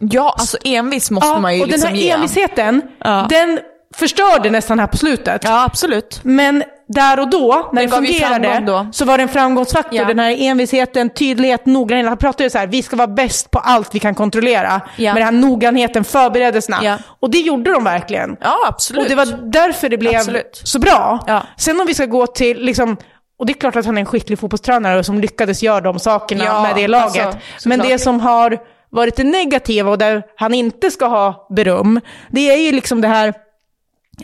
[0.00, 2.10] Ja, alltså envis måste man ju och liksom den här ge.
[2.10, 3.26] envisheten, Ja.
[3.30, 3.60] den
[3.94, 5.40] förstörde nästan här på slutet.
[5.44, 6.20] Ja, absolut.
[6.22, 9.94] Men där och då, när det, ju fungerade, så var det en framgångsfaktor.
[9.98, 10.04] Ja.
[10.04, 12.08] Den här envisheten, tydlighet, noggrannhet.
[12.08, 14.80] Han pratade ju så här, vi ska vara bäst på allt vi kan kontrollera.
[14.96, 15.14] Ja.
[15.14, 16.78] Men den här noggrannheten, förberedelserna.
[16.82, 16.96] Ja.
[17.20, 18.36] Och det gjorde de verkligen.
[18.40, 19.02] Ja, absolut.
[19.02, 20.60] Och det var därför det blev Absolut.
[20.64, 21.24] så bra.
[21.26, 21.42] Ja.
[21.56, 22.96] Sen om vi ska gå till, liksom,
[23.42, 26.44] och det är klart att han är en skicklig fotbollstränare som lyckades göra de sakerna
[26.44, 27.26] Ja, med det laget.
[27.26, 28.58] alltså, Men det som har
[28.90, 33.08] varit det negativa och där han inte ska ha beröm, det är ju liksom det
[33.08, 33.34] här,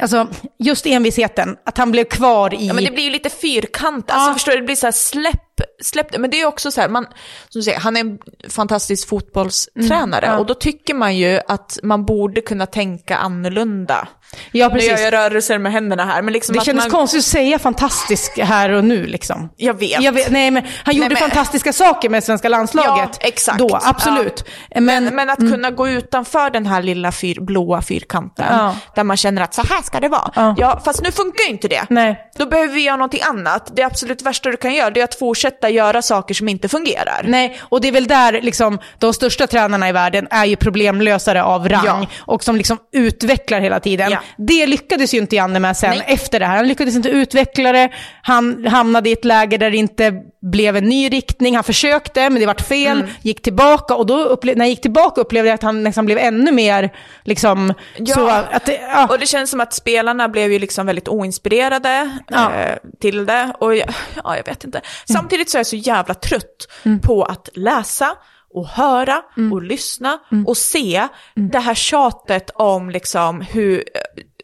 [0.01, 0.27] alltså
[0.59, 2.67] just envisheten, att han blev kvar i...
[2.67, 4.11] Ja, men det blir ju lite fyrkantigt.
[4.13, 4.35] Alltså, Ja.
[4.35, 4.59] förstår du?
[4.59, 5.43] Det blir så här släpp,
[5.83, 6.19] släpp det.
[6.19, 7.07] Men det är också så här, man,
[7.49, 10.27] som säger, han är en fantastisk fotbollstränare.
[10.27, 10.39] Mm, ja.
[10.41, 14.09] Och då tycker man ju att man borde kunna tänka annorlunda.
[14.53, 14.91] ja, Nu precis.
[14.91, 16.91] gör jag rörelser med händerna här, men liksom Det kändes man...
[16.91, 19.49] konstigt att säga fantastisk här och nu liksom.
[19.57, 20.03] Jag vet.
[20.03, 23.19] Jag vet, nej, men han gjorde men- fantastiska saker med svenska landslaget.
[23.21, 23.59] Ja, exakt.
[23.59, 24.45] Då, absolut.
[24.75, 25.15] Men, Men, mm.
[25.17, 28.75] men att kunna gå utanför den här lilla fyr, blåa fyrkanten, Ja.
[28.95, 30.33] där man känner att så här ska det vara.
[30.35, 30.55] Ja.
[30.59, 30.81] Ja.
[30.85, 31.87] fast nu funkar ju inte det.
[31.91, 32.31] Nej.
[32.39, 33.71] Då behöver vi göra någonting annat.
[33.77, 37.21] Det absolut värsta du kan göra, det är att fortsätta göra saker som inte fungerar.
[37.25, 41.43] Nej, och det är väl där liksom, de största tränarna i världen är ju problemlösare
[41.43, 42.07] av rang Ja.
[42.19, 44.11] och som liksom utvecklar hela tiden.
[44.11, 44.19] Ja.
[44.37, 46.05] Det lyckades ju inte Janne med sen Nej.
[46.07, 46.57] efter det här.
[46.57, 47.89] Han lyckades inte utveckla det,
[48.23, 51.55] han hamnade i ett läge där det inte blev en ny riktning.
[51.55, 53.11] Han försökte, men det vart fel, Mm.
[53.23, 56.53] gick tillbaka och då när jag gick tillbaka upplevde jag att han nästan blev ännu
[56.53, 56.91] mer
[57.25, 58.15] liksom, Ja.
[58.15, 59.07] så att det, ja.
[59.11, 62.53] Och det känns som att spelarna blev ju liksom väldigt oinspirerade Ja.
[62.55, 63.53] eh, till det.
[63.59, 63.89] Och jag,
[64.25, 64.81] ja, jag vet inte.
[65.13, 67.01] Samtidigt så är jag så jävla trött Mm.
[67.01, 68.15] på att läsa
[68.55, 69.23] och höra
[69.53, 70.47] och lyssna Mm.
[70.47, 73.85] och se det här tjatet om liksom hur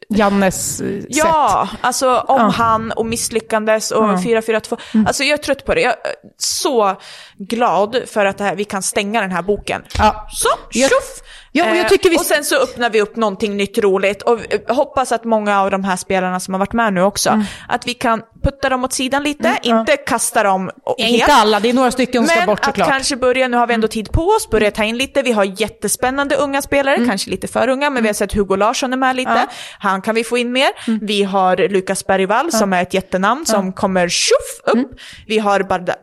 [0.08, 1.06] Jannes eh, sätt.
[1.08, 2.48] Ja, alltså om Ja.
[2.48, 4.78] han och misslyckandes och 4-4-2.
[5.06, 5.80] Alltså jag är trött på det.
[5.80, 5.98] Jag är
[6.38, 6.96] så
[7.38, 9.82] glad för att här, vi kan stänga den här boken.
[9.98, 10.26] Ja.
[10.32, 11.20] Så, tjoff!
[11.56, 14.22] Ja, och jag Eh, tycker vi- och sen så öppnar vi upp någonting nytt roligt.
[14.22, 17.30] Och eh, hoppas att många av de här spelarna som har varit med nu också,
[17.30, 17.44] Mm.
[17.68, 21.12] att vi kan putta dem åt sidan lite, inte kasta dem Ja, helt.
[21.12, 22.88] Inte alla, det är några stycken som ska Men bort att såklart.
[22.88, 25.22] kanske börja, nu har vi ändå tid på oss, börja ta in lite.
[25.22, 27.08] Vi har jättespännande unga spelare, Mm.
[27.08, 29.46] kanske lite för unga, men vi har sett Hugo Larsson är med lite.
[29.78, 30.68] Han kan vi få in mer.
[30.86, 31.00] Mm.
[31.02, 34.90] Vi har Lukas Bergvall som är ett jättenamn som kommer tjoff upp.
[35.26, 35.68] Vi har Mm.
[35.68, 35.96] Bardghji.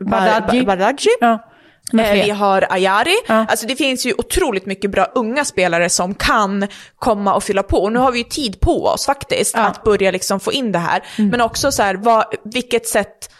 [0.66, 1.51] Med Eh, fler.
[1.92, 3.14] Vi har Ayari.
[3.28, 3.46] Ja.
[3.48, 6.66] Alltså det finns ju otroligt mycket bra unga spelare som kan
[6.98, 7.76] komma och fylla på.
[7.76, 9.60] Och nu har vi ju tid på oss faktiskt Ja.
[9.60, 9.72] Mm.
[9.72, 11.02] att börja liksom få in det här.
[11.16, 13.30] Men också så här, vad, vilket sätt,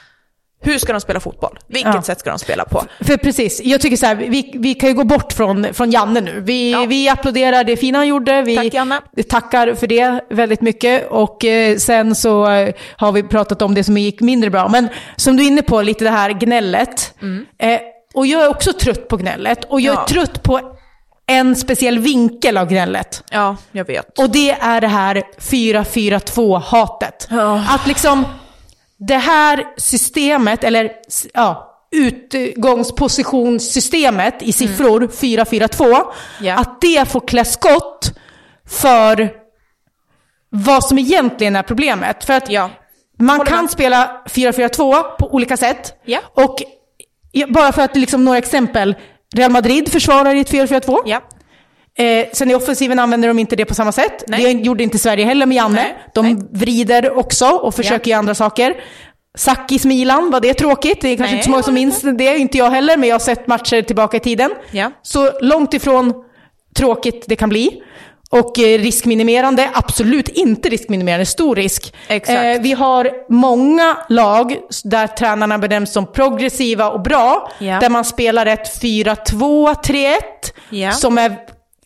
[0.64, 1.58] hur ska de spela fotboll?
[1.68, 2.02] Vilket Ja.
[2.02, 2.82] sätt ska de spela på?
[3.00, 6.20] För precis, jag tycker så här, vi, vi kan ju gå bort från, från Janne
[6.20, 6.40] nu.
[6.40, 6.84] Vi, Ja.
[6.88, 9.00] vi applåderar det fina han gjorde, vi Tack, Janne.
[9.28, 11.08] tackar för det väldigt mycket.
[11.10, 14.68] Och eh, sen så eh, har vi pratat om det som gick mindre bra.
[14.68, 17.14] Men som du är inne på, lite det här gnället.
[17.58, 17.80] Eh,
[18.14, 19.64] och jag är också trött på gnället.
[19.64, 20.06] Och jag är Ja.
[20.08, 20.60] trött på
[21.26, 23.24] en speciell vinkel av gnället.
[23.30, 24.18] Ja, jag vet.
[24.18, 27.26] Och det är det här 4-4-2-hatet.
[27.30, 27.64] Ja.
[27.70, 28.24] Att liksom
[28.98, 30.90] det här systemet, eller
[31.34, 36.04] ja, utgångspositionssystemet i siffror 4-4-2, Mm.
[36.40, 36.54] Ja.
[36.58, 38.12] att det får klä skott
[38.68, 39.30] för
[40.50, 42.24] vad som egentligen är problemet.
[42.24, 42.70] För att Ja.
[43.18, 43.70] man Håller kan med.
[43.70, 45.94] spela 4-4-2 på olika sätt.
[46.04, 46.18] Ja.
[46.34, 46.56] Och
[47.32, 48.94] ja, bara för att liksom några exempel.
[49.34, 50.98] Real Madrid försvarar i ett 4-4-2.
[51.04, 51.20] Ja.
[52.04, 54.24] Eh, sen i offensiven använder de inte det på samma sätt.
[54.26, 54.54] Nej.
[54.54, 55.74] Det gjorde inte Sverige heller med Janne.
[55.74, 56.36] Nej, De nej.
[56.52, 58.74] vrider också och försöker göra andra saker.
[59.38, 61.00] Sakis Milan, var det tråkigt?
[61.00, 63.14] Det är kanske Nej, inte så många som minns det, inte jag heller, men jag
[63.14, 64.50] har sett matcher tillbaka i tiden.
[64.70, 64.90] Ja.
[65.02, 66.14] Så långt ifrån
[66.76, 67.82] tråkigt det kan bli.
[68.32, 71.94] Och eh, riskminimerande, absolut inte riskminimerande, stor risk.
[72.08, 77.80] Eh, vi har många lag där tränarna bedöms som progressiva och bra, Ja.
[77.80, 80.14] där man spelar ett 4-2-3-1,
[80.70, 80.92] Ja.
[80.92, 81.36] som är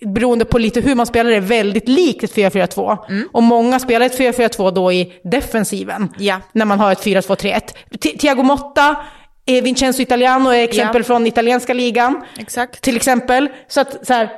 [0.00, 2.98] beroende på lite hur man spelar det, väldigt likt ett 4-4-2.
[3.08, 3.28] Mm.
[3.32, 6.08] Och många spelar ett 4-4-2 då i defensiven.
[6.18, 6.40] Ja.
[6.52, 7.60] När man har ett 4-2-3-1.
[7.90, 8.96] Ti- Thiago Motta,
[9.46, 12.22] Vincenzo Italiano är exempel från italienska ligan.
[12.38, 12.80] Exakt.
[12.80, 13.48] Till exempel.
[13.68, 14.30] Så att så här,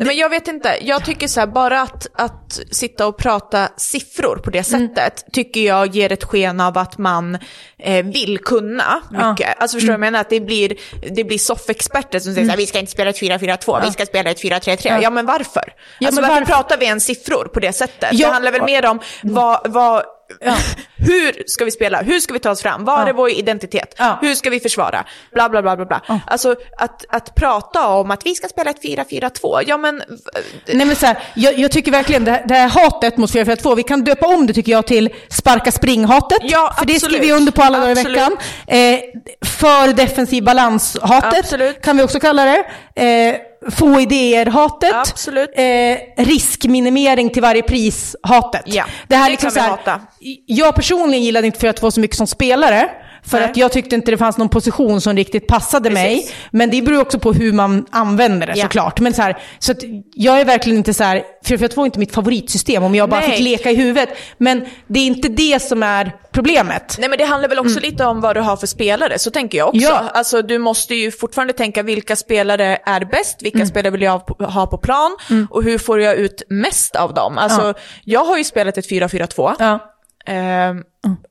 [0.00, 3.68] Nej, Men jag vet inte, jag tycker så här, bara att, att sitta och prata
[3.76, 4.88] siffror på det Mm.
[4.88, 7.38] sättet tycker jag ger ett sken av att man
[7.78, 9.60] eh, vill kunna mycket.
[9.60, 10.00] Alltså förstår du Mm.
[10.00, 10.20] vad jag menar?
[10.20, 10.76] Att det blir,
[11.14, 14.06] det blir soffexperter som säger så här, vi ska inte spela ett 4-4-2, vi ska
[14.06, 14.98] spela ett 4-3-3.
[15.02, 15.10] Ja.
[15.10, 15.72] men varför?
[15.98, 16.52] Ja, alltså men varför, varför?
[16.52, 18.08] pratar vi ens siffror på det sättet?
[18.12, 20.04] Ja, Det handlar väl mer om vad, vad
[20.96, 22.02] hur ska vi spela?
[22.02, 22.84] Hur ska vi ta oss fram?
[22.84, 23.94] Vad är vår identitet?
[23.98, 24.18] Ja.
[24.20, 25.04] Hur ska vi försvara?
[25.32, 26.20] Bla, bla, bla, bla, bla.
[26.26, 30.02] Alltså att, att prata om att vi ska spela ett 4-4-2, ja men
[30.66, 33.74] Nej men så här, jag, jag tycker verkligen det här, det här hatet mot 442,
[33.74, 36.38] vi kan döpa om det tycker jag till sparka spring-hatet.
[36.42, 38.36] Ja, för det skriver vi under på alla dagar i veckan.
[38.66, 39.00] Eh,
[39.46, 42.64] för defensiv balans-hatet kan vi också kalla det.
[42.94, 43.34] Eh,
[43.70, 45.26] få idéer-hatet.
[45.56, 48.62] Eh, riskminimering till varje pris-hatet.
[48.64, 50.00] Ja, det här det liksom kan vi så här, hata.
[50.46, 52.90] Jag personligen gillade inte 442 så mycket som spelare.
[53.30, 53.50] För Nej.
[53.50, 56.16] att jag tyckte inte det fanns någon position som riktigt passade mig.
[56.16, 56.34] Precis.
[56.50, 58.62] Men det beror också på hur man använder det Ja.
[58.62, 59.00] såklart.
[59.00, 59.74] Men så, här, så
[60.14, 63.30] jag är verkligen inte så här, 442 är inte mitt favoritsystem om jag bara Nej.
[63.30, 64.08] fick leka i huvudet.
[64.38, 66.96] Men det är inte det som är problemet.
[66.98, 69.58] Nej men det handlar väl också lite om vad du har för spelare, så tänker
[69.58, 69.78] jag också.
[69.90, 69.90] Mm.
[70.04, 70.10] Ja.
[70.14, 73.68] Alltså du måste ju fortfarande tänka vilka spelare är bäst, vilka Mm.
[73.68, 75.16] spelare vill jag ha på- plan
[75.50, 77.38] och hur får jag ut mest av dem?
[77.38, 77.74] Alltså Ja.
[78.04, 79.54] jag har ju spelat ett 4-4-2.
[79.58, 79.78] Ja.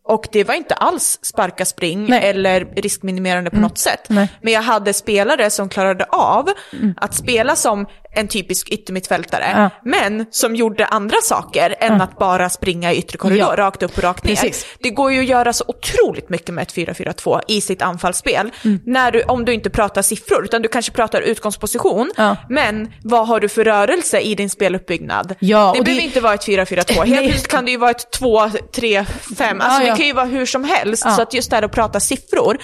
[0.04, 2.20] Och det var inte alls sparka spring Nej.
[2.20, 2.30] Mm.
[2.30, 4.06] eller riskminimerande på något sätt.
[4.08, 4.18] Nej.
[4.18, 4.28] Mm.
[4.42, 6.50] Men jag hade spelare som klarade av
[6.98, 9.70] att spela som en typisk yttermittfältare, Ja.
[9.84, 13.56] men som gjorde andra saker än att bara springa i yttre korridor, Ja.
[13.58, 14.36] rakt upp och rakt ner.
[14.36, 14.66] Precis.
[14.80, 18.52] Det går ju att göra så otroligt mycket med ett 4-4-2 i sitt anfallsspel.
[18.86, 22.12] När du, om du inte pratar siffror, utan du kanske pratar utgångsposition.
[22.18, 22.36] Ja.
[22.50, 25.36] Men vad har du för rörelse i din speluppbyggnad?
[25.40, 26.94] Ja, det behöver det- inte vara ett 4-4-2.
[27.06, 29.59] Helt plötsligt kan det ju vara ett 2-3-5.
[29.66, 29.94] Alltså Ja, ja.
[29.94, 31.04] det kan ju vara hur som helst.
[31.06, 31.12] Ja.
[31.12, 32.58] Så att just det här att prata siffror,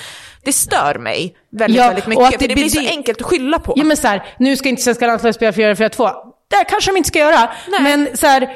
[0.46, 2.26] det stör mig väldigt, Ja, väldigt och mycket.
[2.26, 3.74] att för det det blir så det- enkelt att skylla på.
[3.76, 6.10] Ja men så här, nu ska inte svenska landslaget spela 4-4-2.
[6.50, 7.50] Det kanske de inte ska göra.
[7.68, 7.82] Nej.
[7.82, 8.50] Men så här,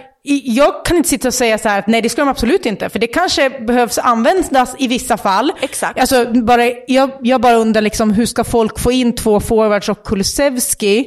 [0.43, 2.89] jag kan inte sitta och säga så här att nej det ska de absolut inte.
[2.89, 5.51] För det kanske behövs användas i vissa fall.
[5.61, 5.99] Exakt.
[5.99, 10.03] Alltså, bara, jag, jag bara undrar liksom, hur ska folk få in två forwards och
[10.03, 11.05] Kulusevski?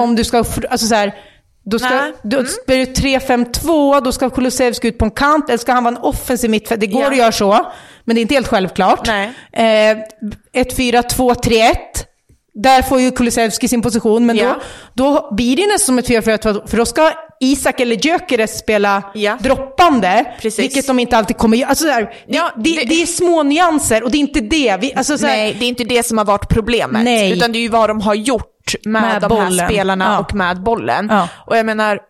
[0.00, 0.38] Om du ska,
[0.70, 1.14] alltså så här,
[1.70, 2.12] då ska, Nej.
[2.22, 5.94] då spelar du 3-5-2, då ska Kulusevski ut på en kant, eller ska han vara
[5.96, 6.80] en offensiv mittfält?
[6.80, 7.08] Det går Ja.
[7.10, 7.66] att göra så,
[8.04, 9.06] men det är inte helt självklart.
[9.06, 9.30] Nej.
[9.92, 9.98] Eh,
[10.60, 11.74] ett 4-2-3-1.
[12.54, 14.56] Där får ju Kulusevski sin position, men Ja.
[14.94, 19.02] då, då blir det nästan som ett 4-4-2, för då ska Isak eller Gyökeres spela
[19.14, 19.38] Ja.
[19.40, 20.58] droppande, Precis.
[20.64, 21.68] vilket de inte alltid kommer göra.
[21.70, 24.76] Alltså, det, Ja, det, det- det är små nyanser och det är inte det.
[24.80, 27.04] Vi, alltså, så här, Nej, det är inte det som har varit problemet.
[27.04, 27.32] Nej.
[27.32, 28.46] Utan det är ju vad de har gjort
[28.84, 29.68] med, Med de här bollen.
[29.68, 30.18] spelarna Ja.
[30.18, 31.08] och med bollen.
[31.10, 31.28] Ja.
[31.46, 32.00] Och jag menar,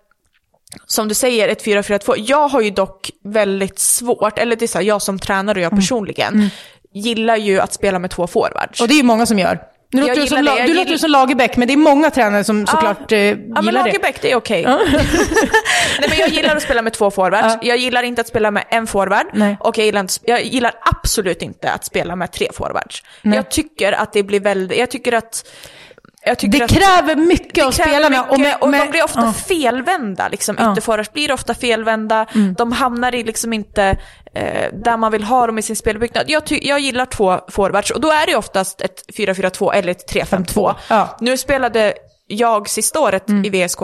[0.87, 2.15] som du säger, ett 4-4-2.
[2.19, 5.63] Jag har ju dock väldigt svårt, eller det är så här, jag som tränare och
[5.65, 5.81] jag Mm.
[5.83, 6.51] personligen,
[6.95, 8.81] gillar ju att spela med två forwards.
[8.81, 9.59] Och det är ju många som gör.
[9.93, 12.11] Nu låter du gillar som, det, du gill- låter som Lagerbäck, men det är många
[12.11, 13.89] tränare som såklart eh, Ja, men gillar det.
[13.89, 14.63] Lagerbäck, det är okej.
[16.01, 17.55] Nej, men jag gillar att spela med två forwards.
[17.63, 19.27] Jag gillar inte att spela med en forward.
[19.33, 19.57] Nej.
[19.61, 23.03] Och jag gillar, inte, jag gillar absolut inte att spela med tre forwards.
[23.23, 25.45] Jag tycker att det blir väldigt, jag tycker att
[26.27, 28.17] Det kräver mycket av det kräver spelarna.
[28.17, 29.33] mycket, och, med- med- de blir ofta ja.
[29.33, 30.29] felvända.
[30.29, 30.55] Liksom.
[30.59, 30.63] Ja.
[30.63, 30.73] Mm.
[30.73, 32.27] Ytterforwards blir ofta felvända.
[32.59, 33.97] De hamnar i liksom inte
[34.35, 36.25] eh, där man vill ha dem i sin spelbyggnad.
[36.31, 40.75] Jag, jag gillar två forwards och då är det oftast ett 4-4-2 eller ett 3-5-2.
[40.89, 41.17] Ja.
[41.21, 41.95] Nu spelade
[42.27, 43.79] jag sista året i VSK,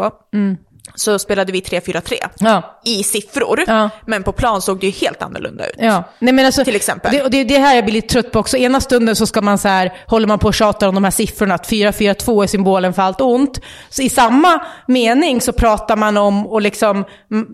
[0.95, 2.76] så spelade vi 3-4-3 Ja.
[2.87, 3.65] I siffror.
[3.67, 3.91] Ja.
[4.07, 5.75] Men på plan såg det ju helt annorlunda ut.
[5.79, 7.13] Ja, nej men alltså, Till exempel.
[7.13, 8.57] Det, och det är det här jag blir lite trött på också.
[8.57, 11.11] Ena stunden så ska man så här, håller man på och tjatar om de här
[11.11, 13.61] siffrorna, att 4-4-2 är symbolen för allt ont.
[13.91, 17.05] Så i samma mening så pratar man om, och liksom,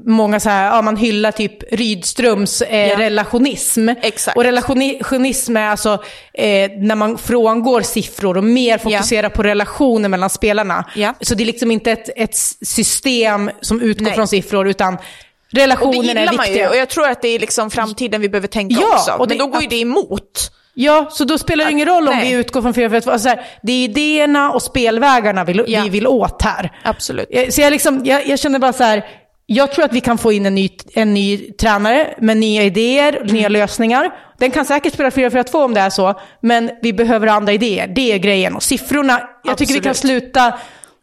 [0.07, 2.99] många så här, ja man hyllar typ Rydströms eh, Ja.
[2.99, 3.89] relationism.
[3.89, 4.37] Exakt.
[4.37, 5.93] Och relationism är alltså
[6.35, 10.85] eh, när man frångår siffror och mer fokuserar på relationer mellan spelarna.
[10.95, 11.15] Ja.
[11.21, 14.15] Så det är liksom inte ett, ett system som utgår Nej.
[14.15, 14.99] från siffror, utan
[15.53, 18.21] Och det relationerna är gillar man ju och jag tror att det är liksom framtiden
[18.21, 19.13] vi behöver tänka Ja, också.
[19.13, 20.51] och det- Men då går ju det emot.
[20.75, 22.29] Ja, så då spelar det ingen roll om Nej.
[22.31, 25.83] vi utgår från 4 alltså här, Det är idéerna och spelvägarna vi, Ja.
[25.83, 26.73] vi vill åt här.
[26.85, 27.29] Absolut.
[27.55, 29.05] Så jag, liksom, jag, jag känner bara så här,
[29.47, 33.17] jag tror att vi kan få in en ny, en ny tränare med nya idéer,
[33.17, 33.27] Mm.
[33.35, 34.11] nya lösningar.
[34.39, 37.87] Den kan säkert spela 4-4-2 om det är så, men vi behöver andra idéer.
[37.87, 38.57] Det är grejen.
[38.57, 40.23] Och siffrorna, jag tycker vi kan Absolut.
[40.23, 40.53] sluta...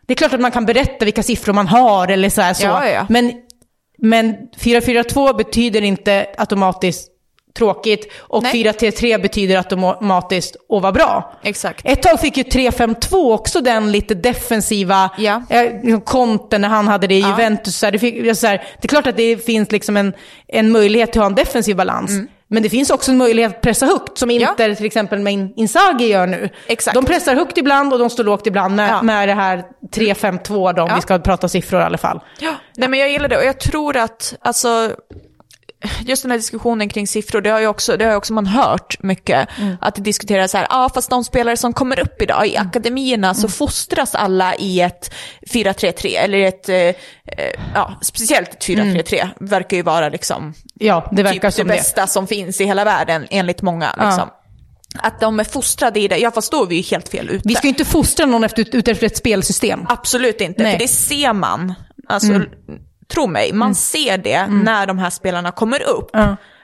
[0.07, 2.41] Det är klart att man kan berätta vilka siffror man har eller så.
[2.41, 2.65] Här, så.
[2.65, 3.05] Ja, ja.
[3.09, 3.33] Men,
[4.01, 7.07] men 4-4-2 betyder inte automatiskt
[7.57, 8.11] tråkigt.
[8.17, 8.53] Och Nej.
[8.53, 11.33] 4-3-3 betyder automatiskt att vara bra.
[11.43, 11.81] Exakt.
[11.85, 15.43] Ett tag fick ju 3-5-2 också den lite defensiva Ja.
[15.49, 17.29] eh, liksom Conte när han hade det i Ja.
[17.29, 17.75] Juventus.
[17.77, 20.13] Så här, det, fick, så här, det är klart att det finns liksom en,
[20.47, 22.11] en möjlighet till att ha en defensiv balans.
[22.51, 24.41] Men det finns också en möjlighet att pressa högt, som Mm.
[24.41, 24.49] Ja.
[24.49, 26.49] Inter till exempel med In- Inzaghi gör nu.
[26.67, 26.95] Exakt.
[26.95, 29.01] De pressar högt ibland och de står lågt ibland med, Ja.
[29.01, 30.95] med det här 3-5-2 då, om Ja.
[30.95, 32.19] vi ska prata siffror i alla fall.
[32.39, 34.91] Ja, nej men jag gillar det och jag tror att, alltså,
[36.01, 39.03] just den här diskussionen kring siffror, det har ju också, det har också man hört
[39.03, 39.49] mycket.
[39.81, 42.57] Att det diskuteras så här, ja ah, fast de spelare som kommer upp idag i
[42.57, 46.93] akademierna så fostras alla i ett 4-3-3 eller ett, eh, eh,
[47.73, 51.73] ja speciellt ett 4-3-3 verkar ju vara liksom Ja, det verkar typ det som det.
[51.73, 53.95] bästa som finns i hela världen enligt många.
[53.97, 54.29] Liksom.
[54.97, 57.41] Att de är fostrade i det, ja fast då är vi ju helt fel ute.
[57.47, 59.85] Vi ska ju inte fostra någon efter, ut efter ett spelsystem.
[59.89, 60.71] Absolut inte, Nej.
[60.71, 61.73] för det ser man.
[62.07, 62.41] Alltså,
[63.13, 66.09] tro mig, man ser det när de här spelarna kommer upp.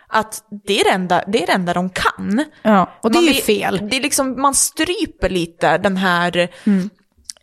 [0.08, 2.46] Att det är det, enda, det är det enda de kan.
[2.62, 3.80] Ja, och det är Man ju blir- fel.
[3.92, 6.50] Det är liksom, man stryper lite den här,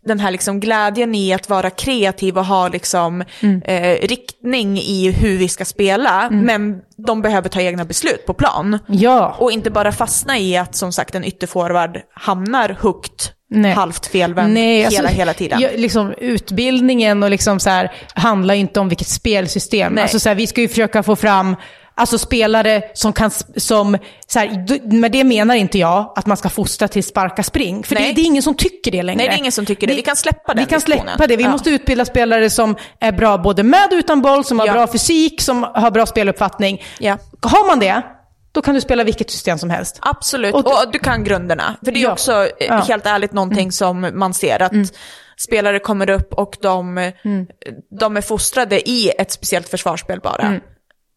[0.05, 3.21] den här liksom glädjen i att vara kreativ och ha liksom,
[3.65, 6.29] eh, riktning i hur vi ska spela.
[6.31, 8.79] Men de behöver ta egna beslut på plan.
[8.87, 9.37] Ja.
[9.39, 13.73] Och inte bara fastna i att som sagt en ytterforward hamnar högt, Nej.
[13.73, 15.61] halvt felvänd Nej, hela, alltså, hela tiden.
[15.61, 19.93] Ja, liksom, utbildningen och liksom så här, handlar inte om vilket spelsystem.
[19.93, 20.03] Nej.
[20.03, 21.57] Alltså, så här, vi ska ju försöka få fram
[21.95, 23.31] alltså, spelare som kan...
[23.57, 27.83] Som, så här, med det menar inte jag att man ska fostra till sparka spring.
[27.85, 29.19] För det, det är ingen som tycker det längre.
[29.19, 29.95] Nej, det är ingen som tycker det.
[29.95, 31.37] Vi kan släppa den Vi kan släppa det.
[31.37, 31.51] Vi Ja.
[31.51, 34.73] måste utbilda spelare som är bra både med och utan boll, som har Ja.
[34.73, 36.83] bra fysik, som har bra speluppfattning.
[36.99, 37.19] Ja.
[37.43, 38.03] Har man det,
[38.53, 39.99] då kan du spela vilket system som helst.
[40.03, 41.77] Absolut, Och- och, du kan grunderna.
[41.85, 42.13] För det är Ja.
[42.13, 42.67] också eh, Ja.
[42.75, 42.87] Mm.
[42.87, 44.73] helt ärligt någonting som man ser, att
[45.37, 47.47] spelare kommer upp och de, Mm.
[48.01, 50.43] de är fostrade i ett speciellt försvarsspel bara.
[50.43, 50.61] Mm.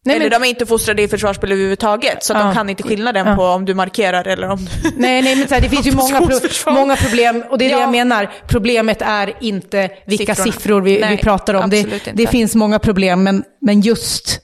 [0.04, 2.38] Nej, eller men- de är inte fostrade i försvarsspel överhuvudtaget, så Ja.
[2.38, 3.36] de kan inte skillnaden Ja.
[3.36, 4.90] på om du markerar eller om du...
[4.96, 7.68] Nej, nej, men så här, det finns ju många, pro många problem och det är
[7.68, 7.80] det Ja.
[7.80, 8.32] jag menar.
[8.48, 10.52] Problemet är inte vilka Siffrorna.
[10.52, 11.70] siffror vi, vi Nej, pratar om.
[11.70, 14.40] Det, det finns många problem, men, men just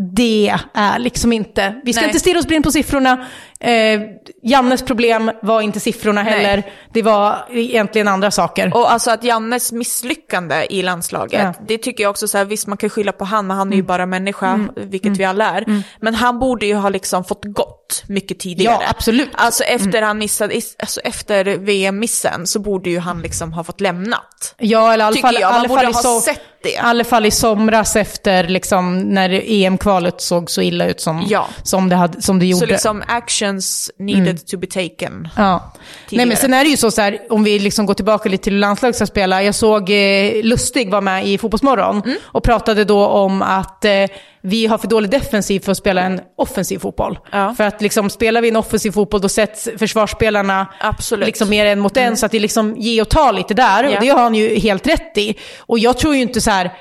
[0.00, 1.80] det är liksom inte...
[1.84, 2.08] Vi ska Nej.
[2.08, 3.26] inte stirra oss blind på siffrorna.
[3.60, 4.00] Eh,
[4.42, 6.32] Jannes problem var inte siffrorna Nej.
[6.32, 6.62] heller.
[6.92, 8.74] Det var egentligen andra saker.
[8.76, 11.54] Och alltså att Jannes misslyckande i landslaget, Ja.
[11.68, 13.76] det tycker jag också så här, visst man kan skylla på han, men han är
[13.76, 15.82] ju bara människa, vilket vi alla är.
[16.00, 18.78] Men han borde ju ha liksom fått gått mycket tidigare.
[18.80, 19.28] Ja, absolut.
[19.32, 24.54] Alltså efter han missade, alltså efter VM-missen så borde ju han liksom ha fått lämnat.
[24.58, 25.52] Ja, eller i alla fall, jag.
[25.52, 26.68] Man borde ha so- sett det.
[26.70, 31.48] I alla fall i somras efter liksom, när EM-kvalet såg så illa ut som, Ja.
[31.62, 32.66] som, det, hade, som det gjorde.
[32.66, 33.02] Så liksom
[33.48, 35.28] actions needed to be taken.
[35.36, 35.72] Ja.
[36.10, 38.44] Nej men sen är det ju så, så här, om vi liksom går tillbaka lite
[38.44, 39.42] till landslaget ska spela.
[39.42, 42.16] Jag såg eh, Lustig var med i Fotbollsmorgon Mm.
[42.24, 44.04] och pratade då om att eh,
[44.42, 47.18] vi har för dålig defensiv för att spela en offensiv fotboll.
[47.32, 47.54] Ja.
[47.56, 51.26] För att liksom, spelar vi en offensiv fotboll då sätts försvarsspelarna Absolut.
[51.26, 52.16] liksom mer en mot en.
[52.16, 53.84] Så att det liksom ge och ta lite där.
[53.84, 53.90] Ja.
[53.94, 55.34] Och det har han ju helt rätt i.
[55.58, 56.72] Och jag tror ju inte så här,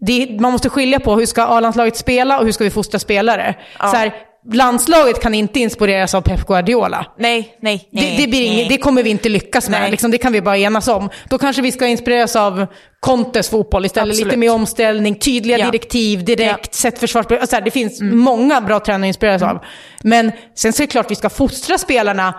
[0.00, 3.54] det, man måste skilja på hur ska A-landslaget spela och hur ska vi fostra spelare.
[3.78, 4.14] Så här,
[4.52, 7.06] landslaget kan inte inspireras av Pep Guardiola.
[7.18, 8.16] Nej, nej, nej.
[8.16, 8.66] Det, det, blir nej.
[8.68, 11.10] det kommer vi inte lyckas med, liksom, det kan vi bara enas om.
[11.28, 12.66] Då kanske vi ska inspireras av
[13.00, 14.08] Contes fotboll istället.
[14.12, 14.26] Absolut.
[14.26, 15.66] Lite mer omställning, tydliga Ja.
[15.66, 16.48] direktiv, direkt, Ja.
[16.50, 16.64] Mm.
[16.70, 17.38] sätt försvarsspel.
[17.38, 19.58] Alltså, det finns många bra tränare att inspireras av.
[20.02, 22.34] Men sen så är det klart vi ska fostra spelarna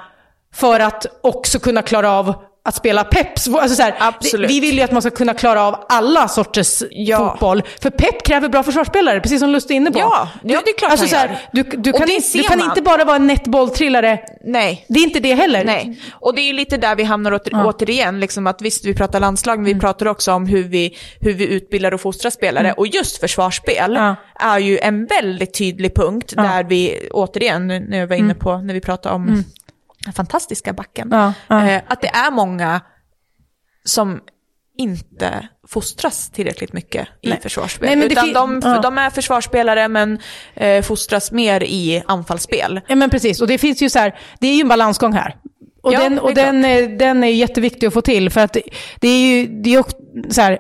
[0.56, 2.36] för att också kunna klara av
[2.66, 3.48] att spela Peps.
[3.48, 6.84] Alltså, så här, det- Vi vill ju att man ska kunna klara av alla sorters
[6.92, 7.18] Ja.
[7.18, 7.64] fotboll.
[7.82, 10.00] För Pep kräver bra försvarsspelare, precis som Lust är inne på.
[10.00, 11.64] Ja, ja, det är klart alltså, han så här, gör.
[11.64, 14.20] du, du kan, ser du kan inte bara vara en nätt bolltrillare.
[14.44, 14.86] Nej.
[14.90, 15.66] Det är inte det heller.
[15.66, 18.94] Nej, och det är ju lite där vi hamnar åter, återigen, liksom att visst vi
[18.96, 19.82] pratar landslag, men vi Mm.
[19.82, 22.74] pratar också om hur vi, hur vi utbildar och fostrar spelare.
[22.78, 24.16] Och just försvarsspel Ja.
[24.40, 28.74] är ju en väldigt tydlig punkt där vi, återigen, nu jag var inne på, när
[28.74, 29.44] vi pratar om den
[30.16, 31.08] fantastiska backen.
[31.12, 31.70] Ja, ja.
[31.70, 32.82] Eh, att det är många
[33.86, 34.22] som
[34.78, 37.40] inte fostras tillräckligt mycket i Nej.
[37.42, 37.88] försvarsspel.
[37.88, 38.82] Nej, men Utan de, ja.
[38.82, 40.20] de är försvarsspelare men
[40.54, 42.82] eh, fostras mer i anfallsspel.
[42.88, 45.36] Ja men precis, och det finns ju så här, det är ju en balansgång här.
[45.84, 48.62] Och, Ja, den, och den, är, den är jätteviktig att få till för att det,
[49.00, 49.98] det är ju, det är ju också
[50.30, 50.60] så här,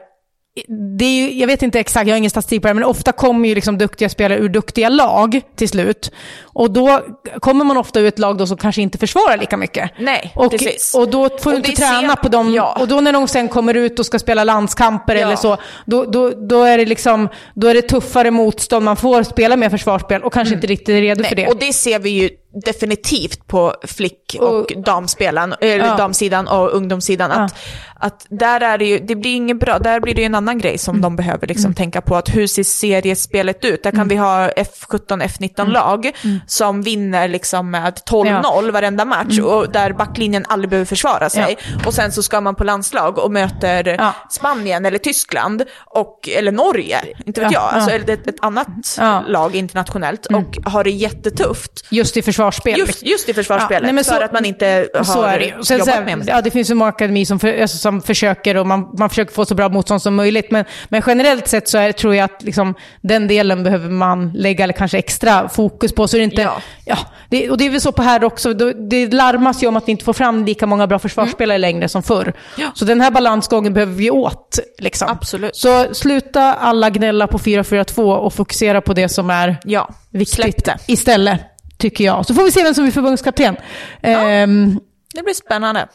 [1.00, 3.12] det är ju, jag vet inte exakt, jag har ingen statistik på det, men ofta
[3.12, 6.12] kommer ju liksom duktiga spelare ur duktiga lag till slut.
[6.44, 7.02] Och då
[7.40, 9.92] kommer man ofta ur ett lag då som kanske inte försvarar lika mycket.
[10.00, 10.96] Nej, och, precis.
[10.96, 12.54] Och då får du inte träna ser- på dem.
[12.54, 12.78] ja.
[12.80, 15.22] Och då när de sen kommer ut och ska spela landskamper Ja.
[15.22, 19.24] eller så, då, då, då, är det liksom, då är det tuffare motstånd, man får
[19.24, 21.48] spela mer försvarsspel och kanske inte riktigt är redo för det.
[21.48, 22.30] Och det ser vi ju
[22.66, 25.98] definitivt på flick och, damspelen, eller Ja.
[25.98, 27.32] damsidan och ungdomssidan.
[27.32, 27.56] Att,
[27.96, 30.58] att där är det ju, det blir inget bra, där blir det ju en annan
[30.58, 32.16] grej som de behöver liksom tänka på.
[32.16, 33.84] Att hur ser seriespelet ut?
[33.84, 36.12] Där kan vi ha F17, F19-lag
[36.48, 41.58] som vinner liksom med 12-0 varenda match och där backlinjen aldrig behöver försvara sig.
[41.86, 44.14] Och sen så ska man på landslag och möter Ja.
[44.30, 48.14] Spanien eller Tyskland, och, eller Norge, inte vet Ja, jag, alltså, ja.
[48.14, 48.68] ett, ett annat
[49.00, 49.24] Ja.
[49.28, 51.86] lag internationellt och har det jättetufft.
[51.90, 52.22] Just i
[52.52, 52.80] försvarsspel.
[52.80, 55.40] Just, just i försvarsspelet, Ja, nej, men för så- att man inte har Så är
[55.40, 56.32] det så jobbat här, med det.
[56.32, 59.34] ja, det finns ju många akademi som, för, alltså, som försöker och man, man försöker
[59.34, 60.52] få så bra motstånd som möjligt.
[60.52, 64.64] Men, men generellt sett så är, tror jag att liksom, den delen behöver man lägga
[64.64, 66.07] eller kanske extra fokus på.
[66.07, 66.53] Så det inte, Ja.
[66.86, 66.98] ja.
[67.30, 68.53] det, och det är väl så på här också.
[68.53, 72.03] Det larmas ju om att vi inte får fram lika många bra försvarsspelare längre som
[72.03, 72.22] förr.
[72.24, 72.34] Mm.
[72.57, 72.72] Ja.
[72.76, 74.60] Så den här balansgången behöver vi åt.
[74.80, 75.07] Liksom.
[75.10, 75.56] Absolut.
[75.56, 80.65] Så sluta alla gnälla på 4-4-2 och fokusera på det som är Ja, viktigt släpp
[80.65, 80.78] det.
[80.88, 81.41] istället,
[81.84, 82.26] tycker jag.
[82.26, 83.55] Så får vi se vem som blir förbundskapten.
[84.01, 84.80] Ehm,
[85.14, 85.88] Det blir spännande.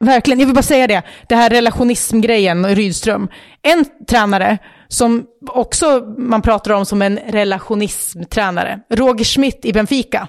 [0.00, 1.02] Verkligen, jag vill bara säga det.
[1.28, 3.28] Det här relationismgrejen, Rydström.
[3.62, 4.58] En tränare
[4.88, 10.28] som också man pratar om som en relationismtränare, Roger Schmidt i Benfica.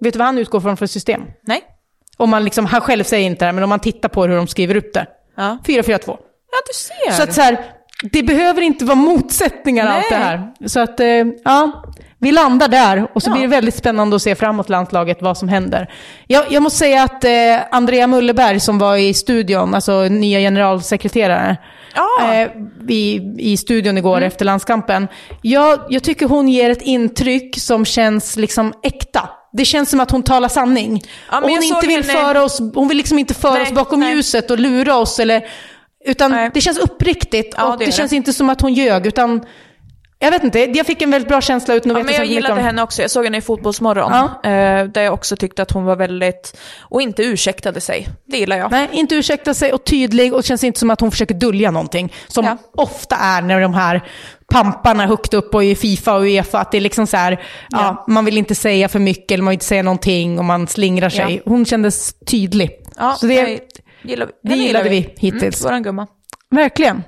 [0.00, 1.22] Vet du vad han utgår från för system?
[1.42, 1.60] Nej?
[2.16, 4.46] Om man liksom, han själv säger inte det, men om man tittar på hur de
[4.46, 5.06] skriver upp det.
[5.36, 5.58] Ja.
[5.66, 6.00] 4-4-2.
[6.06, 6.16] Ja,
[6.66, 7.12] du ser.
[7.16, 7.58] Så att så här,
[8.12, 10.26] det behöver inte vara motsättningar allt det Nej.
[10.28, 10.52] här.
[10.66, 11.06] Så att, eh,
[11.44, 11.84] ja,
[12.20, 13.32] vi landar där och så Ja.
[13.32, 15.90] blir det väldigt spännande att se framåt landslaget vad som händer.
[16.26, 17.30] Jag, jag måste säga att eh,
[17.70, 21.56] Andrea Mulleberg som var i studion, alltså nya generalsekreterare,
[21.94, 22.34] Ja.
[22.34, 22.48] eh,
[22.88, 25.08] i, i studion igår efter landskampen.
[25.42, 29.28] Jag, jag tycker hon ger ett intryck som känns liksom äkta.
[29.52, 31.02] Det känns som att hon talar sanning.
[31.30, 34.00] Ja, hon inte vill henne- föra oss, hon vill liksom inte föra Nej, oss bakom
[34.00, 34.14] nej.
[34.14, 35.42] ljuset och lura oss eller
[36.04, 36.50] utan Nej.
[36.54, 38.16] det känns uppriktigt Ja, och det det, känns det.
[38.16, 39.44] inte som att hon ljög utan
[40.20, 42.34] jag vet inte, jag fick en väldigt bra känsla utan att Ja, veta men jag
[42.34, 43.02] gillade om- henne också.
[43.02, 44.12] Jag såg henne i Fotbollsmorgon.
[44.12, 44.50] Ja.
[44.50, 46.58] Eh, där jag också tyckte att hon var väldigt...
[46.80, 48.08] Och inte ursäktade sig.
[48.26, 48.70] Det gillar jag.
[48.70, 51.70] Nej, inte ursäkta sig och tydlig och det känns inte som att hon försöker dölja
[51.70, 52.12] någonting.
[52.28, 52.56] Som Ja.
[52.72, 54.02] ofta är när de här
[54.52, 58.04] pamparna högt upp och i Fifa och Uefa, att det är liksom så här, ja.
[58.08, 61.08] Man vill inte säga för mycket eller man vill inte säga någonting och man slingrar
[61.10, 61.42] sig.
[61.44, 62.70] Hon kändes tydlig.
[63.18, 63.60] Så det, nej,
[64.02, 64.32] gillar vi.
[64.42, 65.60] det gillade gillar vi hittills.
[65.64, 66.06] Mm, våran gumma.
[66.50, 67.02] verkligen.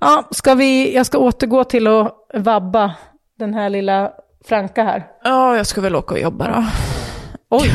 [0.00, 2.94] Ja, ska vi, jag ska återgå till att vabba
[3.38, 4.12] den här lilla
[4.44, 5.06] Franka här.
[5.24, 6.64] Ja, jag ska väl åka och jobba då.
[7.56, 7.68] Oj!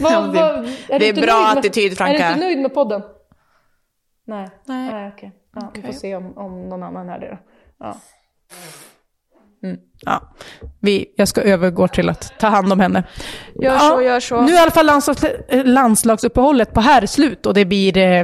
[0.00, 0.44] vad, vad,
[0.88, 2.14] är det är bra med- attityd, Franka.
[2.14, 3.02] Är du inte nöjd med podden?
[4.26, 4.48] Nej.
[4.64, 4.90] Nej.
[4.92, 5.32] Nej, okej.
[5.54, 7.38] Ja, Vi får se om, om någon annan är det då.
[7.78, 7.96] Ja.
[9.62, 9.78] Mm.
[10.06, 10.22] Ja.
[10.80, 13.04] Vi, jag ska övergå till att ta hand om henne.
[13.62, 14.40] Gör så, gör så.
[14.42, 18.20] Nu är i alla fall landslags, eh, landslagsuppehållet på här slut och det blir eh,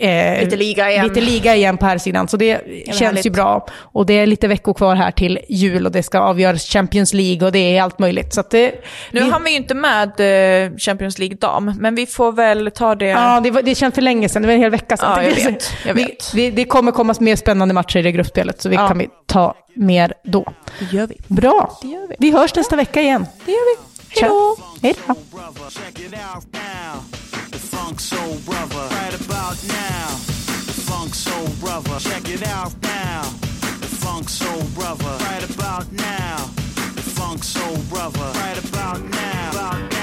[0.00, 1.08] eh, Lite liga igen.
[1.08, 2.28] Lite liga igen på här sidan.
[2.28, 3.26] Så det känns härligt.
[3.26, 3.66] ju bra.
[3.76, 7.46] Och det är lite veckor kvar här till jul och det ska avgöras Champions League
[7.46, 8.34] och det är allt möjligt.
[8.34, 8.74] Så det,
[9.10, 10.20] Nu vi- har vi ju inte med
[10.66, 13.06] eh, Champions League dam, men vi får väl ta det.
[13.06, 14.42] Ja, det, var, det känns för länge sedan.
[14.42, 15.10] Det var en hel vecka sedan.
[15.16, 16.34] Ja, jag vet, jag vet.
[16.34, 18.88] vi, det kommer komma mer spännande matcher i det gruppspelet, så vi Ja.
[18.88, 20.52] kan vi ta mer då.
[20.78, 21.34] Det gör vi.
[21.34, 21.78] Bra.
[21.82, 22.14] Det gör vi.
[22.18, 23.26] Vi hörs nästa vecka igen.
[23.44, 23.82] Det gör vi.
[24.08, 24.56] Hej då!
[24.82, 25.14] Hej då.
[25.36, 25.70] brother.
[25.70, 27.02] Check it out now.
[27.52, 28.84] The Funk Soul Brother.
[28.96, 30.08] Right about now.
[30.66, 31.98] The Funk Soul Brother.
[32.00, 33.22] Check it out now.
[33.80, 35.12] The Funk Soul Brother.
[35.24, 36.36] Right about now.
[36.94, 38.26] The Funk Soul Brother.
[38.40, 39.93] Right about now.